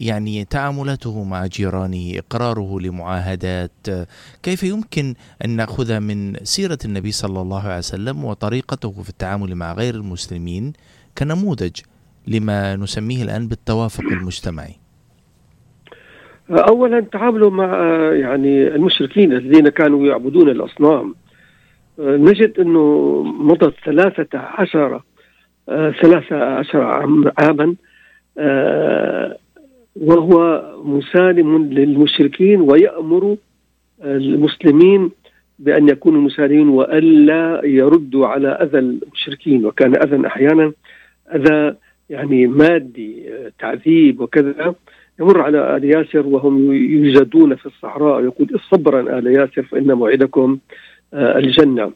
يعني 0.00 0.44
تعاملاته 0.44 1.24
مع 1.24 1.46
جيرانه 1.46 2.18
إقراره 2.18 2.80
لمعاهدات 2.80 3.72
آه، 3.88 4.06
كيف 4.42 4.62
يمكن 4.62 5.14
أن 5.44 5.50
نأخذ 5.50 6.00
من 6.00 6.44
سيرة 6.44 6.78
النبي 6.84 7.12
صلى 7.12 7.40
الله 7.40 7.62
عليه 7.62 7.78
وسلم 7.78 8.24
وطريقته 8.24 9.02
في 9.02 9.08
التعامل 9.08 9.54
مع 9.54 9.72
غير 9.72 9.94
المسلمين 9.94 10.72
كنموذج؟ 11.18 11.80
لما 12.28 12.76
نسميه 12.76 13.22
الآن 13.24 13.48
بالتوافق 13.48 14.04
المجتمعي. 14.04 14.74
اولا 16.50 17.00
تعاملوا 17.00 17.50
مع 17.50 17.64
آه، 17.64 18.12
يعني 18.12 18.68
المشركين 18.68 19.32
الذين 19.32 19.68
كانوا 19.68 20.06
يعبدون 20.06 20.48
الأصنام. 20.48 21.14
آه، 22.00 22.16
نجد 22.16 22.60
أنه 22.60 23.22
مضت 23.22 23.74
ثلاثة 23.84 24.38
عشر 24.38 25.02
آه، 25.68 25.90
ثلاثة 26.02 26.44
عشر 26.44 26.80
عام- 26.82 27.32
عاما 27.38 27.74
وهو 29.96 30.62
مسالم 30.84 31.64
للمشركين 31.72 32.60
ويأمر 32.60 33.36
المسلمين 34.04 35.10
بأن 35.58 35.88
يكونوا 35.88 36.20
مسالمين 36.20 36.68
وألا 36.68 37.60
يردوا 37.64 38.26
على 38.26 38.48
أذى 38.48 38.78
المشركين. 38.78 39.66
وكان 39.66 39.96
أذى 39.96 40.26
أحيانا 40.26 40.72
أذى 41.34 41.74
يعني 42.10 42.46
مادي 42.46 43.24
آه، 43.34 43.52
تعذيب 43.58 44.20
وكذا 44.20 44.74
يمر 45.20 45.40
على 45.40 45.76
آل 45.76 45.84
ياسر 45.84 46.26
وهم 46.26 46.72
يوجدون 46.72 47.54
في 47.56 47.66
الصحراء 47.66 48.24
يقول 48.24 48.60
صبرا 48.70 49.18
آل 49.18 49.26
ياسر 49.26 49.62
فإن 49.62 49.92
موعدكم 49.92 50.58
آه، 51.14 51.38
الجنة. 51.38 51.92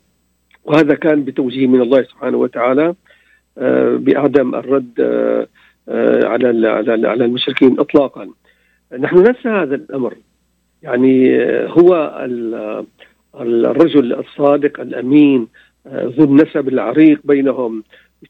وهذا 0.65 0.95
كان 0.95 1.25
بتوجيه 1.25 1.67
من 1.67 1.81
الله 1.81 2.03
سبحانه 2.03 2.37
وتعالى 2.37 2.95
آه، 3.59 3.97
بعدم 3.97 4.55
الرد 4.55 5.01
على 6.25 6.69
على 6.69 6.95
ال- 6.95 7.07
على 7.07 7.25
المشركين 7.25 7.81
اطلاقا. 7.81 8.29
نحن 8.99 9.17
ننسى 9.19 9.49
هذا 9.49 9.75
الأمر. 9.75 10.15
يعني 10.83 11.39
هو 11.67 12.21
ال- 12.25 12.85
ال- 13.41 13.67
الرجل 13.67 14.13
الصادق 14.13 14.81
الأمين 14.81 15.47
ذو 15.95 16.25
النسب 16.25 16.69
العريق 16.69 17.21
بينهم. 17.25 17.85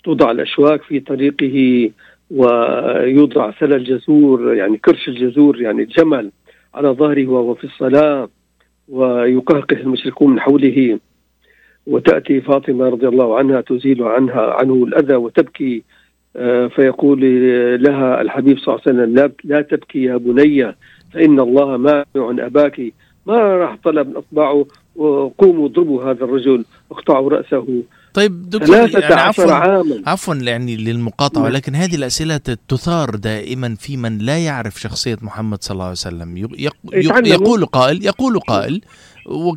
توضع 0.05 0.31
الأشواك 0.31 0.83
في 0.83 1.01
طريقه 1.01 1.91
ويوضع 2.31 3.53
سل 3.61 3.73
الجزور 3.73 4.55
يعني 4.55 4.77
كرش 4.77 5.09
الجزور 5.09 5.61
يعني 5.61 5.83
الجمل 5.83 6.31
على 6.75 6.89
ظهره 6.89 7.27
وهو 7.27 7.55
في 7.55 7.65
الصلاة 7.65 8.29
ويقهقه 8.89 9.77
المشركون 9.77 10.33
من 10.33 10.41
حوله. 10.41 10.99
وتأتي 11.87 12.41
فاطمة 12.41 12.89
رضي 12.89 13.09
الله 13.09 13.39
عنها 13.39 13.61
تزيل 13.61 14.03
عنها 14.03 14.55
عنه 14.55 14.75
الأذى 14.75 15.15
وتبكي 15.15 15.83
آه، 16.37 16.67
فيقول 16.67 17.21
لها 17.83 18.21
الحبيب 18.21 18.59
صلى 18.59 18.75
الله 18.75 18.83
عليه 18.87 18.99
وسلم 18.99 19.33
لا, 19.45 19.63
تبكي 19.63 20.03
يا 20.03 20.17
بني 20.17 20.75
فإن 21.13 21.41
الله 21.41 21.77
مانع 21.77 22.05
أباك. 22.47 22.81
ما 23.27 23.57
راح 23.57 23.77
طلب 23.85 24.17
أطبعه 24.17 24.67
وقوموا 24.97 25.67
اضربوا 25.67 26.05
هذا 26.05 26.25
الرجل 26.25 26.65
اقطعوا 26.91 27.31
رأسه. 27.31 27.83
طيب 28.19 28.51
دكتور 28.51 28.77
يعني 28.77 29.15
عفوا 29.15 29.53
عاما 29.53 30.03
عفوا 30.07 30.35
يعني 30.35 30.77
للمقاطعة 30.77 31.41
نعم. 31.43 31.51
ولكن 31.51 31.75
هذه 31.75 31.95
الأسئلة 31.95 32.37
تثار 32.69 33.15
دائما 33.15 33.77
في 33.81 33.97
من 33.97 34.19
لا 34.19 34.39
يعرف 34.39 34.81
شخصية 34.81 35.19
محمد 35.23 35.65
صلى 35.65 35.75
الله 35.75 35.85
عليه 35.85 35.93
وسلم. 35.93 36.37
يقول 37.27 37.67
قائل 37.67 38.05
يقول 38.05 38.41
قائل 38.41 38.81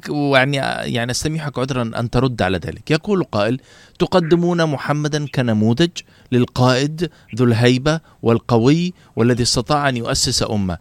ويعني 0.10 0.58
يعني 0.94 1.12
أستميحك 1.12 1.60
عذرا 1.60 1.92
أن 2.00 2.10
ترد 2.10 2.42
على 2.42 2.58
ذلك 2.58 2.92
يقول 2.92 3.24
قائل 3.24 3.60
تقدمون 4.00 4.66
محمدا 4.66 5.28
كنموذج 5.28 5.90
للقائد 6.32 7.10
ذو 7.36 7.46
الهيبة 7.46 8.00
والقوي 8.22 8.94
والذي 9.16 9.44
استطاع 9.44 9.90
أن 9.90 9.98
يؤسس 9.98 10.44
أمة 10.52 10.78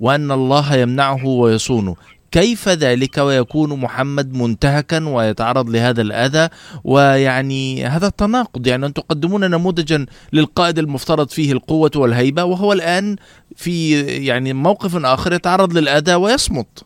وأن 0.00 0.32
الله 0.32 0.76
يمنعه 0.76 1.26
ويصونه 1.26 1.96
كيف 2.32 2.68
ذلك 2.68 3.18
ويكون 3.18 3.80
محمد 3.80 4.36
منتهكا 4.36 5.08
ويتعرض 5.08 5.70
لهذا 5.70 6.02
الأذى؟ 6.02 6.48
ويعني 6.84 7.84
هذا 7.84 8.06
التناقض 8.06 8.66
يعني 8.66 8.86
أن 8.86 8.92
تقدمون 8.92 9.50
نموذجا 9.50 10.06
للقائد 10.32 10.78
المفترض 10.78 11.28
فيه 11.28 11.52
القوة 11.52 11.90
والهيبة 11.96 12.44
وهو 12.44 12.72
الآن 12.72 13.16
في 13.56 14.00
يعني 14.02 14.52
موقف 14.52 15.04
آخر 15.04 15.32
يتعرض 15.32 15.78
للأذى 15.78 16.14
ويصمت. 16.14 16.84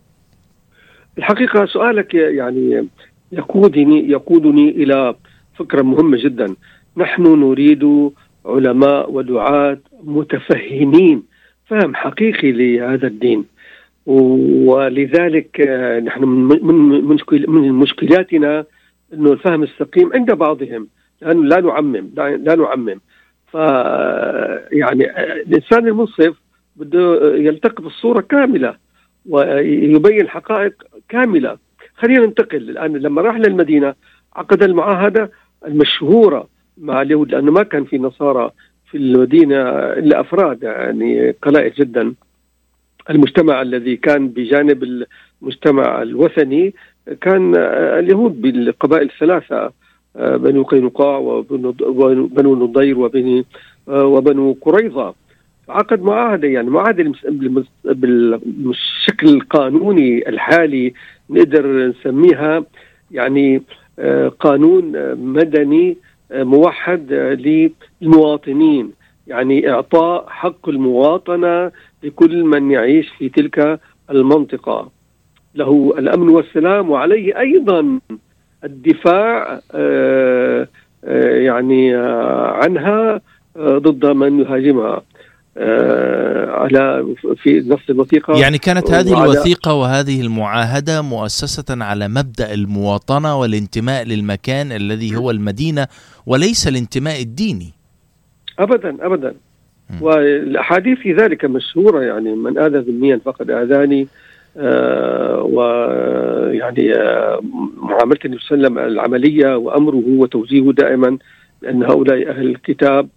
الحقيقة 1.19 1.67
سؤالك 1.67 2.15
يعني 2.15 2.89
يقودني 3.33 4.11
يقودني 4.11 4.69
إلى 4.71 5.15
فكرة 5.59 5.83
مهمة 5.83 6.19
جدا. 6.25 6.55
نحن 6.97 7.23
نريد 7.23 8.11
علماء 8.47 9.13
ودعاة 9.13 9.79
متفهمين 10.05 11.23
فهم 11.67 11.95
حقيقي 11.95 12.53
لهذا 12.53 13.07
الدين. 13.07 13.45
ولذلك 14.07 15.61
آه، 15.61 16.01
نحن 16.01 16.25
من 16.25 16.67
من 16.67 17.05
مشكل 17.05 17.45
من 17.49 17.73
مشكلاتنا 17.73 18.65
إنه 19.13 19.33
الفهم 19.33 19.63
السقيم 19.63 20.13
عند 20.15 20.33
بعضهم. 20.33 20.89
لأنه 21.23 21.45
لا 21.45 21.61
نعمم 21.61 22.11
لا 22.17 22.55
نعمم. 22.55 23.01
ف 23.47 23.55
يعني 24.73 25.11
آه، 25.11 25.33
الإنسان 25.33 25.87
المنصف 25.89 26.35
بده 26.77 27.35
يلتقط 27.37 27.85
الصورة 27.85 28.21
كاملة 28.21 28.77
ويبين 29.29 30.29
حقائق 30.29 30.73
كاملة. 31.09 31.59
خلينا 31.97 32.27
ننتقل 32.27 32.57
الآن. 32.71 32.97
لما 32.97 33.23
راح 33.23 33.37
للمدينة 33.37 33.95
عقد 34.37 34.63
المعاهدة 34.63 35.31
المشهورة 35.67 36.49
مع 36.79 37.03
اليهود 37.03 37.33
لأنه 37.33 37.53
ما 37.53 37.63
كان 37.63 37.85
في 37.85 37.99
نصارى 37.99 38.51
في 38.91 38.97
المدينة 38.97 39.61
إلا 39.73 40.21
أفراد 40.21 40.63
يعني 40.63 41.31
قلائل 41.31 41.73
جدا. 41.73 42.15
المجتمع 43.11 43.63
الذي 43.63 43.97
كان 43.97 44.29
بجانب 44.29 45.05
المجتمع 45.43 46.03
الوثني 46.03 46.75
كان 47.21 47.55
آه، 47.57 47.99
اليهود 47.99 48.43
بالقبائل 48.43 49.11
الثلاثة 49.11 49.73
آه، 50.17 50.37
بنو 50.37 50.63
قينقاع 50.63 51.19
وبنو 51.19 52.55
نضير 52.57 52.99
وبني 52.99 53.45
آه، 53.89 54.05
وبنو 54.05 54.57
قريظة. 54.61 55.15
عقد 55.69 56.03
معاهدة 56.03 56.49
يعني 56.49 56.71
بالمس- 57.25 57.67
بالشكل 58.45 59.29
القانوني 59.29 60.29
الحالي 60.29 60.93
نقدر 61.31 61.67
نسميها 61.89 62.65
يعني 63.11 63.63
قانون 64.41 65.15
مدني 65.15 65.97
موحد 66.35 67.13
للمواطنين. 68.03 68.91
يعني 69.27 69.71
إعطاء 69.71 70.27
حق 70.29 70.69
المواطنة 70.69 71.71
لكل 72.03 72.45
من 72.45 72.71
يعيش 72.71 73.09
في 73.19 73.29
تلك 73.29 73.81
المنطقة. 74.11 74.91
له 75.55 75.95
الأمن 75.99 76.29
والسلام 76.29 76.91
وعليه 76.91 77.39
أيضا 77.39 78.01
الدفاع 78.65 79.61
آه، 79.75 80.69
آه، 81.05 81.37
يعني 81.37 81.97
آه، 81.97 82.51
عنها 82.53 83.21
ضد 83.59 84.07
من 84.07 84.41
يهاجمها. 84.41 85.03
على 86.49 87.15
في 87.43 87.61
نفس 87.67 87.91
الوثيقة. 87.91 88.39
يعني 88.39 88.59
كانت 88.59 88.91
هذه 88.91 89.25
الوثيقة 89.25 89.75
وهذه 89.75 90.21
المعاهدة 90.21 91.03
مؤسسة 91.03 91.85
على 91.85 92.09
مبدأ 92.09 92.55
المواطنة 92.55 93.41
والانتماء 93.41 94.05
للمكان 94.05 94.73
الذي 94.73 95.17
هو 95.17 95.31
المدينة 95.31 95.87
وليس 96.27 96.69
الانتماء 96.69 97.23
الديني. 97.23 97.73
ابدا 98.59 99.07
ابدا. 99.07 99.35
والأحاديث 100.01 100.99
في 100.99 101.13
ذلك 101.13 101.45
مشهورة 101.45 102.01
يعني 102.03 102.35
من 102.35 102.59
آذى 102.59 102.79
ذميا 102.79 103.21
فقد 103.25 103.51
آذاني. 103.51 104.07
آه 104.59 105.43
ويعني 105.43 106.95
آه 106.95 107.41
معامله 107.77 108.19
النبي 108.25 108.41
صلى 108.41 108.57
الله 108.57 108.67
عليه 108.67 108.77
وسلم 108.77 108.79
العملية 108.79 109.57
وأمره 109.57 110.03
وتوجيهه 110.07 110.73
دائما 110.73 111.19
بأن 111.63 111.83
هؤلاء 111.83 112.31
أهل 112.31 112.47
الكتاب. 112.47 113.09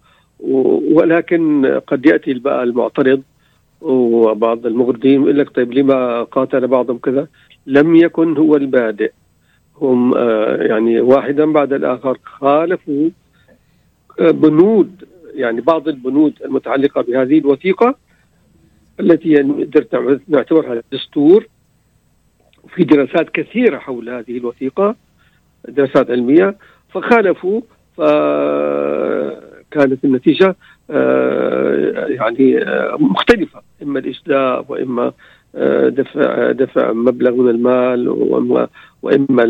ولكن 0.92 1.66
قد 1.86 2.06
يأتي 2.06 2.34
بقى 2.34 2.62
المعترض 2.62 3.22
وبعض 3.80 4.66
المغردين 4.66 5.22
يقول 5.22 5.38
لك 5.38 5.50
طيب 5.50 5.72
لما 5.72 6.22
قاتل 6.22 6.66
بعضهم 6.66 6.98
كذا؟ 6.98 7.26
لم 7.66 7.96
يكن 7.96 8.36
هو 8.36 8.56
البادئ. 8.56 9.12
هم 9.80 10.14
آه، 10.14 10.56
يعني 10.56 11.00
واحدا 11.00 11.52
بعد 11.52 11.72
الآخر 11.72 12.18
خالفوا 12.24 13.10
آه، 14.20 14.30
بنود 14.30 15.04
يعني 15.40 15.60
بعض 15.60 15.88
البنود 15.88 16.34
المتعلقة 16.44 17.02
بهذه 17.02 17.38
الوثيقة 17.38 17.94
التي 19.00 19.34
نقدر 19.34 20.20
نعتبرها 20.28 20.82
دستور 20.92 21.46
في 22.74 22.84
دراسات 22.84 23.30
كثيرة 23.30 23.78
حول 23.78 24.08
هذه 24.08 24.36
الوثيقة 24.36 24.96
دراسات 25.68 26.10
علمية. 26.10 26.56
فخالفوا 26.88 27.60
فكانت 27.96 29.24
النتيجة 30.04 30.56
آه، 30.90 32.06
يعني 32.06 32.64
مختلفة. 32.98 33.62
إما 33.82 33.98
الإجلاء 33.98 34.64
وإما 34.68 35.12
دفع 35.88 36.52
دفع 36.52 36.92
مبلغ 36.92 37.30
من 37.30 37.50
المال 37.50 38.08
وإما 38.08 38.68
وإما 39.02 39.44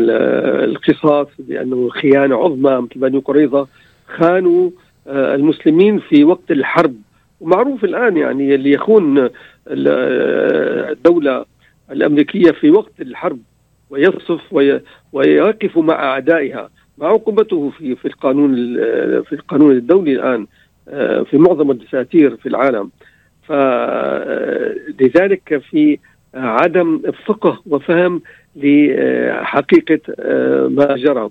القصاص 0.63 1.27
لأنه 1.47 1.89
خيانة 1.89 2.35
عظمى 2.35 2.81
مثل 2.81 2.99
بني 2.99 3.19
قريظة. 3.19 3.67
خانوا 4.07 4.69
آه، 4.69 4.71
المسلمين 5.07 5.99
في 5.99 6.23
وقت 6.23 6.51
الحرب. 6.51 6.95
ومعروف 7.41 7.83
الآن 7.83 8.17
يعني 8.17 8.55
اللي 8.55 8.71
يخون 8.71 9.29
الدولة 9.67 11.45
الأمريكية 11.91 12.51
في 12.51 12.71
وقت 12.71 13.01
الحرب 13.01 13.39
ويصف 13.89 14.53
ويقف 15.13 15.77
مع 15.77 15.93
أعدائها. 15.93 16.69
مع 16.97 17.07
عقوبته 17.07 17.69
في 17.69 17.95
في 17.95 18.05
القانون 18.05 18.55
في 19.23 19.33
القانون 19.33 19.71
الدولي 19.71 20.13
الآن 20.13 20.47
آه، 20.89 21.21
في 21.21 21.37
معظم 21.37 21.71
الدساتير 21.71 22.35
في 22.35 22.49
العالم. 22.49 22.91
فلذلك 23.47 24.81
في 25.69 25.97
عدم 26.33 27.01
فقه 27.25 27.61
وفهم 27.65 28.21
لحقيقة 28.55 29.99
ما 30.67 30.95
جرى. 30.97 31.29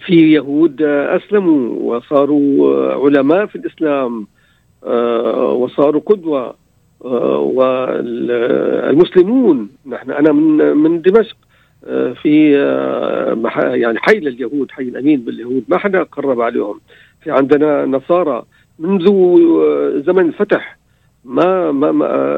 في 0.00 0.32
يهود 0.32 0.82
أسلموا 0.82 1.96
وصاروا 1.96 2.92
علماء 2.92 3.46
في 3.46 3.56
الإسلام 3.56 4.26
وصاروا 5.62 6.00
قدوة 6.06 6.54
والمسلمون 8.60 9.68
نحن 9.86 10.10
أنا 10.10 10.32
من 10.32 10.76
من 10.76 11.02
دمشق 11.02 11.36
في 12.22 12.52
يعني 13.58 13.98
حي 13.98 14.20
لليهود 14.20 14.70
حي 14.70 14.82
الأمين 14.82 15.20
باليهود 15.20 15.64
ما 15.68 15.78
حدا 15.78 16.02
قرب 16.02 16.40
عليهم. 16.40 16.80
في 17.22 17.30
عندنا 17.30 17.84
نصارى 17.84 18.42
منذ 18.78 19.04
زمن 20.06 20.28
الفتح 20.28 20.78
ما 21.24 21.72
ما, 21.72 21.92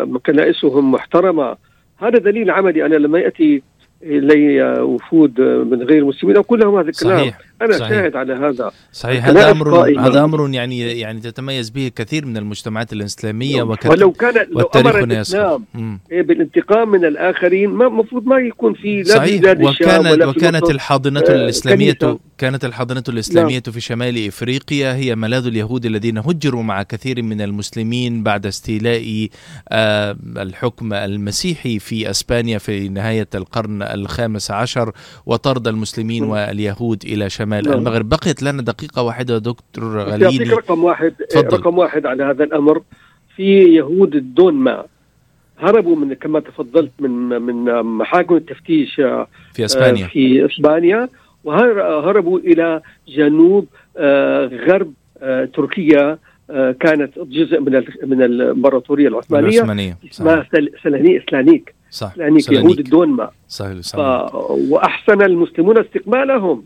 ما 0.05 0.19
كنائسهم 0.27 0.93
محترمة. 0.93 1.57
هذا 1.99 2.19
دليل 2.19 2.51
عملي 2.51 2.87
أنا 2.87 2.95
لما 2.95 3.19
يأتي 3.19 3.63
إلي 4.03 4.81
وفود 4.81 5.41
من 5.41 5.83
غير 5.83 5.99
المسلمين 5.99 6.37
أقول 6.37 6.61
لهم 6.61 6.77
هذا 6.79 6.89
الكلام. 6.89 7.19
صحيح. 7.19 7.39
أنا 7.63 7.79
صحيح. 7.79 7.89
شاهد 7.91 8.17
على 8.17 8.35
هذا. 8.35 8.71
صحيح 8.93 9.27
هذا 9.27 9.51
أمر 9.51 10.01
هذا 10.01 10.25
أمر 10.25 10.51
يعني 10.55 10.81
يعني 11.01 11.21
تتميز 11.21 11.71
به 11.71 11.91
كثير 11.97 12.27
من 12.27 12.37
المجتمعات 12.37 12.93
الإسلامية 12.93 13.63
وكثير 13.63 13.91
ولو 13.91 14.13
كان 14.13 14.47
لو 14.51 14.71
أمر 14.77 15.05
الإسلام 15.05 15.65
إيه 16.13 16.23
بالانتقام 16.23 16.89
من 16.89 17.05
الآخرين 17.05 17.71
ما 17.71 17.87
المفروض 17.87 18.27
ما 18.27 18.39
يكون 18.39 18.75
في 18.75 19.03
لا 19.03 19.15
صحيح. 19.15 19.43
وكانت 19.61 20.07
ولا 20.07 20.27
وكانت 20.27 20.71
الحاضنة 20.71 21.21
آه 21.21 21.35
الإسلامية 21.35 21.93
كنيسة. 21.93 22.19
كانت 22.39 22.65
الحاضنة 22.65 23.05
الإسلامية 23.09 23.63
نعم. 23.67 23.73
في 23.73 23.81
شمال 23.81 24.27
إفريقيا 24.27 24.95
هي 24.95 25.15
ملاذ 25.15 25.47
اليهود 25.47 25.87
الذين 25.87 26.19
هجروا 26.19 26.63
مع 26.63 26.83
كثير 26.83 27.23
من 27.23 27.41
المسلمين 27.41 28.23
بعد 28.23 28.47
استيلاء 28.47 29.29
آه 29.69 30.17
الحكم 30.37 30.93
المسيحي 30.93 31.79
في 31.79 32.11
أسبانيا 32.11 32.59
في 32.59 32.89
نهاية 32.89 33.29
القرن 33.35 33.83
الخامس 33.83 34.51
عشر 34.51 34.93
وطرد 35.27 35.69
المسلمين 35.69 36.25
واليهود 36.25 37.05
إلى 37.05 37.31
شمال 37.31 37.46
شمال 37.47 37.65
نعم. 37.65 37.79
المغرب 37.79 38.09
بقيت 38.09 38.43
لنا 38.43 38.63
دقيقة 38.63 39.03
واحدة 39.03 39.39
دكتور 39.39 39.99
غليلي. 39.99 40.45
رقم 40.55 40.85
واحد 40.85 41.15
تفضل. 41.31 41.59
رقم 41.59 41.79
واحد 41.79 42.07
على 42.07 42.25
هذا 42.25 42.45
الأمر. 42.45 42.83
في 43.37 43.63
يهود 43.63 44.15
الدونما 44.15 44.85
هربوا 45.59 45.97
من 45.97 46.15
كما 46.15 46.41
تفضلت 46.41 46.93
من 46.99 47.29
من 47.43 47.83
محاكم 47.83 48.37
التفتيش 48.37 48.95
في 49.55 49.65
إسبانيا. 49.65 50.05
آه، 50.05 50.09
في 50.09 50.47
إسبانيا 50.47 51.09
وهربوا 51.45 52.39
إلى 52.39 52.81
جنوب 53.09 53.67
آه، 53.97 54.47
غرب 54.47 54.93
آه، 55.23 55.45
تركيا 55.45 56.19
كانت 56.81 57.19
جزء 57.19 57.61
من 57.61 57.85
من 58.03 58.23
الامبراطوريه 58.23 59.09
العثمانية. 59.09 59.49
العثمانية 59.49 59.99
اسمها 60.11 60.47
سلاني 60.83 61.23
سلانيك 61.31 61.75
صح. 61.91 62.13
يعني 62.17 62.41
يهود 62.51 62.79
الدونما 62.79 63.31
صحيح 63.49 63.81
ف... 63.81 63.99
وأحسن 64.71 65.23
المسلمون 65.23 65.79
استقبالهم 65.79 66.65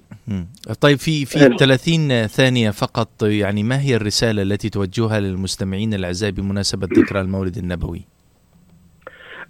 طيب 0.81 0.99
في 0.99 1.25
في 1.25 1.39
30 1.59 2.27
ثانية 2.27 2.71
فقط 2.71 3.23
يعني 3.23 3.63
ما 3.63 3.81
هي 3.81 3.97
الرسالة 3.97 4.43
التي 4.43 4.71
توجهها 4.71 5.21
للمستمعين 5.21 5.95
الأعزاء 5.95 6.31
بمناسبة 6.31 6.89
ذكرى 6.93 7.21
المولد 7.21 7.57
النبوي؟ 7.57 8.01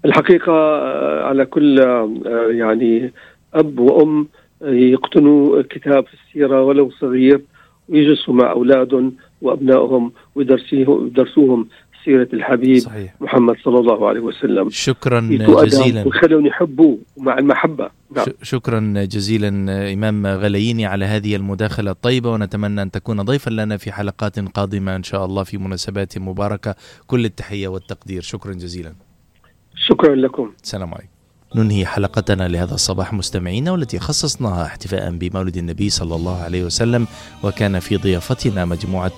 الحقيقة 0.05 0.53
آه، 0.53 1.25
على 1.25 1.47
كل 1.47 1.81
آه، 1.81 2.11
يعني 2.51 3.13
أب 3.55 3.79
وأم 3.79 4.29
يقتنوا 4.63 5.63
كتاب 5.63 6.07
في 6.07 6.15
السيرة 6.15 6.63
ولو 6.63 6.91
صغير 6.91 7.41
ويجلسوا 7.89 8.35
مع 8.35 8.51
أولادهم 8.51 9.13
وأبنائهم 9.43 10.13
ويدرسوهم 10.35 11.69
سيرة 12.05 12.29
الحبيب 12.33 12.79
صحيح. 12.79 13.15
محمد 13.21 13.57
صلى 13.65 13.79
الله 13.79 14.09
عليه 14.09 14.21
وسلم. 14.21 14.71
شكرا 14.71 15.21
جزيلا. 15.65 16.07
وخلون 16.07 16.47
يحبوه 16.47 16.99
مع 17.17 17.39
المحبة. 17.39 17.91
نعم. 18.17 18.27
شكرا 18.43 18.81
جزيلا 19.05 19.49
إمام 19.93 20.27
غلييني 20.27 20.87
على 20.87 21.05
هذه 21.05 21.37
المداخلة 21.37 21.91
الطيبة 21.91 22.31
ونتمنى 22.31 22.83
أن 22.83 22.91
تكون 22.91 23.23
ضيفا 23.23 23.51
لنا 23.51 23.77
في 23.77 23.93
حلقات 23.93 24.39
قادمة 24.39 24.97
إن 24.97 25.03
شاء 25.03 25.25
الله 25.25 25.43
في 25.45 25.59
مناسبات 25.59 26.19
مباركة. 26.19 26.75
كل 27.07 27.25
التحية 27.25 27.69
والتقدير. 27.69 28.23
شكرا 28.23 28.53
جزيلا. 28.53 28.95
شكرا 29.75 30.15
لكم. 30.15 30.53
السلام 30.63 30.95
عليكم. 30.95 31.10
ننهي 31.55 31.87
حلقتنا 31.87 32.49
لهذا 32.49 32.75
الصباح 32.75 33.13
مستمعينا 33.13 33.73
والتي 33.73 33.99
خصصناها 33.99 34.67
احتفاء 34.67 35.11
بمولد 35.11 35.57
النبي 35.57 35.91
صلى 35.91 36.15
الله 36.15 36.43
عليه 36.43 36.65
وسلم 36.65 37.07
وكان 37.43 37.79
في 37.79 37.97
ضيافتنا 37.97 38.65
مجموعة 38.65 39.13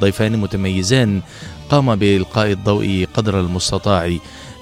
ضيفان 0.00 0.38
متميزان. 0.38 1.20
قام 1.70 1.96
بإلقاء 1.96 2.52
الضوء 2.52 3.06
قدر 3.14 3.40
المستطاع. 3.40 4.16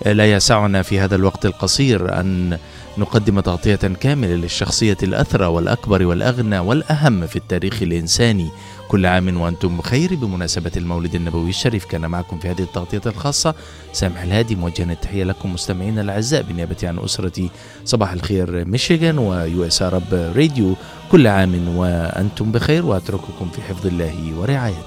لا 0.06 0.32
يسعنا 0.32 0.82
في 0.82 1.00
هذا 1.00 1.16
الوقت 1.16 1.46
القصير 1.46 2.20
أن 2.20 2.58
نقدم 2.98 3.40
تغطية 3.40 3.74
كاملة 3.74 4.34
للشخصية 4.34 4.96
الأثرى 5.02 5.46
والأكبر 5.46 6.06
والأغنى 6.06 6.58
والأهم 6.58 7.26
في 7.26 7.36
التاريخ 7.36 7.82
الإنساني. 7.82 8.50
كل 8.90 9.06
عام 9.06 9.40
وأنتم 9.40 9.76
بخير. 9.76 10.14
بمناسبة 10.14 10.70
المولد 10.76 11.14
النبوي 11.14 11.50
الشريف 11.50 11.84
كان 11.84 12.06
معكم 12.06 12.38
في 12.38 12.48
هذه 12.48 12.62
التغطية 12.62 13.00
الخاصة 13.06 13.54
سامح 13.92 14.22
الهادي 14.22 14.54
موجها 14.54 14.92
التحية 14.92 15.24
لكم 15.24 15.52
مستمعينا 15.52 16.00
الأعزاء 16.00 16.42
بالنيابة 16.42 16.76
عن 16.82 16.98
أسرة 16.98 17.50
صباح 17.84 18.12
الخير 18.12 18.64
ميشيغان 18.64 19.18
و 19.18 19.64
US 19.64 19.82
Arab 19.82 20.02
Radio. 20.12 20.74
كل 21.12 21.26
عام 21.26 21.76
وأنتم 21.76 22.52
بخير 22.52 22.86
وأترككم 22.86 23.50
في 23.50 23.62
حفظ 23.62 23.86
الله 23.86 24.34
ورعايته. 24.38 24.80